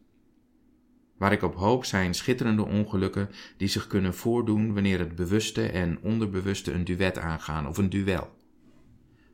Waar 1.17 1.31
ik 1.31 1.41
op 1.41 1.55
hoop 1.55 1.85
zijn 1.85 2.13
schitterende 2.13 2.65
ongelukken 2.65 3.29
die 3.57 3.67
zich 3.67 3.87
kunnen 3.87 4.13
voordoen 4.13 4.73
wanneer 4.73 4.99
het 4.99 5.15
bewuste 5.15 5.67
en 5.67 5.99
onderbewuste 6.01 6.71
een 6.71 6.83
duet 6.83 7.17
aangaan 7.17 7.67
of 7.67 7.77
een 7.77 7.89
duel. 7.89 8.36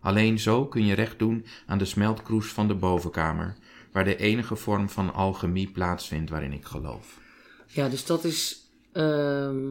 Alleen 0.04 0.40
zo 0.40 0.66
kun 0.66 0.86
je 0.86 0.94
recht 0.94 1.20
doen 1.20 1.46
aan 1.66 1.78
de 1.78 1.86
smeltkroes 1.86 2.48
van 2.48 2.68
de 2.68 2.76
bovenkamer, 2.76 3.56
waar 3.92 4.04
de 4.04 4.16
enige 4.18 4.56
vorm 4.56 4.90
van 4.90 5.14
alchemie 5.14 5.68
plaatsvindt 5.72 6.30
waarin 6.30 6.54
ik 6.54 6.66
geloof. 6.66 7.20
Ja, 7.68 7.90
dus 7.90 8.06
dat 8.06 8.24
is. 8.24 8.70
ehm, 8.92 9.66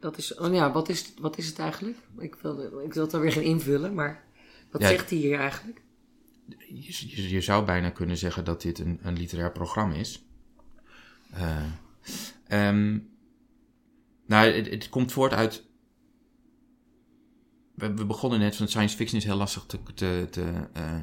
dat 0.00 0.16
is. 0.18 0.34
Oh 0.34 0.54
ja, 0.54 0.72
wat 0.72 0.88
is, 0.88 1.12
wat 1.20 1.38
is 1.38 1.46
het 1.46 1.58
eigenlijk? 1.58 1.96
Ik 2.18 2.34
wil, 2.34 2.80
ik 2.84 2.94
wil 2.94 3.02
het 3.02 3.12
er 3.12 3.20
weer 3.20 3.32
gaan 3.32 3.42
invullen, 3.42 3.94
maar 3.94 4.24
wat 4.70 4.80
Ja, 4.80 4.88
zegt 4.88 5.10
hij 5.10 5.18
hier 5.18 5.38
eigenlijk? 5.38 5.82
je, 6.68 7.08
je, 7.08 7.28
je 7.28 7.40
zou 7.40 7.64
bijna 7.64 7.90
kunnen 7.90 8.16
zeggen 8.16 8.44
dat 8.44 8.62
dit 8.62 8.78
een, 8.78 8.98
een 9.02 9.16
literair 9.16 9.52
programma 9.52 9.94
is. 9.94 10.24
Eh, 11.30 11.62
ehm, 12.46 12.98
nou, 14.26 14.46
het, 14.50 14.70
het 14.70 14.88
komt 14.88 15.12
voort 15.12 15.32
uit. 15.32 15.64
We, 17.74 17.94
we 17.94 18.04
begonnen 18.04 18.38
net 18.38 18.56
van 18.56 18.68
science 18.68 18.96
fiction 18.96 19.18
is 19.18 19.24
heel 19.24 19.36
lastig 19.36 19.64
te, 19.66 19.78
te, 19.94 20.26
te, 20.30 20.52
eh, 20.72 20.96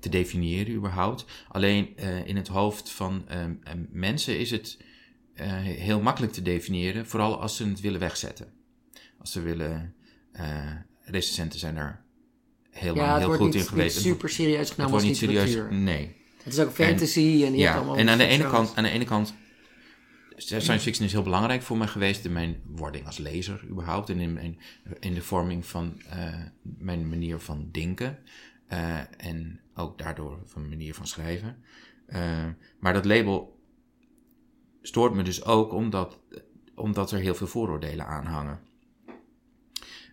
te 0.00 0.08
definiëren 0.08 0.74
überhaupt. 0.74 1.24
Alleen 1.48 1.96
eh, 1.96 2.26
in 2.26 2.36
het 2.36 2.48
hoofd 2.48 2.90
van 2.90 3.24
ehm, 3.28 3.54
ehm, 3.64 3.78
mensen 3.90 4.38
is 4.38 4.50
het 4.50 4.78
eh, 5.34 5.52
heel 5.60 6.00
makkelijk 6.00 6.32
te 6.32 6.42
definiëren, 6.42 7.06
vooral 7.06 7.40
als 7.40 7.56
ze 7.56 7.68
het 7.68 7.80
willen 7.80 8.00
wegzetten. 8.00 8.52
Als 9.18 9.32
ze 9.32 9.40
willen, 9.40 9.94
recensenten 11.00 11.58
zijn 11.58 11.76
er 11.76 12.00
heel 12.70 12.94
ja, 12.94 13.00
lang 13.00 13.10
het 13.10 13.18
heel 13.18 13.26
wordt 13.26 13.42
goed 13.42 13.52
niet, 13.52 13.62
in 13.62 13.68
geweest. 13.68 13.96
niet 13.96 14.04
super 14.04 14.28
serieus 14.28 14.58
het 14.58 14.70
genomen 14.70 14.90
wordt 14.90 15.08
als 15.08 15.20
niet 15.20 15.30
serieus, 15.30 15.70
nee. 15.70 16.16
Het 16.42 16.52
is 16.52 16.58
ook 16.58 16.72
fantasy 16.72 17.20
en, 17.20 17.36
je 17.36 17.42
hebt 17.44 17.56
Ja, 17.56 17.76
allemaal... 17.76 17.96
en 17.96 18.08
aan 18.08 18.18
de, 18.18 18.24
ene 18.24 18.50
kant, 18.50 18.72
aan 18.74 18.82
de 18.82 18.90
ene 18.90 19.04
kant, 19.04 19.34
science 20.38 20.78
fiction 20.78 21.06
is 21.06 21.12
heel 21.12 21.22
belangrijk 21.22 21.62
voor 21.62 21.76
mij 21.76 21.86
geweest 21.86 22.24
in 22.24 22.32
mijn 22.32 22.62
wording 22.66 23.06
als 23.06 23.18
lezer 23.18 23.64
überhaupt. 23.68 24.10
En 24.10 24.18
in, 24.18 24.32
mijn, 24.32 24.58
in 25.00 25.14
de 25.14 25.22
vorming 25.22 25.66
van 25.66 26.02
eh, 26.10 26.34
mijn 26.62 27.08
manier 27.08 27.38
van 27.38 27.68
denken. 27.72 28.18
Eh, 28.66 29.24
en 29.24 29.60
ook 29.74 29.98
daardoor 29.98 30.38
van 30.44 30.60
mijn 30.60 30.76
manier 30.76 30.94
van 30.94 31.06
schrijven. 31.06 31.62
Eh, 32.06 32.46
maar 32.78 32.92
dat 32.92 33.04
label 33.04 33.60
stoort 34.82 35.14
me 35.14 35.22
dus 35.22 35.44
ook 35.44 35.72
omdat, 35.72 36.18
omdat 36.74 37.10
er 37.10 37.18
heel 37.18 37.34
veel 37.34 37.46
vooroordelen 37.46 38.06
aan 38.06 38.26
hangen. 38.26 38.60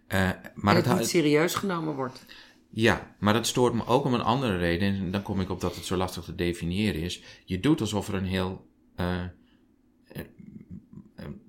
Maar 0.07 0.51
Maar 0.55 0.75
het, 0.75 0.97
niet 0.97 1.07
serieus 1.07 1.55
genomen 1.55 1.95
wordt. 1.95 2.25
ja, 2.69 3.15
maar 3.19 3.33
dat 3.33 3.47
stoort 3.47 3.73
me 3.73 3.85
ook 3.85 4.05
om 4.05 4.13
een 4.13 4.21
andere 4.21 4.57
reden. 4.57 4.95
En 4.95 5.11
dan 5.11 5.21
kom 5.21 5.41
ik 5.41 5.49
op 5.49 5.61
dat 5.61 5.75
het 5.75 5.85
zo 5.85 5.95
lastig 5.95 6.23
te 6.23 6.35
definiëren 6.35 7.01
is. 7.01 7.23
Je 7.45 7.59
doet 7.59 7.81
alsof 7.81 8.07
er 8.07 8.13
een 8.13 8.25
heel 8.25 8.67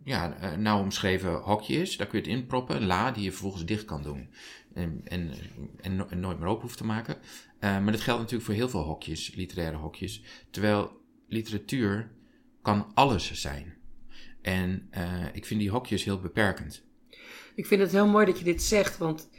ja, 0.07 0.37
eh, 0.37 0.57
nauw 0.57 0.81
omschreven 0.81 1.33
hokje 1.35 1.75
is. 1.81 1.97
Daar 1.97 2.07
kun 2.07 2.23
je 2.23 2.25
het 2.29 2.39
inproppen, 2.39 2.77
een 2.77 2.87
la 2.87 3.11
die 3.11 3.23
je 3.23 3.31
vervolgens 3.31 3.65
dicht 3.65 3.85
kan 3.85 4.03
doen. 4.03 4.29
En, 4.75 5.01
en, 5.05 5.33
en, 5.81 5.97
no- 5.97 6.07
en 6.11 6.21
nooit 6.21 6.39
meer 6.39 6.49
open 6.49 6.63
hoeft 6.63 6.77
te 6.77 6.85
maken. 6.85 7.17
Eh, 7.59 7.83
maar 7.83 7.93
dat 7.93 8.01
geldt 8.01 8.21
natuurlijk 8.21 8.47
voor 8.47 8.55
heel 8.55 8.69
veel 8.69 8.83
hokjes, 8.83 9.35
literaire 9.35 9.77
hokjes. 9.77 10.23
Terwijl 10.51 11.01
literatuur 11.29 12.11
kan 12.63 12.91
alles 12.95 13.33
zijn. 13.33 13.75
En 14.43 14.87
eh, 14.91 15.25
ik 15.33 15.47
vind 15.47 15.61
die 15.61 15.71
hokjes 15.71 16.05
heel 16.05 16.21
beperkend. 16.21 16.85
Ik 17.55 17.67
vind 17.67 17.81
het 17.81 17.93
heel 17.93 18.07
mooi 18.07 18.27
dat 18.27 18.39
je 18.39 18.45
dit 18.45 18.63
zegt, 18.63 18.99
want 18.99 19.31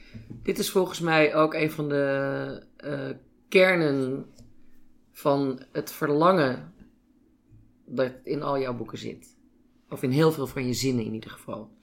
dit 0.43 0.59
is 0.59 0.69
volgens 0.69 0.99
mij 0.99 1.35
ook 1.35 1.53
een 1.53 1.71
van 1.71 1.89
de 1.89 3.17
kernen 3.47 4.25
van 5.11 5.65
het 5.71 5.91
verlangen 5.91 6.73
dat 7.85 8.11
in 8.23 8.41
al 8.43 8.59
jouw 8.59 8.75
boeken 8.75 8.97
zit. 8.97 9.36
Of 9.89 10.03
in 10.03 10.11
heel 10.11 10.31
veel 10.31 10.47
van 10.47 10.67
je 10.67 10.73
zinnen 10.73 11.05
in 11.05 11.13
ieder 11.13 11.29
geval. 11.29 11.75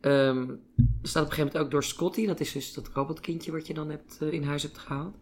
Ehm, 0.00 0.48
er 0.48 1.08
staat 1.08 1.22
op 1.24 1.28
een 1.30 1.34
gegeven 1.34 1.38
moment 1.44 1.56
ook 1.58 1.70
door 1.70 1.84
Scotty, 1.84 2.26
dat 2.26 2.40
is 2.40 2.52
dus 2.52 2.72
dat 2.74 2.88
robotkindje 2.88 3.52
wat 3.52 3.66
je 3.66 3.74
dan 3.74 3.90
hebt, 3.90 4.18
eh, 4.20 4.32
in 4.32 4.42
huis 4.44 4.62
hebt 4.62 4.78
gehaald. 4.78 5.16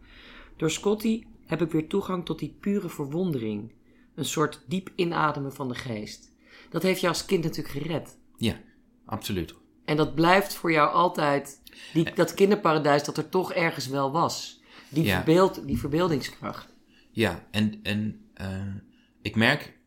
Door 0.56 0.70
Scotty 0.70 1.24
heb 1.46 1.62
ik 1.62 1.70
weer 1.70 1.88
toegang 1.88 2.24
tot 2.24 2.38
die 2.38 2.56
pure 2.60 2.88
verwondering. 2.88 3.72
Een 4.14 4.24
soort 4.24 4.62
diep 4.66 4.90
inademen 4.94 5.52
van 5.52 5.68
de 5.68 5.74
geest. 5.74 6.32
Dat 6.70 6.82
heeft 6.82 7.00
je 7.00 7.08
als 7.08 7.24
kind 7.24 7.44
natuurlijk 7.44 7.74
gered. 7.84 8.18
Ja, 8.36 8.60
absoluut. 9.04 9.54
En 9.84 9.96
dat 9.96 10.14
blijft 10.14 10.54
voor 10.54 10.72
jou 10.72 10.92
altijd 10.92 11.62
die, 11.92 12.14
dat 12.14 12.34
kinderparadijs 12.34 13.04
dat 13.04 13.16
er 13.16 13.28
toch 13.28 13.52
ergens 13.52 13.86
wel 13.86 14.12
was. 14.12 14.60
Die, 14.88 15.04
Ja. 15.04 15.16
verbeeld, 15.16 15.66
die 15.66 15.78
verbeeldingskracht. 15.78 16.74
Ja, 17.10 17.46
en, 17.50 17.80
en 17.82 18.20
eh, 18.34 18.74
ik 19.22 19.36
merk 19.36 19.78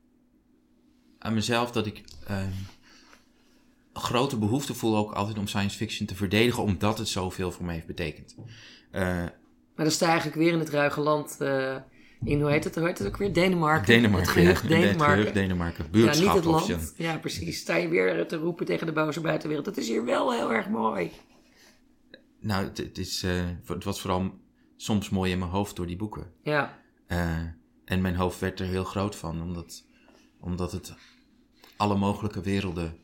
aan 1.23 1.33
mezelf 1.33 1.71
dat 1.71 1.85
ik 1.85 2.03
eh, 2.27 2.41
een 3.93 4.01
grote 4.01 4.37
behoefte 4.37 4.73
voel 4.73 4.97
ook 4.97 5.11
altijd 5.13 5.37
om 5.37 5.47
science 5.47 5.77
fiction 5.77 6.07
te 6.07 6.15
verdedigen, 6.15 6.63
omdat 6.63 6.97
het 6.97 7.07
zoveel 7.07 7.51
voor 7.51 7.65
mij 7.65 7.73
heeft 7.73 7.87
betekend. 7.87 8.35
Eh, 8.91 9.01
Maar 9.75 9.85
dan 9.85 9.91
sta 9.91 10.05
je 10.05 10.11
eigenlijk 10.11 10.41
weer 10.41 10.53
in 10.53 10.59
het 10.59 10.69
ruige 10.69 11.01
land. 11.01 11.35
eh, 11.39 11.75
in, 12.23 12.41
hoe 12.41 12.51
heet 12.51 12.63
het? 12.63 12.75
Hoe 12.75 12.85
heet 12.87 12.97
het 12.97 13.07
ook 13.07 13.17
weer? 13.17 13.33
Denemarken. 13.33 13.85
Denemarken, 13.87 14.27
Het 14.27 14.37
gehucht 14.37 14.61
ja, 14.61 14.67
Denemarken. 14.67 15.05
Het 15.05 15.11
gehucht 15.17 15.33
Denemarken, 15.33 15.85
ja, 15.91 16.13
niet 16.13 16.33
het 16.33 16.45
land. 16.45 16.93
Ja, 16.97 17.17
precies. 17.17 17.59
Sta 17.59 17.75
je 17.75 17.87
weer 17.87 18.27
te 18.27 18.35
roepen 18.35 18.65
tegen 18.65 18.85
de 18.85 18.93
boze 18.93 19.21
buitenwereld. 19.21 19.65
Het 19.65 19.77
is 19.77 19.87
hier 19.87 20.05
wel 20.05 20.31
heel 20.33 20.53
erg 20.53 20.69
mooi. 20.69 21.11
Nou, 22.39 22.65
het, 22.65 22.77
het 22.77 22.97
is, 22.97 23.23
eh, 23.23 23.43
het 23.65 23.83
was 23.83 24.01
vooral 24.01 24.31
soms 24.75 25.09
mooi 25.09 25.31
in 25.31 25.39
mijn 25.39 25.51
hoofd 25.51 25.75
door 25.75 25.87
die 25.87 25.97
boeken. 25.97 26.31
Ja, 26.41 26.79
en 27.85 28.01
mijn 28.01 28.15
hoofd 28.15 28.39
werd 28.39 28.59
er 28.59 28.65
heel 28.65 28.83
groot 28.83 29.15
van, 29.15 29.41
omdat, 29.41 29.85
omdat 30.39 30.71
het 30.71 30.93
alle 31.77 31.97
mogelijke 31.97 32.41
werelden 32.41 32.97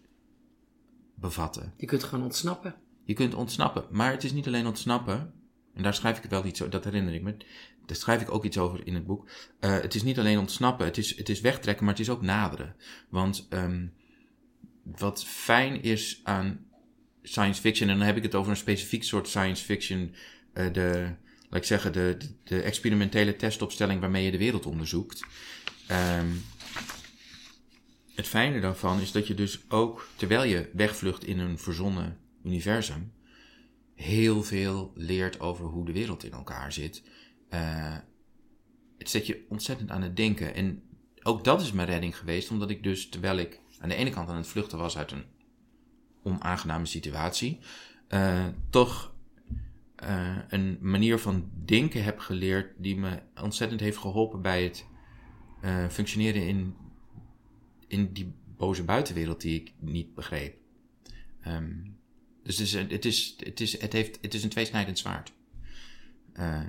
bevatte. 1.16 1.72
je 1.78 1.86
kunt 1.86 2.04
gewoon 2.04 2.24
ontsnappen. 2.24 2.76
Je 3.04 3.14
kunt 3.14 3.36
ontsnappen, 3.36 3.86
maar 3.90 4.12
het 4.12 4.24
is 4.24 4.32
niet 4.32 4.48
alleen 4.48 4.68
ontsnappen. 4.68 5.34
En 5.74 5.84
daar 5.84 5.94
schrijf 5.94 6.24
ik 6.24 6.30
wel 6.30 6.46
iets 6.46 6.60
over, 6.62 6.74
dat 6.74 6.84
herinner 6.84 7.14
ik 7.14 7.22
me. 7.22 7.38
Daar 7.86 7.98
schrijf 7.98 8.22
ik 8.22 8.32
ook 8.32 8.46
iets 8.46 8.58
over 8.58 8.88
in 8.88 8.94
het 8.94 9.06
boek. 9.06 9.30
Eh, 9.60 9.80
het 9.80 9.96
is 9.96 10.04
niet 10.04 10.20
alleen 10.20 10.40
ontsnappen, 10.40 10.86
het 10.86 10.98
is, 10.98 11.18
het 11.18 11.30
is 11.30 11.42
wegtrekken, 11.42 11.86
maar 11.86 11.94
het 11.94 12.04
is 12.04 12.10
ook 12.10 12.22
naderen. 12.22 12.76
Want 13.10 13.48
ehm, 13.50 13.86
wat 14.84 15.26
fijn 15.26 15.82
is 15.82 16.20
aan 16.24 16.66
science 17.22 17.62
fiction, 17.62 17.90
en 17.90 17.98
dan 17.98 18.06
heb 18.06 18.18
ik 18.18 18.24
het 18.24 18.36
over 18.36 18.52
een 18.52 18.58
specifiek 18.58 19.04
soort 19.04 19.28
science 19.28 19.66
fiction, 19.66 20.16
eh, 20.54 20.74
de, 20.74 21.16
laat 21.50 21.62
ik 21.62 21.68
zeggen, 21.68 21.94
de, 21.94 22.16
de, 22.18 22.28
de 22.44 22.62
experimentele 22.62 23.36
testopstelling 23.36 24.00
waarmee 24.00 24.26
je 24.26 24.32
de 24.32 24.38
wereld 24.38 24.66
onderzoekt. 24.66 25.26
Ehm, 25.88 26.28
het 28.20 28.28
fijne 28.28 28.60
daarvan 28.60 29.00
is 29.00 29.12
dat 29.12 29.28
je 29.28 29.34
dus 29.34 29.70
ook, 29.70 30.08
terwijl 30.16 30.44
je 30.44 30.70
wegvlucht 30.74 31.24
in 31.24 31.40
een 31.40 31.58
verzonnen 31.58 32.18
universum, 32.44 33.14
heel 33.96 34.44
veel 34.44 34.92
leert 34.96 35.40
over 35.40 35.66
hoe 35.66 35.86
de 35.86 35.92
wereld 35.92 36.24
in 36.24 36.32
elkaar 36.32 36.74
zit. 36.74 37.04
Eh, 37.50 37.96
het 38.98 39.10
zet 39.10 39.28
je 39.28 39.46
ontzettend 39.50 39.92
aan 39.92 40.02
het 40.02 40.16
denken. 40.16 40.56
En 40.56 40.84
ook 41.24 41.44
dat 41.44 41.62
is 41.62 41.72
mijn 41.72 41.88
redding 41.88 42.18
geweest, 42.18 42.52
omdat 42.52 42.70
ik 42.70 42.84
dus, 42.84 43.10
terwijl 43.10 43.38
ik 43.38 43.60
aan 43.80 43.90
de 43.90 43.96
ene 43.96 44.10
kant 44.10 44.30
aan 44.30 44.36
het 44.36 44.48
vluchten 44.48 44.78
was 44.78 44.98
uit 44.98 45.12
een 45.12 45.26
onaangename 46.24 46.86
situatie, 46.86 47.60
eh, 48.08 48.46
toch 48.70 49.14
eh, 49.96 50.38
een 50.50 50.78
manier 50.82 51.20
van 51.20 51.50
denken 51.66 52.04
heb 52.04 52.20
geleerd 52.20 52.74
die 52.78 52.98
me 52.98 53.22
ontzettend 53.42 53.80
heeft 53.80 53.98
geholpen 53.98 54.42
bij 54.42 54.64
het 54.64 54.86
functioneren 55.90 56.48
in, 56.48 56.76
in 57.90 58.14
die 58.14 58.34
boze 58.58 58.84
buitenwereld 58.84 59.42
die 59.42 59.62
ik 59.62 59.74
niet 59.80 60.14
begreep. 60.14 60.58
Ehm, 61.42 61.74
dus 62.44 62.58
het 62.58 62.68
is, 62.68 62.74
het, 62.74 63.06
is, 63.06 63.36
het, 63.38 63.60
is, 63.60 63.82
het, 63.82 63.94
heeft, 63.94 64.18
het 64.22 64.34
is 64.34 64.44
een 64.44 64.50
tweesnijdend 64.50 65.00
zwaard. 65.00 65.34
Eh, 66.34 66.62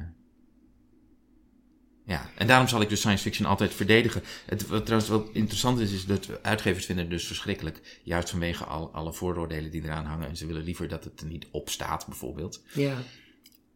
ja, 2.05 2.31
en 2.37 2.47
daarom 2.47 2.69
zal 2.69 2.81
ik 2.81 2.89
dus 2.89 2.99
science 3.01 3.23
fiction 3.23 3.49
altijd 3.49 3.75
verdedigen. 3.75 4.23
Het, 4.47 4.67
wat 4.67 4.85
trouwens 4.85 5.11
wel 5.11 5.31
interessant 5.33 5.79
is, 5.79 5.93
is 5.93 6.07
dat 6.07 6.43
uitgevers 6.43 6.85
vinden 6.85 7.05
het 7.05 7.13
dus 7.13 7.27
verschrikkelijk. 7.27 8.01
Juist 8.03 8.31
vanwege 8.31 8.65
al, 8.65 8.93
alle 8.93 9.13
vooroordelen 9.13 9.71
die 9.71 9.83
eraan 9.83 10.05
hangen. 10.05 10.29
En 10.29 10.37
ze 10.37 10.47
willen 10.47 10.63
liever 10.63 10.89
dat 10.89 11.05
het 11.05 11.21
er 11.21 11.27
niet 11.27 11.47
op 11.51 11.69
staat, 11.69 12.07
bijvoorbeeld. 12.07 12.63
Ja. 12.75 13.03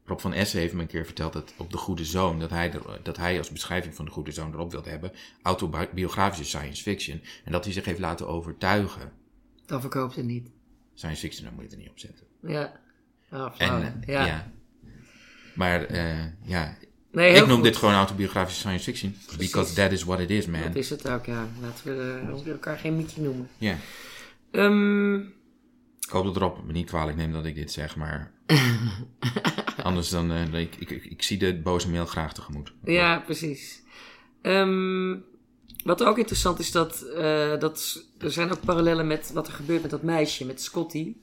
Rob 0.07 0.19
van 0.19 0.33
Essen 0.33 0.61
heeft 0.61 0.75
me 0.75 0.81
een 0.81 0.87
keer 0.87 1.05
verteld 1.05 1.33
dat 1.33 1.55
op 1.57 1.71
De 1.71 1.77
Goede 1.77 2.05
Zoon, 2.05 2.38
dat 2.40 2.51
hij, 2.51 2.73
er, 2.73 2.83
dat 3.03 3.17
hij 3.17 3.38
als 3.38 3.51
beschrijving 3.51 3.95
van 3.95 4.05
De 4.05 4.11
Goede 4.11 4.33
Zoon 4.33 4.53
erop 4.53 4.71
wilde 4.71 4.90
hebben, 4.90 5.12
autobiografische 5.43 6.45
science 6.45 6.83
fiction. 6.83 7.21
En 7.45 7.53
dat 7.53 7.64
hij 7.64 7.73
zich 7.73 7.85
heeft 7.85 7.99
laten 7.99 8.29
overtuigen. 8.29 9.12
Dan 9.67 9.81
verkoopt 9.81 10.14
het 10.17 10.25
niet. 10.25 10.51
Science 10.95 11.21
fiction, 11.21 11.45
daar 11.45 11.53
moet 11.55 11.62
je 11.62 11.69
het 11.69 11.77
er 11.77 11.83
niet 11.83 11.90
op 11.90 11.99
zetten. 11.99 12.27
Ja. 12.43 12.81
En, 13.31 13.53
flauw, 13.55 13.81
eh, 13.81 13.88
ja. 14.07 14.27
ja. 14.27 14.51
Maar 15.55 15.85
eh, 15.85 16.25
ja, 16.43 16.77
Nee, 17.12 17.35
ik 17.35 17.47
noem 17.47 17.55
goed. 17.55 17.64
dit 17.64 17.77
gewoon 17.77 17.95
autobiografische 17.95 18.61
science 18.61 18.85
fiction. 18.85 19.17
Because 19.38 19.75
that 19.75 19.93
is 19.93 20.05
what 20.05 20.21
it 20.21 20.31
is, 20.31 20.47
man. 20.47 20.62
Dat 20.62 20.75
is 20.75 20.90
het 20.90 21.09
ook, 21.09 21.27
ja. 21.27 21.49
Laten 21.61 21.97
we 21.97 22.21
eh, 22.45 22.51
elkaar 22.53 22.79
geen 22.79 22.97
mietje 22.97 23.21
noemen. 23.21 23.49
Ja. 23.59 23.76
Ehm, 24.51 25.14
Ik 26.01 26.11
hoop 26.11 26.24
dat 26.24 26.37
Rob 26.37 26.64
me 26.66 26.72
niet 26.72 26.87
kwalijk 26.87 27.16
neemt 27.16 27.33
dat 27.33 27.45
ik 27.45 27.55
dit 27.55 27.72
zeg, 27.72 27.97
maar... 27.97 28.33
Anders 29.85 30.09
dan... 30.09 30.30
eh, 30.32 30.61
ik, 30.61 30.76
ik, 30.76 30.91
ik, 30.91 31.22
zie 31.22 31.39
de 31.39 31.61
boze 31.61 31.91
mail 31.91 32.07
graag 32.07 32.35
tegemoet. 32.35 32.72
ja, 32.85 33.18
precies. 33.18 33.82
Ehm, 34.43 35.16
wat 35.85 36.05
ook 36.05 36.18
interessant 36.18 36.59
is, 36.59 36.70
dat, 36.70 37.03
eh, 37.03 37.59
dat 37.59 38.05
er 38.18 38.30
zijn 38.32 38.51
ook 38.53 38.61
parallellen 38.64 39.07
met 39.07 39.32
wat 39.32 39.47
er 39.47 39.53
gebeurt 39.53 39.82
met 39.82 39.91
dat 39.91 40.03
meisje, 40.03 40.47
met 40.47 40.61
Scotty. 40.62 41.14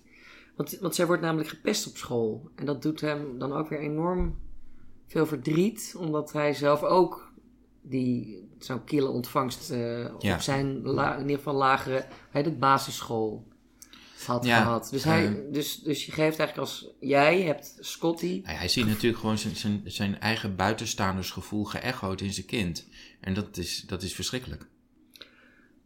Want, 0.55 0.77
want 0.79 0.95
zij 0.95 1.05
wordt 1.05 1.21
namelijk 1.21 1.49
gepest 1.49 1.87
op 1.87 1.97
school. 1.97 2.49
En 2.55 2.65
dat 2.65 2.81
doet 2.81 3.01
hem 3.01 3.39
dan 3.39 3.53
ook 3.53 3.69
weer 3.69 3.79
enorm 3.79 4.37
veel 5.07 5.25
verdriet, 5.25 5.95
omdat 5.97 6.31
hij 6.31 6.53
zelf 6.53 6.83
ook 6.83 7.31
die, 7.81 8.47
zo'n 8.59 8.83
kille 8.83 9.07
ontvangst 9.09 9.71
eh, 9.71 10.03
Ja. 10.19 10.33
op 10.35 10.41
zijn, 10.41 10.81
la- 10.81 11.15
in 11.15 11.21
ieder 11.21 11.37
geval 11.37 11.53
lagere, 11.53 12.05
hij 12.29 12.41
het 12.41 12.59
basisschool. 12.59 13.47
Had 14.25 14.45
Ja, 14.45 14.61
gehad. 14.61 14.87
Dus, 14.91 15.03
hij, 15.03 15.43
dus, 15.51 15.79
dus 15.79 16.05
je 16.05 16.11
geeft 16.11 16.39
eigenlijk 16.39 16.57
als... 16.57 16.87
Jij 16.99 17.41
hebt 17.41 17.77
Scotty... 17.79 18.41
Hij, 18.43 18.55
hij 18.55 18.67
ziet 18.67 18.87
natuurlijk 18.87 19.19
gewoon 19.19 19.37
zijn, 19.37 19.55
zijn, 19.55 19.81
zijn 19.85 20.19
eigen 20.19 20.55
buitenstaandersgevoel 20.55 21.63
geëchoed 21.63 22.21
in 22.21 22.33
zijn 22.33 22.45
kind. 22.45 22.87
En 23.21 23.33
dat 23.33 23.57
is, 23.57 23.83
dat 23.87 24.03
is 24.03 24.13
verschrikkelijk. 24.15 24.67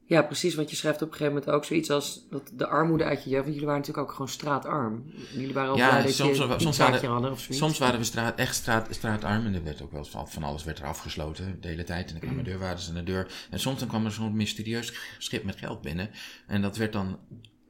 Ja, 0.08 0.22
precies. 0.22 0.56
Want 0.56 0.70
je 0.70 0.76
schrijft 0.76 1.02
op 1.02 1.08
een 1.08 1.14
gegeven 1.18 1.34
moment 1.34 1.52
ook 1.52 1.66
zoiets 1.66 1.90
als... 1.90 2.26
Dat 2.30 2.52
de 2.54 2.68
armoede 2.68 3.04
uit 3.04 3.24
je 3.24 3.30
jeugd... 3.30 3.42
Want 3.44 3.54
jullie 3.54 3.66
waren 3.70 3.80
natuurlijk 3.82 4.08
ook 4.08 4.14
gewoon 4.14 4.30
straatarm. 4.30 5.04
Jullie 5.34 5.54
waren 5.54 5.72
ook 5.72 5.78
Ja, 5.78 5.90
blij 5.90 6.02
dat 6.02 6.14
soms- 6.14 6.38
je 6.38 6.56
soms 6.58 6.78
waren- 6.78 7.10
hadden 7.10 7.32
of 7.32 7.40
zoiets. 7.40 7.58
Soms 7.58 7.78
waren 7.78 8.00
we 8.00 8.06
straat, 8.06 8.40
echt 8.40 8.56
straat, 8.56 8.88
straatarm 8.90 9.46
en 9.46 9.54
er 9.54 9.64
werd 9.64 9.82
ook 9.82 9.92
wel 9.92 10.06
van, 10.06 10.30
van 10.30 10.44
alles 10.44 10.64
werd 10.64 10.80
er 10.80 10.86
afgesloten 10.86 11.58
de 11.62 11.68
hele 11.68 11.84
tijd. 11.84 12.00
En 12.08 12.12
dan 12.14 12.16
Mm. 12.16 12.22
kwamen 12.22 12.44
deurwaarders 12.44 12.90
aan 12.90 12.96
de 12.96 13.04
deur. 13.04 13.48
En 13.50 13.60
soms 13.60 13.80
dan 13.80 13.88
kwam 13.88 14.06
er 14.06 14.12
zo'n 14.12 14.36
mysterieus 14.36 14.94
schip 15.18 15.44
met 15.44 15.56
geld 15.56 15.82
binnen. 15.82 16.10
En 16.48 16.62
dat 16.62 16.78
werd 16.78 16.94
dan 16.94 17.20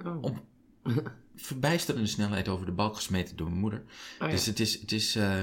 Oh. 0.06 0.18
op 0.24 0.44
verbijsterende 1.36 2.08
snelheid 2.08 2.48
over 2.48 2.66
de 2.66 2.72
balk 2.72 2.96
gesmeten 2.96 3.36
door 3.36 3.48
mijn 3.48 3.60
moeder. 3.60 3.84
Oh 4.20 4.28
ja. 4.28 4.28
Dus 4.28 4.46
het 4.46 4.60
is, 4.60 4.80
het 4.80 4.92
is 4.92 5.16
eh, 5.16 5.42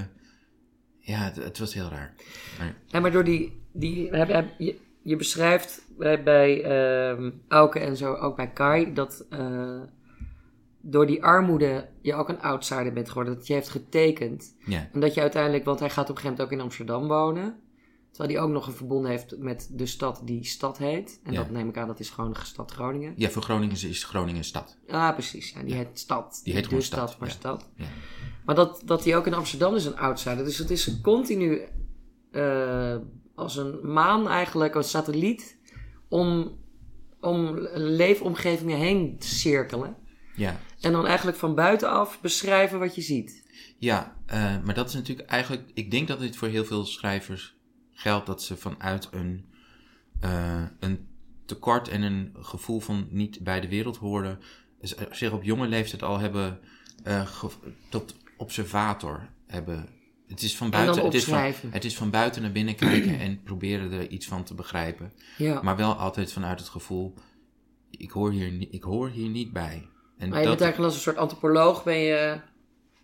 ja, 0.98 1.18
het, 1.18 1.36
het 1.36 1.58
was 1.58 1.74
heel 1.74 1.88
raar. 1.88 2.14
Maar, 2.58 2.74
Ja, 2.86 3.00
maar 3.00 3.12
door 3.12 3.24
die... 3.24 3.60
die 3.72 4.16
je, 4.58 4.76
je 5.02 5.16
beschrijft 5.16 5.86
bij, 5.98 6.22
bij 6.22 6.62
ehm, 6.62 7.30
Auke 7.48 7.78
en 7.78 7.96
zo, 7.96 8.14
ook 8.14 8.36
bij 8.36 8.52
Kai, 8.52 8.92
dat 8.92 9.26
eh, 9.30 9.80
door 10.80 11.06
die 11.06 11.24
armoede 11.24 11.88
je 12.00 12.14
ook 12.14 12.28
een 12.28 12.40
outsider 12.40 12.92
bent 12.92 13.08
geworden. 13.08 13.34
Dat 13.34 13.46
je 13.46 13.52
heeft 13.52 13.68
getekend. 13.68 14.54
ja, 14.66 14.88
En 14.92 15.00
dat 15.00 15.14
je 15.14 15.20
uiteindelijk, 15.20 15.64
want 15.64 15.80
hij 15.80 15.90
gaat 15.90 16.10
op 16.10 16.16
een 16.16 16.22
gegeven 16.22 16.30
moment 16.30 16.52
ook 16.52 16.58
in 16.58 16.64
Amsterdam 16.64 17.08
wonen. 17.08 17.61
Terwijl 18.12 18.34
hij 18.34 18.42
ook 18.42 18.50
nog 18.52 18.66
een 18.66 18.72
verbonden 18.72 19.10
heeft 19.10 19.38
met 19.38 19.68
de 19.72 19.86
stad 19.86 20.20
die 20.24 20.44
stad 20.44 20.78
heet. 20.78 21.20
En 21.24 21.32
Ja. 21.32 21.38
dat 21.38 21.50
neem 21.50 21.68
ik 21.68 21.76
aan, 21.76 21.86
dat 21.86 22.00
is 22.00 22.10
gewoon 22.10 22.32
de 22.32 22.38
stad 22.42 22.70
Groningen. 22.72 23.12
ja, 23.16 23.28
voor 23.30 23.42
Groningen 23.42 23.74
is- 23.88 24.04
Groningen 24.04 24.44
stad. 24.44 24.78
Ah, 24.88 25.12
precies. 25.12 25.50
Ja, 25.52 25.60
die 25.60 25.68
Ja. 25.70 25.76
heet 25.76 25.98
stad. 25.98 26.40
Die 26.44 26.52
heet 26.52 26.62
de 26.62 26.68
gewoon 26.68 26.82
stad, 26.84 27.08
stad, 27.08 27.20
maar 27.20 27.28
ja. 27.28 27.34
stad. 27.34 27.68
Maar 28.44 28.54
dat, 28.54 28.82
dat 28.84 29.04
hij 29.04 29.16
ook 29.16 29.26
in 29.26 29.34
Amsterdam 29.34 29.74
is 29.74 29.84
een 29.84 29.96
outsider. 29.98 30.44
Dus 30.44 30.58
het 30.58 30.70
is 30.70 31.00
continu 31.00 31.60
eh, 32.30 32.96
als 33.34 33.56
een 33.56 33.92
maan 33.92 34.28
eigenlijk, 34.28 34.74
een 34.74 34.84
satelliet, 34.84 35.58
om, 36.08 36.58
om 37.20 37.58
leefomgevingen 37.74 38.78
heen 38.78 39.18
te 39.18 39.26
cirkelen. 39.28 39.96
Ja, 40.36 40.60
En 40.80 40.92
dan 40.92 41.06
eigenlijk 41.06 41.36
van 41.36 41.54
buitenaf 41.54 42.20
beschrijven 42.20 42.78
wat 42.78 42.94
je 42.94 43.00
ziet. 43.00 43.42
Ja, 43.78 44.16
eh, 44.26 44.62
maar 44.64 44.74
dat 44.74 44.88
is 44.88 44.94
natuurlijk 44.94 45.28
eigenlijk. 45.28 45.70
Ik 45.74 45.90
denk 45.90 46.08
dat 46.08 46.20
dit 46.20 46.36
voor 46.36 46.48
heel 46.48 46.64
veel 46.64 46.84
schrijvers 46.84 47.56
geldt 47.92 48.26
dat 48.26 48.42
ze 48.42 48.56
vanuit 48.56 49.08
een, 49.10 49.44
eh, 50.20 50.62
een 50.80 51.06
tekort 51.46 51.88
en 51.88 52.02
een 52.02 52.34
gevoel 52.40 52.80
van 52.80 53.06
niet 53.10 53.40
bij 53.40 53.60
de 53.60 53.68
wereld 53.68 53.96
horen, 53.96 54.38
z- 54.80 54.94
zich 55.10 55.32
op 55.32 55.42
jonge 55.42 55.66
leeftijd 55.66 56.02
al 56.02 56.18
hebben 56.18 56.60
eh, 57.04 57.32
tot 57.88 58.14
observator 58.36 59.28
hebben. 59.46 59.88
Het 60.28 60.42
is 60.42 60.56
van 60.56 60.70
buiten, 60.70 61.04
het 61.04 61.14
is 61.14 61.24
van, 61.24 61.70
het 61.70 61.84
is 61.84 61.96
van 61.96 62.10
buiten 62.10 62.42
naar 62.42 62.52
binnen 62.52 62.74
kijken 62.74 63.18
en 63.18 63.42
proberen 63.42 63.92
er 63.92 64.08
iets 64.08 64.26
van 64.26 64.44
te 64.44 64.54
begrijpen. 64.54 65.12
Ja. 65.38 65.62
Maar 65.62 65.76
wel 65.76 65.92
altijd 65.94 66.32
vanuit 66.32 66.58
het 66.58 66.68
gevoel: 66.68 67.14
ik 67.90 68.10
hoor 68.10 68.30
hier, 68.30 68.66
ik 68.70 68.82
hoor 68.82 69.08
hier 69.08 69.28
niet 69.28 69.52
bij. 69.52 69.88
En 70.18 70.28
Maar 70.28 70.40
je 70.40 70.48
bent 70.48 70.60
eigenlijk 70.60 70.78
als 70.78 70.94
een 70.94 71.00
soort 71.00 71.16
antropoloog 71.16 71.84
ben 71.84 71.98
je 71.98 72.40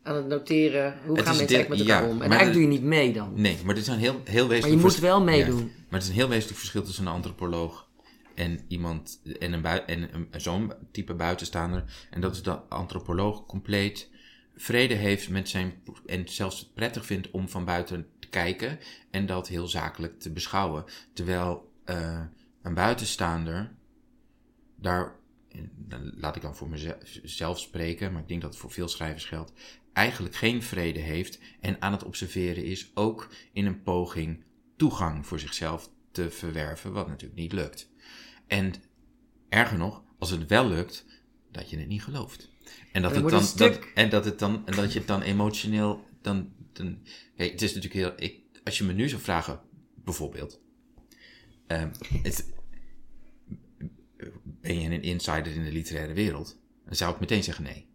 aan 0.09 0.17
het 0.17 0.27
noteren 0.27 0.95
hoe 1.07 1.17
Het 1.17 1.27
gaan 1.27 1.37
mensen 1.37 1.57
eigenlijk 1.57 1.69
met 1.69 1.91
elkaar 1.91 2.09
ja, 2.09 2.15
om. 2.15 2.23
En 2.23 2.31
eigenlijk 2.31 2.53
doe 2.53 2.63
je 2.63 2.69
niet 2.69 2.83
mee 2.83 3.13
dan. 3.13 3.33
Nee, 3.35 3.57
maar 3.65 3.75
dit 3.75 3.83
is 3.83 3.89
een 3.89 3.99
heel, 3.99 4.21
heel 4.25 4.49
wezenlijk 4.49 4.63
Maar 4.63 4.71
je 4.71 4.97
moet 4.97 4.99
wel 4.99 5.23
meedoen. 5.23 5.59
Ja, 5.59 5.65
maar 5.65 6.01
het 6.01 6.03
is 6.03 6.09
een 6.09 6.15
heel 6.15 6.29
wezenlijk 6.29 6.59
verschil 6.59 6.83
tussen 6.83 7.07
een 7.07 7.13
antropoloog 7.13 7.89
en 8.35 8.61
iemand 8.69 9.21
en, 9.39 9.53
een 9.53 9.65
en 9.65 10.09
een, 10.15 10.41
zo'n 10.41 10.73
type 10.93 11.15
buitenstaander. 11.15 11.85
En 12.11 12.21
dat 12.21 12.35
is 12.35 12.43
dat 12.43 12.69
de 12.69 12.75
antropoloog 12.75 13.47
compleet 13.47 14.11
vrede 14.57 14.95
heeft 14.95 15.29
met 15.29 15.49
zijn 15.49 15.83
en 16.07 16.29
zelfs 16.29 16.59
het 16.59 16.75
prettig 16.75 17.07
vindt 17.07 17.31
om 17.31 17.49
van 17.49 17.65
buiten 17.65 18.07
te 18.19 18.29
kijken 18.29 18.79
en 19.11 19.27
dat 19.27 19.49
heel 19.49 19.69
zakelijk 19.69 20.21
te 20.21 20.31
beschouwen. 20.31 20.85
Terwijl 21.13 21.73
eh, 21.85 22.21
een 22.63 22.75
buitenstaander 22.75 23.71
daar, 24.77 25.17
laat 26.17 26.37
ik 26.37 26.43
dan 26.43 26.57
voor 26.57 26.69
mezelf 26.69 27.59
spreken, 27.59 28.13
maar 28.13 28.23
ik 28.23 28.29
denk 28.29 28.41
dat 28.41 28.51
het 28.51 28.61
voor 28.61 28.71
veel 28.71 28.89
schrijvers 28.89 29.25
geldt, 29.25 29.53
eigenlijk 29.99 30.35
geen 30.35 30.63
vrede 30.63 31.01
heeft 31.01 31.39
en 31.61 31.83
aan 31.83 31.93
het 31.93 32.05
observeren 32.05 32.65
is, 32.65 32.91
ook 32.95 33.29
in 33.53 33.67
een 33.67 33.83
poging 33.83 34.45
toegang 34.77 35.27
voor 35.27 35.39
zichzelf 35.39 35.91
te 36.11 36.31
verwerven, 36.31 36.93
wat 36.93 37.09
natuurlijk 37.09 37.41
niet 37.41 37.53
lukt. 37.53 37.91
En 38.47 38.75
erger 39.49 39.79
nog, 39.79 40.03
als 40.19 40.31
het 40.31 40.47
wel 40.47 40.69
lukt, 40.69 41.05
dat 41.51 41.71
je 41.71 41.79
het 41.79 41.89
niet 41.89 42.03
gelooft. 42.03 42.51
En 42.93 43.03
dat, 43.03 43.15
het 43.15 43.29
dan, 43.29 43.47
dat, 43.57 43.79
en 43.95 44.11
dat, 44.11 44.25
het 44.25 44.39
dan, 44.39 44.67
en 44.67 44.77
dat 44.77 44.93
je 44.93 44.99
het 44.99 45.09
dan 45.09 45.23
emotioneel. 45.23 46.05
Dan, 46.23 46.53
dan, 46.73 46.99
kijk, 47.37 47.53
het 47.53 47.63
is 47.63 47.75
natuurlijk 47.75 48.05
heel. 48.05 48.29
Ik, 48.29 48.41
als 48.65 48.79
je 48.79 48.85
me 48.85 48.93
nu 48.93 49.09
zou 49.09 49.23
vragen, 49.23 49.61
bijvoorbeeld. 49.95 50.61
ehm, 51.67 51.91
het, 52.23 52.53
ben 54.45 54.81
je 54.81 54.91
een 54.91 55.03
insider 55.03 55.47
in 55.47 55.65
de 55.65 55.73
literaire 55.73 56.15
wereld? 56.15 56.59
Dan 56.85 56.97
zou 56.97 57.15
ik 57.15 57.21
meteen 57.21 57.43
zeggen 57.43 57.65
nee. 57.65 57.89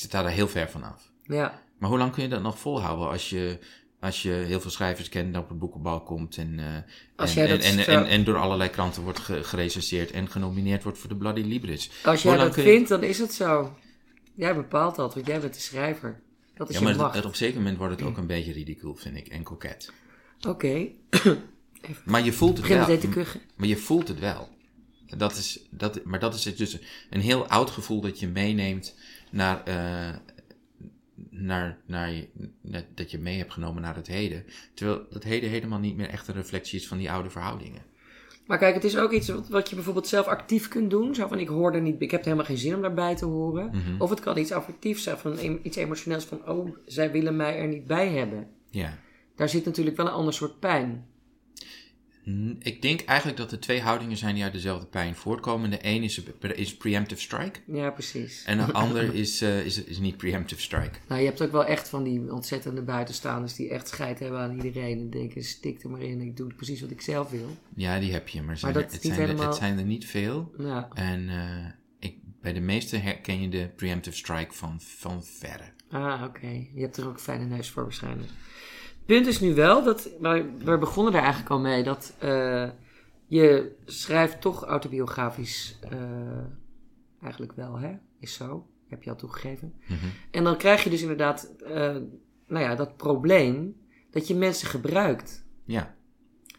Zit 0.00 0.10
daar 0.10 0.28
heel 0.30 0.48
ver 0.48 0.70
van 0.70 0.82
af. 0.82 1.10
Ja. 1.22 1.62
Maar 1.78 1.88
hoe 1.88 1.98
lang 1.98 2.12
kun 2.12 2.22
je 2.22 2.28
dat 2.28 2.42
nog 2.42 2.58
volhouden 2.58 3.08
als 3.08 3.30
je, 3.30 3.58
als 4.00 4.22
je 4.22 4.30
heel 4.30 4.60
veel 4.60 4.70
schrijvers 4.70 5.08
kent 5.08 5.34
en 5.34 5.40
op 5.40 5.48
het 5.48 5.58
boekenbal 5.58 6.02
komt 6.02 6.36
en, 6.36 6.58
eh, 6.58 6.66
Als 7.16 7.30
en, 7.30 7.36
jij 7.36 7.44
en, 7.52 7.56
dat 7.58 7.66
en, 7.66 7.84
zo- 7.84 7.90
en, 7.90 8.06
en 8.06 8.24
door 8.24 8.36
allerlei 8.36 8.70
kranten 8.70 9.02
wordt 9.02 9.18
ge- 9.18 9.44
gerecenseerd 9.44 10.10
en 10.10 10.28
genomineerd 10.30 10.82
wordt 10.82 10.98
voor 10.98 11.08
de 11.08 11.16
Bloody 11.16 11.40
Libris? 11.40 11.90
Als 12.04 12.22
jij 12.22 12.36
dat 12.36 12.54
je- 12.54 12.62
vindt, 12.62 12.88
dan 12.88 13.02
is 13.02 13.18
het 13.18 13.32
zo. 13.32 13.76
Jij 14.34 14.54
bepaalt 14.54 14.96
dat, 14.96 15.14
want 15.14 15.26
jij 15.26 15.40
bent 15.40 15.54
de 15.54 15.60
schrijver. 15.60 16.20
Dat 16.54 16.68
is 16.68 16.74
Ja, 16.74 16.80
je 16.80 16.86
maar 16.86 16.96
macht. 16.96 17.14
het- 17.14 17.24
op 17.24 17.30
een 17.30 17.36
zeker 17.36 17.56
moment 17.56 17.76
wordt 17.78 17.98
het 18.00 18.08
ook 18.08 18.16
een 18.16 18.26
beetje 18.26 18.52
ridicuul, 18.52 18.94
vind 18.94 19.16
ik, 19.16 19.28
en 19.28 19.42
koket. 19.42 19.92
Oké. 20.48 20.86
Maar 22.04 22.24
je 22.24 22.32
voelt 22.32 22.56
het 22.56 22.66
wel. 22.68 22.98
Maar 23.56 23.66
je 23.68 23.76
voelt 23.76 24.08
het 24.08 24.18
wel. 24.18 24.48
Dat 25.16 25.32
is, 25.36 25.60
dat, 25.70 26.04
maar 26.04 26.18
dat 26.20 26.34
is 26.34 26.44
het 26.44 26.58
dus 26.58 26.78
een 27.10 27.20
heel 27.20 27.46
oud 27.46 27.70
gevoel 27.70 28.00
dat 28.00 28.20
je 28.20 28.28
meeneemt 28.28 28.94
naar, 29.30 29.64
eh, 29.64 30.14
naar, 31.30 31.78
naar, 31.86 32.10
je- 32.10 32.28
naar- 32.60 32.86
dat 32.94 33.10
je 33.10 33.18
mee 33.18 33.38
hebt 33.38 33.52
genomen 33.52 33.82
naar 33.82 33.96
het 33.96 34.06
heden. 34.06 34.44
Terwijl 34.74 35.06
dat 35.10 35.22
heden 35.22 35.50
helemaal 35.50 35.78
niet 35.78 35.96
meer 35.96 36.08
echt 36.08 36.28
een 36.28 36.34
reflectie 36.34 36.78
is 36.78 36.88
van 36.88 36.98
die 36.98 37.10
oude 37.10 37.30
verhoudingen. 37.30 37.82
Maar 38.46 38.58
kijk, 38.58 38.74
het 38.74 38.84
is 38.84 38.96
ook 38.96 39.12
iets 39.12 39.28
wat, 39.28 39.48
wat 39.48 39.68
je 39.68 39.74
bijvoorbeeld 39.74 40.06
zelf 40.06 40.26
actief 40.26 40.68
kunt 40.68 40.90
doen. 40.90 41.14
Zo 41.14 41.28
van, 41.28 41.38
ik 41.38 41.48
hoor 41.48 41.74
er 41.74 41.80
niet, 41.80 42.00
ik 42.02 42.10
heb 42.10 42.20
er 42.20 42.24
helemaal 42.26 42.46
geen 42.46 42.58
zin 42.58 42.74
om 42.74 42.80
daarbij 42.82 43.16
te 43.16 43.24
horen. 43.24 43.66
Mhm. 43.72 44.00
Of 44.02 44.10
het 44.10 44.20
kan 44.20 44.38
iets 44.38 44.52
affectiefs 44.52 45.02
zijn, 45.02 45.18
van 45.18 45.58
iets 45.62 45.76
emotioneels 45.76 46.24
van, 46.24 46.48
oh, 46.48 46.76
zij 46.86 47.10
willen 47.10 47.36
mij 47.36 47.58
er 47.58 47.68
niet 47.68 47.86
bij 47.86 48.08
hebben. 48.08 48.48
Ja. 48.70 48.98
Daar 49.36 49.48
zit 49.48 49.64
natuurlijk 49.64 49.96
wel 49.96 50.06
een 50.06 50.12
ander 50.12 50.34
soort 50.34 50.58
pijn. 50.60 51.06
Ik 52.58 52.82
denk 52.82 53.00
eigenlijk 53.00 53.38
dat 53.38 53.52
er 53.52 53.60
twee 53.60 53.80
houdingen 53.80 54.16
zijn 54.16 54.34
die 54.34 54.44
uit 54.44 54.52
dezelfde 54.52 54.86
pijn 54.86 55.14
voortkomen. 55.14 55.70
De 55.70 55.78
een 55.80 56.02
is, 56.02 56.22
is 56.54 56.76
preemptive 56.76 57.20
strike. 57.20 57.60
Ja, 57.66 57.90
precies. 57.90 58.44
En 58.44 58.58
de 58.58 58.72
ander 58.82 59.14
is, 59.14 59.40
eh, 59.40 59.64
is, 59.64 59.84
is 59.84 59.98
niet 59.98 60.16
preemptive 60.16 60.60
strike. 60.60 60.98
Nou, 61.08 61.20
je 61.20 61.26
hebt 61.26 61.42
ook 61.42 61.52
wel 61.52 61.64
echt 61.64 61.88
van 61.88 62.02
die 62.02 62.32
ontzettende 62.32 62.82
buitenstaanders 62.82 63.54
die 63.54 63.68
echt 63.68 63.88
scheid 63.88 64.18
hebben 64.18 64.40
aan 64.40 64.56
iedereen. 64.56 64.98
En 64.98 65.10
denken, 65.10 65.44
stik 65.44 65.82
er 65.82 65.90
maar 65.90 66.02
in, 66.02 66.20
ik 66.20 66.36
doe 66.36 66.54
precies 66.54 66.80
wat 66.80 66.90
ik 66.90 67.00
zelf 67.00 67.30
wil. 67.30 67.56
Ja, 67.74 67.98
die 67.98 68.12
heb 68.12 68.28
je, 68.28 68.42
maar, 68.42 68.58
zijn 68.58 68.74
er, 68.74 68.80
het, 68.80 68.98
zijn 69.00 69.20
er, 69.20 69.46
het 69.46 69.54
zijn 69.54 69.78
er 69.78 69.84
niet 69.84 70.06
veel. 70.06 70.54
Ja. 70.58 70.88
En 70.94 71.28
eh, 71.28 72.08
ik, 72.08 72.16
bij 72.40 72.52
de 72.52 72.60
meeste 72.60 72.96
herken 72.96 73.40
je 73.40 73.48
de 73.48 73.70
preemptive 73.76 74.16
strike 74.16 74.54
van, 74.54 74.80
van 74.80 75.24
verre. 75.24 75.64
Ah, 75.90 76.22
oké. 76.22 76.66
Je 76.74 76.80
hebt 76.80 76.96
er 76.96 77.06
ook 77.06 77.14
een 77.14 77.20
fijne 77.20 77.44
neus 77.44 77.70
voor 77.70 77.82
waarschijnlijk. 77.82 78.30
Punt 79.06 79.26
is 79.26 79.40
nu 79.40 79.54
wel 79.54 79.82
dat, 79.84 80.08
we 80.64 80.76
begonnen 80.80 81.12
daar 81.12 81.22
eigenlijk 81.22 81.50
al 81.52 81.60
mee, 81.60 81.82
dat 81.82 82.14
eh, 82.18 82.68
je 83.26 83.76
schrijft 83.84 84.40
toch 84.40 84.64
autobiografisch 84.64 85.78
eh, 85.90 85.98
eigenlijk 87.22 87.52
wel, 87.52 87.78
hè? 87.78 87.92
Is 88.20 88.34
zo. 88.34 88.66
Heb 88.88 89.02
je 89.02 89.10
al 89.10 89.16
toegegeven. 89.16 89.74
Mhm. 89.88 89.94
En 90.30 90.44
dan 90.44 90.56
krijg 90.56 90.84
je 90.84 90.90
dus 90.90 91.00
inderdaad, 91.02 91.54
eh, 91.64 91.96
nou 92.46 92.64
ja, 92.64 92.74
dat 92.74 92.96
probleem 92.96 93.76
dat 94.10 94.26
je 94.28 94.34
mensen 94.34 94.68
gebruikt. 94.68 95.44
Ja, 95.64 95.94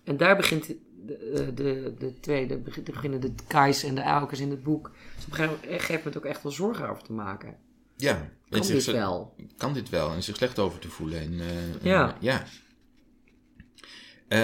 En 0.04 0.18
daar 0.18 0.36
begint 0.36 0.68
de, 0.68 0.76
de, 1.06 1.54
de, 1.54 1.94
de 2.00 2.20
tweede, 2.20 2.58
begin- 2.58 2.84
beginnen 2.84 3.22
de 3.22 3.34
Kais 3.48 3.84
en 3.84 3.96
de 3.96 4.02
Aukers 4.04 4.40
in 4.40 4.50
het 4.50 4.64
boek. 4.64 4.92
Dus 5.16 5.26
op 5.26 5.30
een 5.32 5.36
gegeven 5.38 5.58
moment- 5.62 5.82
gegeven 5.82 5.96
moment 5.98 6.18
ook 6.18 6.26
echt 6.32 6.44
wel 6.44 6.52
zorgen 6.52 6.90
over 6.90 7.04
te 7.04 7.14
maken. 7.14 7.56
Ja. 8.02 8.30
Kan 8.50 8.62
dit 8.68 8.84
zich- 8.84 8.94
wel? 8.94 9.36
Kan 9.58 9.74
dit 9.74 9.90
wel 9.90 10.14
en 10.14 10.24
zich 10.24 10.36
slecht 10.36 10.60
over 10.60 10.80
te 10.80 10.90
voelen. 10.90 11.20
En, 11.20 11.40
eh, 11.40 11.84
Ja. 11.84 12.16
eh, 12.16 12.22
ja. 12.22 12.46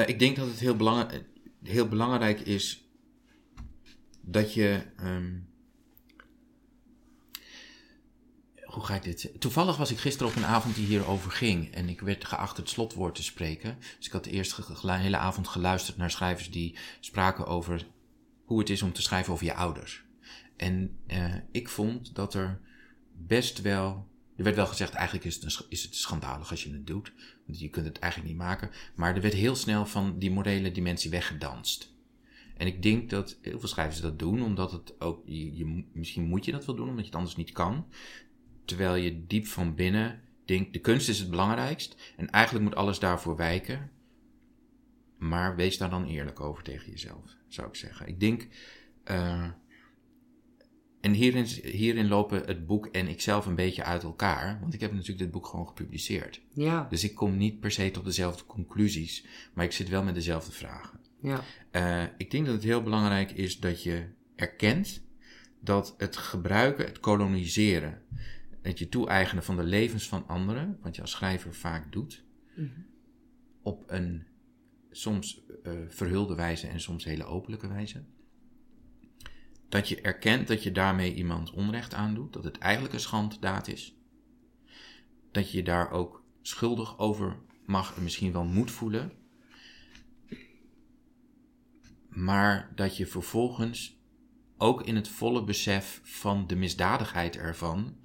Ik 0.06 0.20
denk 0.20 0.36
dat 0.36 0.48
het 0.48 0.60
heel, 0.60 0.76
belang, 0.76 1.12
heel 1.64 1.88
belangrijk 1.88 2.40
is 2.40 2.88
dat 4.22 4.54
je. 4.54 4.82
ehm, 4.98 5.34
hoe 8.64 8.84
ga 8.86 8.96
ik 8.96 9.04
dit? 9.04 9.32
Toevallig 9.40 9.78
was 9.78 9.92
ik 9.92 9.98
gisteren 9.98 10.32
op 10.32 10.36
een 10.38 10.46
avond 10.46 10.76
die 10.76 10.86
hierover 10.86 11.32
ging. 11.32 11.74
En 11.74 11.90
ik 11.90 12.02
werd 12.02 12.26
geacht 12.26 12.58
het 12.58 12.70
slotwoord 12.70 13.16
te 13.16 13.24
spreken. 13.24 13.78
Dus 13.98 14.06
ik 14.06 14.12
had 14.12 14.28
ge- 14.32 14.76
gelu- 14.76 14.94
hele 14.94 15.18
avond 15.18 15.48
geluisterd 15.48 15.98
naar 15.98 16.12
schrijvers 16.12 16.52
die 16.52 16.76
spraken 17.00 17.46
over 17.46 17.86
hoe 18.46 18.60
het 18.60 18.70
is 18.70 18.82
om 18.82 18.94
te 18.94 19.02
schrijven 19.02 19.34
over 19.34 19.46
je 19.46 19.54
ouders. 19.54 20.04
En 20.58 20.98
eh, 21.08 21.34
ik 21.52 21.70
vond 21.70 22.16
dat 22.16 22.34
er 22.34 22.60
best 23.18 23.62
wel. 23.62 24.08
Er 24.36 24.44
werd 24.44 24.56
wel 24.56 24.66
gezegd, 24.68 24.94
eigenlijk 24.94 25.26
is 25.26 25.36
het, 25.36 25.66
is 25.70 25.84
het 25.84 25.96
schandalig 25.96 26.50
als 26.50 26.64
je 26.64 26.72
het 26.72 26.88
doet. 26.88 27.14
Want 27.46 27.60
je 27.60 27.70
kunt 27.70 27.86
het 27.86 28.00
eigenlijk 28.00 28.34
niet 28.34 28.42
maken. 28.42 28.70
Maar 28.96 29.16
er 29.16 29.22
werd 29.22 29.34
heel 29.34 29.56
snel 29.56 29.86
van 29.86 30.20
die 30.20 30.32
morele 30.32 30.72
dimensie 30.72 31.10
weggedanst. 31.12 31.96
En 32.58 32.68
ik 32.68 32.84
denk 32.84 33.10
dat 33.10 33.38
heel 33.42 33.60
veel 33.60 33.68
schrijvers 33.68 34.02
dat 34.02 34.20
doen, 34.20 34.44
omdat 34.44 34.72
het 34.72 35.02
ook. 35.02 35.22
Je, 35.26 35.86
misschien 35.94 36.24
moet 36.24 36.46
je 36.46 36.52
dat 36.52 36.66
wel 36.66 36.76
doen, 36.76 36.90
omdat 36.90 37.00
je 37.00 37.10
het 37.10 37.16
anders 37.16 37.36
niet 37.36 37.52
kan. 37.52 37.88
Terwijl 38.66 38.96
je 38.96 39.26
diep 39.28 39.46
van 39.48 39.76
binnen 39.76 40.22
denkt: 40.46 40.74
de 40.74 40.80
kunst 40.80 41.10
is 41.10 41.20
het 41.20 41.30
belangrijkst. 41.30 42.14
En 42.18 42.30
eigenlijk 42.30 42.66
moet 42.66 42.76
alles 42.76 43.00
daarvoor 43.00 43.36
wijken. 43.36 43.92
Maar 45.18 45.56
wees 45.56 45.78
daar 45.78 45.90
dan 45.90 46.06
eerlijk 46.06 46.40
over 46.40 46.64
tegen 46.64 46.92
jezelf, 46.92 47.36
zou 47.48 47.68
ik 47.68 47.76
zeggen. 47.76 48.08
Ik 48.08 48.20
denk. 48.20 48.48
eh, 49.04 49.48
en 51.08 51.14
hierin, 51.14 51.44
hierin 51.64 52.08
lopen 52.08 52.46
het 52.46 52.66
boek 52.66 52.86
en 52.86 53.08
ikzelf 53.08 53.46
een 53.46 53.56
beetje 53.56 53.84
uit 53.84 54.04
elkaar. 54.04 54.60
Want 54.62 54.74
ik 54.74 54.80
heb 54.80 54.92
natuurlijk 54.92 55.20
dit 55.20 55.32
boek 55.32 55.46
gewoon 55.48 55.68
gepubliceerd. 55.68 56.42
Ja, 56.54 56.88
Dus 56.90 57.04
ik 57.04 57.16
kom 57.16 57.38
niet 57.38 57.60
per 57.60 57.72
se 57.72 57.92
tot 57.92 58.06
dezelfde 58.06 58.46
conclusies. 58.46 59.26
Maar 59.54 59.66
ik 59.66 59.72
zit 59.72 59.90
wel 59.90 60.04
met 60.04 60.16
dezelfde 60.16 60.52
vragen. 60.52 61.00
ja, 61.22 61.42
Eh, 61.72 62.04
ik 62.18 62.32
denk 62.32 62.46
dat 62.46 62.56
het 62.56 62.64
heel 62.64 62.84
belangrijk 62.84 63.32
is 63.32 63.60
dat 63.60 63.84
je 63.84 64.06
erkent 64.36 65.02
dat 65.62 65.96
het 65.98 66.18
gebruiken, 66.18 66.86
het 66.86 67.00
koloniseren, 67.00 68.02
het 68.62 68.80
je 68.80 68.90
toe-eigenen 68.90 69.44
van 69.44 69.56
de 69.56 69.64
levens 69.64 70.08
van 70.08 70.28
anderen, 70.28 70.78
wat 70.82 70.96
je 70.96 71.02
als 71.02 71.12
schrijver 71.12 71.54
vaak 71.54 71.92
doet, 71.92 72.24
Mhm. 72.56 72.68
op 73.62 73.84
een 73.88 74.26
soms 74.92 75.42
eh, 75.64 75.74
verhulde 75.88 76.36
wijze 76.36 76.68
en 76.68 76.80
soms 76.80 77.04
hele 77.06 77.26
openlijke 77.26 77.68
wijze. 77.68 78.04
Dat 79.70 79.90
je 79.90 80.02
erkent 80.02 80.48
dat 80.48 80.64
je 80.64 80.72
daarmee 80.72 81.14
iemand 81.14 81.52
onrecht 81.52 81.94
aandoet, 81.94 82.34
dat 82.34 82.44
het 82.44 82.58
eigenlijk 82.58 82.94
een 82.94 83.00
schanddaad 83.00 83.68
is. 83.68 83.96
Dat 85.32 85.52
je 85.52 85.58
je 85.58 85.64
daar 85.64 85.92
ook 85.92 86.24
schuldig 86.42 87.00
over 87.00 87.38
mag 87.66 87.96
en 87.96 88.04
misschien 88.04 88.32
wel 88.32 88.46
moet 88.46 88.72
voelen. 88.72 89.12
Maar 92.10 92.72
dat 92.76 92.98
je 92.98 93.08
vervolgens 93.08 93.98
ook 94.58 94.84
in 94.84 94.96
het 94.96 95.08
volle 95.08 95.44
besef 95.44 96.02
van 96.04 96.48
de 96.48 96.56
misdadigheid 96.56 97.36
ervan 97.36 97.98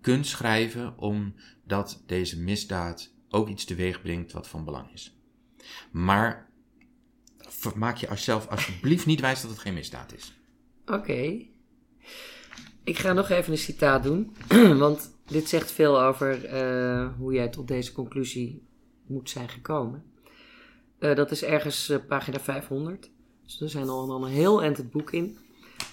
kunt 0.00 0.26
schrijven 0.26 0.98
omdat 0.98 2.02
deze 2.06 2.40
misdaad 2.40 3.14
ook 3.28 3.48
iets 3.48 3.64
teweeg 3.64 4.02
brengt 4.02 4.32
wat 4.32 4.48
van 4.48 4.64
belang 4.64 4.92
is. 4.92 5.16
Maar 5.90 6.50
maak 7.74 7.96
je 7.96 8.16
zelf 8.16 8.46
alsjeblieft 8.46 9.06
niet 9.06 9.20
wijs 9.20 9.40
dat 9.40 9.50
het 9.50 9.60
geen 9.60 9.74
misdaad 9.74 10.12
is. 10.12 10.41
Oké. 10.92 11.50
Ik 12.84 12.98
ga 12.98 13.12
nog 13.12 13.28
even 13.28 13.52
een 13.52 13.58
citaat 13.58 14.02
doen, 14.02 14.36
want 14.78 15.14
dit 15.26 15.48
zegt 15.48 15.72
veel 15.72 16.02
over 16.02 16.44
eh, 16.44 17.08
hoe 17.18 17.32
jij 17.32 17.48
tot 17.48 17.68
deze 17.68 17.92
conclusie 17.92 18.62
moet 19.06 19.30
zijn 19.30 19.48
gekomen. 19.48 20.04
Eh, 20.98 21.14
dat 21.14 21.30
is 21.30 21.42
ergens 21.42 21.88
eh, 21.88 21.98
pagina 22.08 22.40
500. 22.40 23.10
Dus 23.44 23.60
er 23.60 23.68
zijn 23.68 23.88
al 23.88 24.06
dan 24.06 24.24
een 24.24 24.30
heel 24.30 24.62
eind 24.62 24.76
het 24.76 24.90
boek 24.90 25.12
in. 25.12 25.38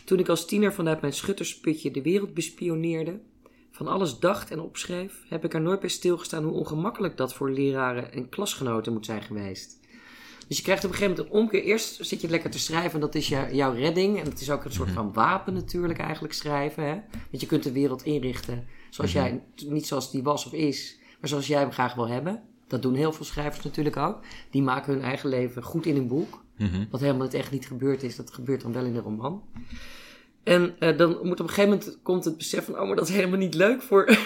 Toen 0.05 0.19
ik 0.19 0.29
als 0.29 0.45
tiener 0.45 0.73
vanuit 0.73 1.01
mijn 1.01 1.13
schuttersputje 1.13 1.91
de 1.91 2.01
wereld 2.01 2.33
bespioneerde, 2.33 3.19
van 3.71 3.87
alles 3.87 4.19
dacht 4.19 4.51
en 4.51 4.59
opschreef, 4.59 5.23
heb 5.27 5.43
ik 5.43 5.53
er 5.53 5.61
nooit 5.61 5.79
bij 5.79 5.89
stilgestaan 5.89 6.43
hoe 6.43 6.53
ongemakkelijk 6.53 7.17
dat 7.17 7.33
voor 7.33 7.51
leraren 7.51 8.13
en 8.13 8.29
klasgenoten 8.29 8.93
moet 8.93 9.05
zijn 9.05 9.21
geweest. 9.21 9.78
Dus 10.49 10.57
je 10.57 10.63
krijgt 10.63 10.83
op 10.85 10.89
een 10.91 10.95
gegeven 10.95 11.17
moment 11.17 11.33
een 11.35 11.41
omkeer. 11.41 11.63
Eerst 11.63 12.05
zit 12.05 12.21
je 12.21 12.29
lekker 12.29 12.49
te 12.49 12.59
schrijven 12.59 12.93
en 12.93 12.99
dat 12.99 13.15
is 13.15 13.27
jou- 13.27 13.53
jouw 13.55 13.73
redding. 13.73 14.19
En 14.19 14.25
het 14.25 14.41
is 14.41 14.51
ook 14.51 14.65
een 14.65 14.71
soort 14.71 14.91
van 14.91 15.13
wapen 15.13 15.53
natuurlijk 15.53 15.99
eigenlijk 15.99 16.33
schrijven. 16.33 16.83
Hè? 16.83 16.93
Want 17.29 17.41
je 17.41 17.45
kunt 17.47 17.63
de 17.63 17.71
wereld 17.71 18.03
inrichten 18.03 18.67
zoals 18.89 19.11
jij, 19.11 19.43
niet 19.67 19.87
zoals 19.87 20.11
die 20.11 20.23
was 20.23 20.45
of 20.45 20.53
is, 20.53 20.97
maar 21.19 21.29
zoals 21.29 21.47
jij 21.47 21.59
hem 21.59 21.71
graag 21.71 21.93
wil 21.93 22.07
hebben. 22.07 22.43
Dat 22.67 22.81
doen 22.81 22.93
heel 22.95 23.11
veel 23.13 23.25
schrijvers 23.25 23.63
natuurlijk 23.63 23.97
ook. 23.97 24.19
Die 24.51 24.61
maken 24.61 24.93
hun 24.93 25.01
eigen 25.01 25.29
leven 25.29 25.63
goed 25.63 25.85
in 25.85 25.95
een 25.95 26.07
boek. 26.07 26.43
Mhm. 26.57 26.85
Wat 26.89 26.99
helemaal 26.99 27.21
het 27.25 27.33
echt 27.33 27.51
niet 27.51 27.67
gebeurd 27.67 28.03
is, 28.03 28.15
dat 28.15 28.31
gebeurt 28.33 28.61
dan 28.61 28.73
wel 28.73 28.85
in 28.85 28.93
de 28.93 28.99
roman. 28.99 29.43
En 30.49 30.75
eh, 30.79 30.97
dan 30.97 31.09
moet 31.09 31.39
op 31.39 31.47
een 31.47 31.53
gegeven 31.53 31.69
moment 31.69 31.99
komt 32.03 32.25
het 32.25 32.37
besef 32.37 32.65
van, 32.65 32.79
oh, 32.79 32.87
maar 32.87 32.95
dat 32.95 33.09
is 33.09 33.15
helemaal 33.15 33.37
niet 33.37 33.53
leuk 33.53 33.81
voor. 33.81 34.05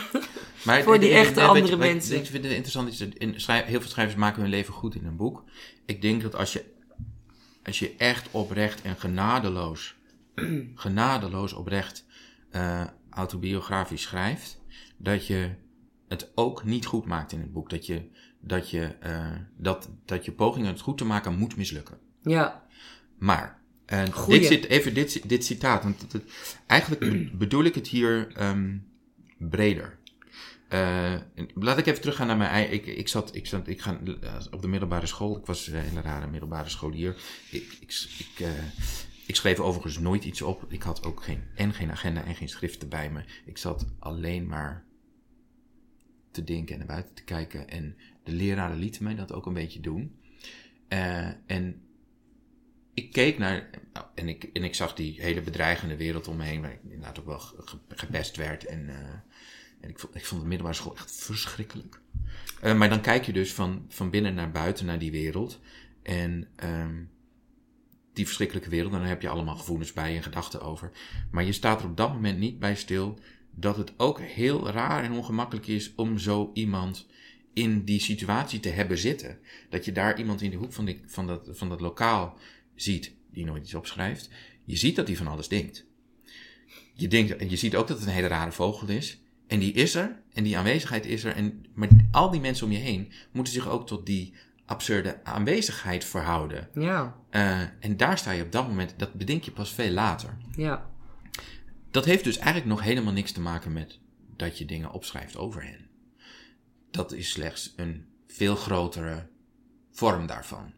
Maar 0.65 0.83
Voor 0.83 0.99
die 0.99 1.09
echte 1.13 1.41
andere 1.41 1.67
je- 1.67 1.77
mensen. 1.77 2.15
Ik 2.17 2.25
vind 2.25 2.43
het 2.43 2.51
interessant, 2.53 2.87
is 2.89 2.97
dat 2.97 3.07
in, 3.13 3.41
schrij- 3.41 3.63
heel 3.65 3.81
veel 3.81 3.89
schrijvers 3.89 4.15
maken 4.17 4.41
hun 4.41 4.49
leven 4.51 4.73
goed 4.73 4.95
in 4.95 5.05
een 5.05 5.15
boek. 5.15 5.43
Ik 5.85 6.01
denk 6.01 6.21
dat 6.21 6.35
als 6.35 6.53
je, 6.53 6.65
als 7.63 7.79
je 7.79 7.95
echt 7.97 8.27
oprecht 8.31 8.81
en 8.81 8.95
genadeloos, 8.95 9.95
genadeloos 10.75 11.53
oprecht 11.53 12.05
eh, 12.51 12.83
autobiografisch 13.09 14.01
schrijft, 14.01 14.61
dat 14.97 15.27
je 15.27 15.49
het 16.07 16.31
ook 16.35 16.63
niet 16.63 16.85
goed 16.85 17.05
maakt 17.05 17.31
in 17.31 17.39
het 17.39 17.53
boek. 17.53 17.69
Dat 17.69 17.85
je, 17.85 18.09
dat 18.39 18.69
je, 18.69 18.95
eh, 18.99 19.31
dat, 19.57 19.89
dat 20.05 20.25
je 20.25 20.31
pogingen 20.31 20.67
het 20.71 20.81
goed 20.81 20.97
te 20.97 21.05
maken 21.05 21.37
moet 21.37 21.55
mislukken. 21.57 21.97
ja, 22.21 22.63
Maar, 23.17 23.61
en 23.85 24.11
Goeie. 24.13 24.39
dit 24.39 24.47
zit, 24.49 24.65
even 24.65 24.93
dit, 24.93 25.29
dit 25.29 25.45
citaat, 25.45 25.83
want 25.83 26.01
het- 26.01 26.11
het- 26.11 26.57
eigenlijk 26.67 27.01
be- 27.01 27.29
bedoel 27.45 27.63
ik 27.63 27.75
het 27.75 27.87
hier 27.87 28.31
ehm, 28.35 28.77
breder. 29.37 29.97
Eh, 30.69 31.15
laat 31.53 31.77
ik 31.77 31.85
even 31.85 32.01
teruggaan 32.01 32.27
naar 32.27 32.37
mijn 32.37 32.49
eigen. 32.49 32.73
Ik, 32.73 32.85
ik, 32.85 33.07
zat, 33.07 33.35
ik, 33.35 33.47
zat, 33.47 33.67
ik 33.67 33.81
ga 33.81 33.99
eh, 34.21 34.35
op 34.51 34.61
de 34.61 34.67
middelbare 34.67 35.05
school. 35.05 35.37
Ik 35.37 35.45
was 35.45 35.67
een 35.67 35.73
hele 35.79 36.01
rare 36.01 36.27
middelbare 36.27 36.69
scholier. 36.69 37.15
Ik, 37.51 37.77
ik, 37.79 38.07
ik, 38.19 38.39
eh, 38.39 38.49
ik 39.27 39.35
schreef 39.35 39.59
overigens 39.59 39.99
nooit 39.99 40.23
iets 40.25 40.41
op. 40.41 40.65
Ik 40.69 40.83
had 40.83 41.03
ook 41.05 41.23
geen, 41.23 41.43
en 41.55 41.73
geen 41.73 41.91
agenda 41.91 42.23
en 42.23 42.35
geen 42.35 42.49
schriften 42.49 42.89
bij 42.89 43.11
me. 43.11 43.23
Ik 43.45 43.57
zat 43.57 43.85
alleen 43.99 44.47
maar 44.47 44.85
te 46.31 46.43
denken 46.43 46.71
en 46.73 46.77
naar 46.77 46.87
buiten 46.87 47.15
te 47.15 47.23
kijken. 47.23 47.69
En 47.69 47.97
de 48.23 48.31
leraren 48.31 48.77
lieten 48.77 49.03
mij 49.03 49.15
dat 49.15 49.31
ook 49.33 49.45
een 49.45 49.53
beetje 49.53 49.79
doen. 49.79 50.15
Eh, 50.87 51.27
en 51.45 51.81
ik 52.93 53.11
keek 53.11 53.37
naar. 53.37 53.69
en, 54.15 54.29
ik, 54.29 54.43
en 54.43 54.63
ik 54.63 54.75
zag 54.75 54.95
die 54.95 55.21
hele 55.21 55.41
bedreigende 55.41 55.95
wereld 55.95 56.27
om 56.27 56.37
me 56.37 56.43
heen. 56.43 56.61
Waar 56.61 56.71
ik 56.71 56.79
inderdaad 56.83 57.19
ook 57.19 57.25
wel 57.25 57.39
ge- 57.39 57.61
ge- 57.65 57.77
gepest 57.87 58.35
werd. 58.35 58.65
En, 58.65 58.89
eh, 58.89 58.95
en 59.81 59.89
ik, 59.89 59.99
vond, 59.99 60.15
ik 60.15 60.25
vond 60.25 60.41
de 60.41 60.47
middelbare 60.47 60.77
school 60.77 60.95
echt 60.95 61.11
verschrikkelijk. 61.11 61.99
Eh, 62.61 62.77
maar 62.77 62.89
dan 62.89 63.01
kijk 63.01 63.25
je 63.25 63.33
dus 63.33 63.53
van, 63.53 63.85
van 63.89 64.09
binnen 64.09 64.33
naar 64.33 64.51
buiten 64.51 64.85
naar 64.85 64.99
die 64.99 65.11
wereld. 65.11 65.59
En 66.03 66.47
ehm, 66.55 67.03
die 68.13 68.25
verschrikkelijke 68.25 68.69
wereld. 68.69 68.91
Dan 68.91 69.01
heb 69.01 69.21
je 69.21 69.29
allemaal 69.29 69.55
gevoelens 69.55 69.93
bij 69.93 70.15
en 70.15 70.23
gedachten 70.23 70.61
over. 70.61 70.91
Maar 71.31 71.43
je 71.43 71.51
staat 71.51 71.81
er 71.81 71.87
op 71.87 71.97
dat 71.97 72.13
moment 72.13 72.39
niet 72.39 72.59
bij 72.59 72.75
stil. 72.75 73.19
Dat 73.55 73.77
het 73.77 73.93
ook 73.97 74.19
heel 74.19 74.69
raar 74.69 75.03
en 75.03 75.11
ongemakkelijk 75.11 75.67
is 75.67 75.95
om 75.95 76.17
zo 76.17 76.51
iemand 76.53 77.07
in 77.53 77.83
die 77.83 77.99
situatie 77.99 78.59
te 78.59 78.69
hebben 78.69 78.97
zitten. 78.97 79.39
Dat 79.69 79.85
je 79.85 79.91
daar 79.91 80.17
iemand 80.17 80.41
in 80.41 80.51
de 80.51 80.57
hoek 80.57 80.73
van, 80.73 80.85
die, 80.85 81.01
van, 81.05 81.27
dat, 81.27 81.49
van 81.51 81.69
dat 81.69 81.81
lokaal 81.81 82.37
ziet 82.83 83.15
die 83.31 83.45
nooit 83.45 83.63
iets 83.63 83.73
opschrijft. 83.73 84.29
Je 84.65 84.75
ziet 84.75 84.95
dat 84.95 85.07
hij 85.07 85.15
van 85.15 85.27
alles 85.27 85.47
denkt. 85.47 85.85
Je, 86.93 87.07
denkt, 87.07 87.35
en 87.35 87.49
je 87.49 87.55
ziet 87.55 87.75
ook 87.75 87.87
dat 87.87 87.97
het 87.97 88.07
een 88.07 88.13
hele 88.13 88.27
rare 88.27 88.51
vogel 88.51 88.87
is. 88.87 89.21
En 89.47 89.59
die 89.59 89.73
is 89.73 89.95
er. 89.95 90.21
En 90.33 90.43
die 90.43 90.57
aanwezigheid 90.57 91.05
is 91.05 91.23
er. 91.23 91.35
En, 91.35 91.65
maar 91.73 91.89
al 92.11 92.31
die 92.31 92.41
mensen 92.41 92.65
om 92.65 92.71
je 92.71 92.77
heen 92.77 93.11
moeten 93.31 93.53
zich 93.53 93.67
ook 93.67 93.87
tot 93.87 94.05
die 94.05 94.33
absurde 94.65 95.23
aanwezigheid 95.23 96.05
verhouden. 96.05 96.69
ja, 96.73 97.15
Eh, 97.29 97.61
en 97.79 97.97
daar 97.97 98.17
sta 98.17 98.31
je 98.31 98.43
op 98.43 98.51
dat 98.51 98.67
moment, 98.67 98.93
dat 98.97 99.13
bedenk 99.13 99.43
je 99.43 99.51
pas 99.51 99.73
veel 99.73 99.91
later. 99.91 100.37
ja. 100.55 100.91
Dat 101.91 102.05
heeft 102.05 102.23
dus 102.23 102.37
eigenlijk 102.37 102.65
nog 102.67 102.81
helemaal 102.81 103.13
niks 103.13 103.31
te 103.31 103.41
maken 103.41 103.73
met 103.73 103.99
dat 104.35 104.57
je 104.57 104.65
dingen 104.65 104.91
opschrijft 104.91 105.37
over 105.37 105.63
hen. 105.63 105.87
Dat 106.91 107.11
is 107.11 107.29
slechts 107.29 107.73
een 107.75 108.05
veel 108.27 108.55
grotere 108.55 109.27
vorm 109.91 110.25
daarvan. 110.27 110.73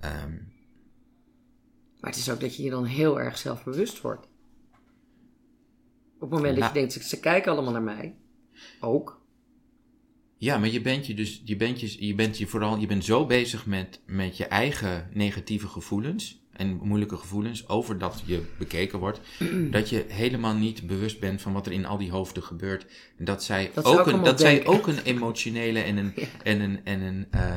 Ehm, 0.00 0.36
Maar 2.00 2.10
het 2.10 2.18
is 2.20 2.30
ook 2.30 2.40
dat 2.40 2.56
je 2.56 2.62
je 2.62 2.70
dan 2.70 2.84
heel 2.84 3.20
erg 3.20 3.38
zelfbewust 3.38 4.00
wordt. 4.00 4.28
Op 6.14 6.20
het 6.20 6.30
moment 6.30 6.50
dat 6.58 6.58
Nou. 6.58 6.72
je 6.74 6.86
denkt, 6.86 7.06
ze, 7.06 7.20
kijken 7.20 7.52
allemaal 7.52 7.72
naar 7.72 7.82
mij. 7.82 8.14
Ook. 8.80 9.20
ja, 10.36 10.58
maar 10.58 10.68
je 10.68 10.80
bent 10.80 11.06
je 11.06 11.14
dus, 11.14 11.42
je 11.44 11.56
bent 11.56 11.80
je, 11.80 12.06
je 12.06 12.14
bent 12.14 12.38
je 12.38 12.46
vooral, 12.46 12.78
je 12.78 12.86
bent 12.86 13.04
zo 13.04 13.26
bezig 13.26 13.66
met, 13.66 14.00
met 14.06 14.36
je 14.36 14.46
eigen 14.46 15.08
negatieve 15.12 15.66
gevoelens 15.68 16.44
en 16.52 16.80
moeilijke 16.82 17.16
gevoelens 17.16 17.68
over 17.68 17.98
dat 17.98 18.22
je 18.26 18.42
bekeken 18.58 18.98
wordt, 18.98 19.20
dat 19.70 19.88
je 19.88 20.04
helemaal 20.08 20.54
niet 20.54 20.86
bewust 20.86 21.20
bent 21.20 21.42
van 21.42 21.52
wat 21.52 21.66
er 21.66 21.72
in 21.72 21.86
al 21.86 21.98
die 21.98 22.10
hoofden 22.10 22.42
gebeurt. 22.42 22.86
En 23.18 23.24
dat 23.24 23.44
zij, 23.44 23.70
Dat 23.74 23.84
ook 23.84 24.06
een, 24.06 24.24
dat 24.24 24.40
zij 24.40 24.66
ook 24.66 24.86
een 24.86 25.02
emotionele 25.02 25.80
en 25.80 25.96
een, 25.96 26.12
Ja. 26.16 26.26
en 26.42 26.60
een, 26.60 26.84
en 26.84 27.00
een, 27.00 27.26
eh, 27.30 27.56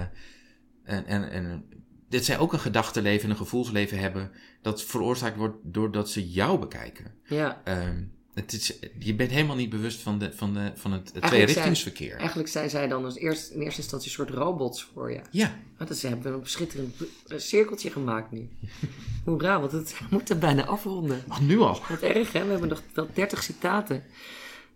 en, 0.83 1.05
en, 1.05 1.31
en, 1.31 1.65
dat 2.13 2.25
zij 2.25 2.37
ook 2.39 2.53
een 2.53 2.59
gedachtenleven 2.59 3.23
en 3.23 3.29
een 3.29 3.35
gevoelsleven 3.37 3.99
hebben 3.99 4.31
dat 4.61 4.83
veroorzaakt 4.83 5.37
wordt 5.37 5.57
doordat 5.63 6.09
ze 6.09 6.29
jou 6.29 6.59
bekijken. 6.59 7.13
Ja, 7.25 7.61
Ehm, 7.63 8.03
het 8.33 8.53
is, 8.53 8.79
je 8.99 9.15
bent 9.15 9.31
helemaal 9.31 9.55
niet 9.55 9.69
bewust 9.69 10.01
van, 10.01 10.19
de, 10.19 10.31
van, 10.33 10.53
de, 10.53 10.71
van 10.75 10.91
het 10.91 11.11
Eigenlijk 11.11 11.25
tweerichtingsverkeer. 11.25 12.15
Eigenlijk 12.15 12.49
zijn 12.49 12.69
zij 12.69 12.87
dan 12.87 13.05
als 13.05 13.15
eerst, 13.17 13.51
in 13.51 13.61
eerste 13.61 13.81
instantie 13.81 14.09
een 14.09 14.15
soort 14.15 14.29
robots 14.29 14.89
voor 14.93 15.11
je. 15.11 15.21
Ja, 15.31 15.55
Want 15.77 15.89
dat 15.89 15.97
ze 15.97 16.07
hebben 16.07 16.33
een 16.33 16.39
schitterend 16.43 16.95
cirkeltje 17.27 17.91
gemaakt 17.91 18.31
nu. 18.31 18.49
Hoera, 19.25 19.59
want 19.59 19.71
het 19.71 19.97
we 19.99 20.05
moeten 20.09 20.39
bijna 20.39 20.65
afronden. 20.65 21.23
ach, 21.27 21.41
nu 21.41 21.59
al. 21.59 21.79
Wat 21.89 22.01
erg, 22.01 22.31
hè? 22.31 22.43
We 22.43 22.51
hebben 22.51 22.69
nog 22.69 22.81
wel 22.93 23.07
30 23.13 23.43
citaten. 23.43 24.03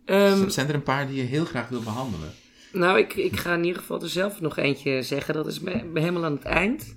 Ehm, 0.06 0.50
Zijn 0.50 0.68
er 0.68 0.76
een 0.76 0.84
paar 0.84 1.08
die 1.08 1.16
je 1.16 1.24
heel 1.24 1.46
graag 1.46 1.70
wil 1.70 1.82
behandelen? 1.82 2.34
nou, 2.74 3.00
ik, 3.00 3.14
ik 3.14 3.38
ga 3.38 3.54
in 3.54 3.64
ieder 3.64 3.82
geval 3.82 4.02
er 4.02 4.10
zelf 4.10 4.42
nog 4.42 4.58
eentje 4.58 5.04
zeggen. 5.04 5.34
Dat 5.34 5.48
is 5.48 5.60
helemaal 5.94 6.26
aan 6.26 6.36
het 6.36 6.44
eind. 6.44 6.96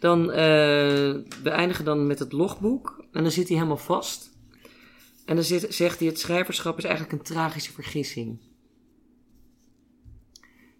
Dan, 0.00 0.30
eh, 0.30 0.36
we 1.42 1.50
eindigen 1.50 1.84
dan 1.84 2.06
met 2.06 2.18
het 2.18 2.32
logboek. 2.32 3.04
En 3.12 3.22
dan 3.22 3.32
zit 3.32 3.46
hij 3.48 3.56
helemaal 3.56 3.76
vast. 3.76 4.30
En 5.24 5.34
dan 5.34 5.44
zit, 5.44 5.74
zegt 5.74 5.98
hij, 5.98 6.08
het 6.08 6.18
schrijverschap 6.18 6.78
is 6.78 6.84
eigenlijk 6.84 7.12
een 7.18 7.22
tragische 7.34 7.72
vergissing. 7.72 8.38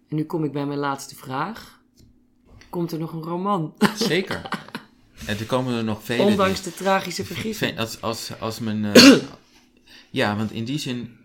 En 0.09 0.15
nu 0.15 0.23
kom 0.23 0.43
ik 0.43 0.51
bij 0.51 0.65
mijn 0.65 0.79
laatste 0.79 1.15
vraag. 1.15 1.81
Komt 2.69 2.91
er 2.91 2.99
nog 2.99 3.13
een 3.13 3.21
roman? 3.21 3.73
Zeker. 3.95 4.41
en 5.27 5.37
er 5.39 5.45
komen 5.45 5.73
er 5.75 5.83
nog 5.83 6.03
vele. 6.03 6.21
die- 6.21 6.31
Ondanks 6.31 6.61
de 6.63 6.73
tragische 6.73 7.25
vergissing. 7.25 7.79
Als, 7.79 8.01
als, 8.01 8.39
als 8.39 8.59
men. 8.59 8.93
eh, 8.93 9.13
ja, 10.11 10.35
want 10.35 10.51
in 10.51 10.65
die 10.65 10.79
zin 10.79 11.17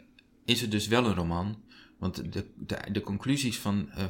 is 0.44 0.60
het 0.60 0.70
dus 0.70 0.86
wel 0.86 1.04
een 1.06 1.14
roman. 1.14 1.56
Want 1.98 2.32
de, 2.32 2.44
de, 2.56 2.78
de 2.92 3.00
conclusies 3.00 3.58
van. 3.58 3.90
eh, 3.90 4.04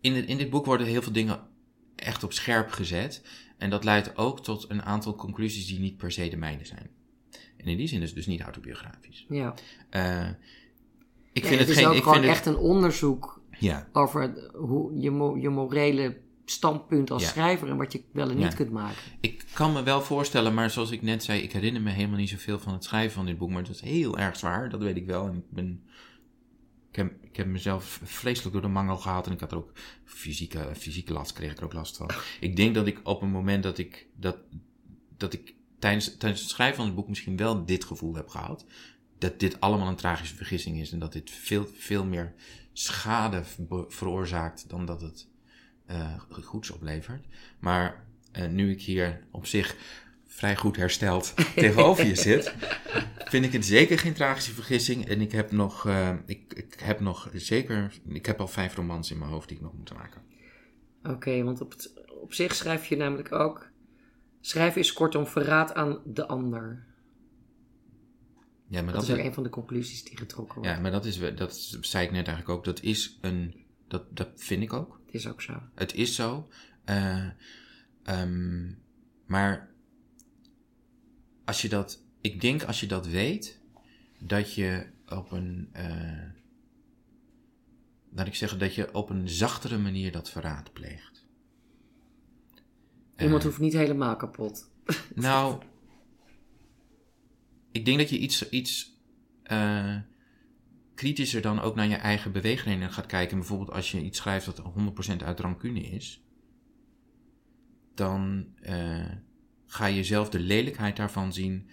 in, 0.00 0.14
het, 0.14 0.26
in 0.26 0.38
dit 0.38 0.50
boek 0.50 0.64
worden 0.66 0.86
heel 0.86 1.02
veel 1.02 1.12
dingen 1.12 1.40
echt 2.02 2.24
op 2.24 2.32
scherp 2.32 2.70
gezet. 2.70 3.22
En 3.58 3.70
dat 3.70 3.84
leidt 3.84 4.16
ook 4.16 4.42
tot 4.42 4.64
een 4.68 4.82
aantal 4.82 5.14
conclusies 5.14 5.66
die 5.66 5.80
niet 5.80 5.96
per 5.96 6.12
se 6.12 6.28
de 6.28 6.36
mijne 6.36 6.64
zijn. 6.64 6.90
En 7.56 7.64
in 7.66 7.76
die 7.76 7.86
zin 7.88 8.00
is 8.00 8.06
het 8.06 8.16
dus 8.16 8.26
niet 8.26 8.40
autobiografisch. 8.40 9.26
Ja. 9.28 9.54
Eh, 9.90 10.28
ik 11.32 11.42
Ja, 11.42 11.48
vind 11.48 11.58
het 11.58 11.58
het 11.58 11.68
is 11.68 11.76
geen. 11.76 11.86
ook 11.86 11.94
Ik 11.94 12.02
gewoon 12.02 12.14
vind 12.18 12.26
het, 12.28 12.36
echt 12.36 12.46
een 12.46 12.56
onderzoek 12.56 13.40
ja, 13.58 13.88
over 13.92 14.50
hoe 14.54 15.00
je, 15.00 15.10
mo- 15.10 15.36
je 15.36 15.48
morele 15.48 16.16
standpunt 16.44 17.10
als 17.10 17.22
Ja. 17.22 17.28
schrijver 17.28 17.68
en 17.68 17.76
wat 17.76 17.92
je 17.92 18.02
wel 18.12 18.30
en 18.30 18.36
niet 18.36 18.50
Ja. 18.50 18.54
kunt 18.56 18.70
maken. 18.70 18.96
ik 19.20 19.44
kan 19.52 19.72
me 19.72 19.82
wel 19.82 20.00
voorstellen, 20.02 20.54
maar 20.54 20.70
zoals 20.70 20.90
ik 20.90 21.02
net 21.02 21.22
zei, 21.24 21.40
ik 21.42 21.52
herinner 21.52 21.82
me 21.82 21.90
helemaal 21.90 22.18
niet 22.18 22.28
zoveel 22.28 22.58
van 22.58 22.72
het 22.72 22.84
schrijven 22.84 23.12
van 23.12 23.26
dit 23.26 23.38
boek. 23.38 23.48
Maar 23.48 23.58
het 23.58 23.68
was 23.68 23.80
heel 23.80 24.18
erg 24.18 24.36
zwaar, 24.36 24.70
dat 24.70 24.80
weet 24.80 24.96
ik 24.96 25.06
wel. 25.06 25.26
En 25.26 25.34
ik 25.36 25.50
ben. 25.50 25.82
Ik 26.92 26.98
heb, 26.98 27.12
ik 27.22 27.36
heb 27.36 27.46
mezelf 27.46 28.00
vreselijk 28.02 28.52
door 28.52 28.62
de 28.62 28.68
mangel 28.68 28.96
gehaald 28.96 29.26
en 29.26 29.32
ik 29.32 29.40
had 29.40 29.50
er 29.50 29.56
ook 29.56 29.72
fysieke, 30.04 30.70
fysieke 30.76 31.12
last, 31.12 31.32
kreeg 31.32 31.50
ik 31.50 31.58
er 31.58 31.64
ook 31.64 31.72
last 31.72 31.96
van. 31.96 32.10
Ik 32.40 32.56
denk 32.56 32.74
dat 32.74 32.86
ik 32.86 33.00
op 33.02 33.22
een 33.22 33.30
moment 33.30 33.62
dat 33.62 33.78
ik, 33.78 34.06
dat, 34.16 34.36
dat 35.16 35.32
ik 35.32 35.54
tijdens, 35.78 36.16
tijdens 36.16 36.40
het 36.40 36.50
schrijven 36.50 36.76
van 36.76 36.86
het 36.86 36.94
boek 36.94 37.08
misschien 37.08 37.36
wel 37.36 37.64
dit 37.64 37.84
gevoel 37.84 38.14
heb 38.14 38.28
gehad. 38.28 38.66
Dat 39.18 39.40
dit 39.40 39.60
allemaal 39.60 39.88
een 39.88 39.96
tragische 39.96 40.36
vergissing 40.36 40.80
is 40.80 40.92
en 40.92 40.98
dat 40.98 41.12
dit 41.12 41.30
veel, 41.30 41.66
veel 41.76 42.04
meer 42.04 42.34
schade 42.72 43.44
ver- 43.44 43.84
veroorzaakt 43.88 44.68
dan 44.68 44.86
dat 44.86 45.00
het 45.00 45.28
eh, 45.86 46.20
goeds 46.42 46.70
oplevert. 46.70 47.26
Maar 47.58 48.04
eh, 48.32 48.48
nu 48.48 48.70
ik 48.70 48.82
hier 48.82 49.26
op 49.30 49.46
zich 49.46 49.76
vrij 50.32 50.56
goed 50.56 50.76
hersteld 50.76 51.34
tegenover 51.54 52.06
je 52.06 52.14
zit, 52.14 52.54
vind 53.24 53.44
ik 53.44 53.52
het 53.52 53.64
zeker 53.64 53.98
geen 53.98 54.12
tragische 54.12 54.52
vergissing. 54.52 55.06
En 55.06 55.20
ik 55.20 55.32
heb 55.32 55.52
nog, 55.52 55.86
eh, 55.86 56.16
ik, 56.26 56.52
ik 56.54 56.80
heb 56.80 57.00
nog 57.00 57.30
zeker, 57.32 57.92
ik 58.08 58.26
heb 58.26 58.40
al 58.40 58.48
vijf 58.48 58.74
romans 58.74 59.10
in 59.10 59.18
mijn 59.18 59.30
hoofd 59.30 59.48
die 59.48 59.56
ik 59.56 59.62
nog 59.62 59.72
moet 59.72 59.94
maken. 59.94 60.22
Oké, 61.02 61.42
want 61.42 61.60
op, 61.60 61.70
het, 61.70 61.92
op 62.20 62.34
zich 62.34 62.54
schrijf 62.54 62.86
je 62.86 62.96
namelijk 62.96 63.32
ook... 63.32 63.70
Schrijven 64.40 64.80
is 64.80 64.92
kortom 64.92 65.26
verraad 65.26 65.74
aan 65.74 66.00
de 66.04 66.26
ander. 66.26 66.84
Ja, 68.66 68.82
maar 68.82 68.92
Dat 68.92 69.00
dat, 69.00 69.10
is 69.10 69.18
ook 69.18 69.24
een 69.24 69.34
van 69.34 69.42
de 69.42 69.48
conclusies 69.48 70.04
die 70.04 70.16
getrokken 70.16 70.54
wordt. 70.54 70.70
ja, 70.70 70.80
maar 70.80 70.90
dat 70.90 71.04
is, 71.04 71.18
dat 71.36 71.54
zei 71.80 72.04
ik 72.04 72.12
net 72.12 72.26
eigenlijk 72.26 72.58
ook, 72.58 72.64
dat 72.64 72.82
is 72.82 73.18
een, 73.20 73.64
dat, 73.88 74.16
dat 74.16 74.28
vind 74.34 74.62
ik 74.62 74.72
ook. 74.72 75.00
Het 75.06 75.14
is 75.14 75.28
ook 75.28 75.42
zo. 75.42 75.62
Het 75.74 75.94
is 75.94 76.14
zo. 76.14 76.48
Eh, 76.84 77.28
ehm, 78.02 78.72
maar 79.26 79.71
als 81.52 81.62
je 81.62 81.68
dat, 81.68 82.02
ik 82.20 82.40
denk 82.40 82.62
als 82.62 82.80
je 82.80 82.86
dat 82.86 83.06
weet, 83.06 83.60
dat 84.18 84.54
je 84.54 84.86
op 85.08 85.30
een, 85.30 85.68
eh, 85.72 86.22
laat 88.10 88.26
ik 88.26 88.34
zeggen, 88.34 88.58
dat 88.58 88.74
je 88.74 88.94
op 88.94 89.10
een 89.10 89.28
zachtere 89.28 89.78
manier 89.78 90.12
dat 90.12 90.30
verraad 90.30 90.72
pleegt. 90.72 91.26
Iemand 93.16 93.42
Eh, 93.42 93.48
hoeft 93.48 93.60
niet 93.60 93.72
helemaal 93.72 94.16
kapot. 94.16 94.70
nou, 95.14 95.62
ik 97.72 97.84
denk 97.84 97.98
dat 97.98 98.10
je 98.10 98.18
iets, 98.18 98.48
iets 98.48 98.98
eh, 99.42 99.96
kritischer 100.94 101.42
dan 101.42 101.60
ook 101.60 101.74
naar 101.74 101.88
je 101.88 101.96
eigen 101.96 102.32
beweegredenen 102.32 102.92
gaat 102.92 103.06
kijken. 103.06 103.38
Bijvoorbeeld 103.38 103.72
als 103.72 103.90
je 103.90 104.02
iets 104.02 104.18
schrijft 104.18 104.46
dat 104.46 104.58
100% 104.58 105.22
uit 105.24 105.40
rancune 105.40 105.80
is, 105.80 106.22
dan 107.94 108.46
ga 109.72 109.86
je 109.86 110.04
zelf 110.04 110.28
de 110.28 110.38
lelijkheid 110.40 110.96
daarvan 110.96 111.32
zien 111.32 111.68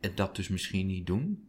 en 0.00 0.12
dat 0.14 0.36
dus 0.36 0.48
misschien 0.48 0.86
niet 0.86 1.06
doen. 1.06 1.48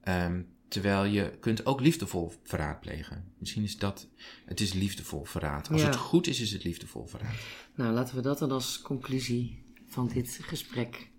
Ehm, 0.00 0.42
terwijl 0.68 1.04
je 1.04 1.36
kunt 1.40 1.66
ook 1.66 1.80
liefdevol 1.80 2.32
verraad 2.42 2.80
plegen. 2.80 3.32
Misschien 3.38 3.62
is 3.62 3.78
dat, 3.78 4.08
het 4.44 4.60
is 4.60 4.72
liefdevol 4.72 5.24
verraad. 5.24 5.70
Als 5.70 5.80
Ja. 5.80 5.86
het 5.86 5.96
goed 5.96 6.26
is, 6.26 6.40
is 6.40 6.52
het 6.52 6.64
liefdevol 6.64 7.06
verraad. 7.06 7.34
Nou, 7.74 7.92
laten 7.92 8.16
we 8.16 8.22
dat 8.22 8.38
dan 8.38 8.50
als 8.50 8.82
conclusie 8.82 9.62
van 9.86 10.08
dit 10.08 10.38
gesprek 10.42 11.10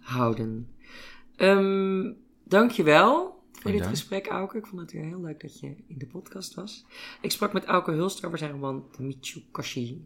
houden. 0.00 0.68
Ehm 1.36 2.12
dankjewel 2.44 3.42
voor 3.52 3.70
dit 3.72 3.86
gesprek, 3.86 4.26
Auke. 4.26 4.56
Ik 4.58 4.66
vond 4.66 4.80
het 4.80 4.92
weer 4.92 5.04
heel 5.04 5.20
leuk 5.20 5.40
dat 5.40 5.60
je 5.60 5.66
in 5.86 5.98
de 5.98 6.06
podcast 6.06 6.54
was. 6.54 6.84
Ik 7.20 7.30
sprak 7.30 7.52
met 7.52 7.64
Auke 7.64 7.90
Hulst 7.90 8.24
over 8.24 8.38
zijn 8.38 8.50
roman 8.50 8.90
The 8.90 9.02
Michukashi. 9.02 10.04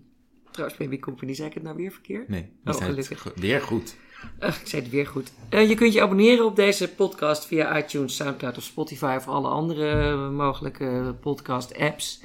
Trouwens, 0.52 0.78
Baby 0.80 0.98
Company, 0.98 1.34
zei 1.34 1.48
ik 1.48 1.54
het 1.54 1.62
nou 1.62 1.76
weer 1.76 1.90
verkeerd? 1.92 2.28
Nee, 2.28 2.42
Oh, 2.42 2.48
het 2.74 2.76
gelukkig. 2.82 3.20
go- 3.20 3.30
weer 3.36 3.60
goed. 3.60 3.96
Ach, 4.38 4.60
ik 4.60 4.66
zei 4.66 4.82
het 4.82 4.90
weer 4.90 5.06
goed. 5.06 5.32
Eh, 5.48 5.68
je 5.68 5.74
kunt 5.74 5.92
je 5.92 6.02
abonneren 6.02 6.44
op 6.44 6.56
deze 6.56 6.94
podcast 6.94 7.46
via 7.46 7.78
iTunes, 7.78 8.16
Soundcloud 8.16 8.56
of 8.56 8.62
Spotify 8.62 9.14
of 9.18 9.28
alle 9.28 9.48
andere 9.48 10.16
mogelijke 10.30 11.14
podcast-apps. 11.20 12.22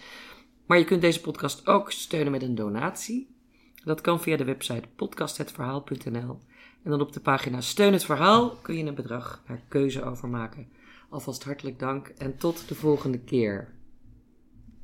Maar 0.66 0.78
je 0.78 0.84
kunt 0.86 1.02
deze 1.02 1.22
podcast 1.22 1.68
ook 1.68 1.92
steunen 1.92 2.32
met 2.32 2.42
een 2.42 2.56
donatie. 2.56 3.36
Dat 3.84 4.02
kan 4.02 4.22
via 4.22 4.38
de 4.38 4.44
website 4.44 4.88
podcasthetverhaal.nl. 4.96 6.40
En 6.84 6.92
dan 6.92 7.02
op 7.02 7.14
de 7.14 7.20
pagina 7.20 7.62
Steun 7.62 7.94
het 7.94 8.06
Verhaal 8.06 8.50
kun 8.62 8.78
je 8.78 8.84
een 8.86 8.96
bedrag 8.96 9.42
naar 9.48 9.62
keuze 9.68 10.04
overmaken. 10.04 10.68
Alvast 11.10 11.44
hartelijk 11.44 11.80
dank 11.80 12.08
en 12.18 12.38
tot 12.38 12.68
de 12.68 12.76
volgende 12.76 13.20
keer. 13.20 13.74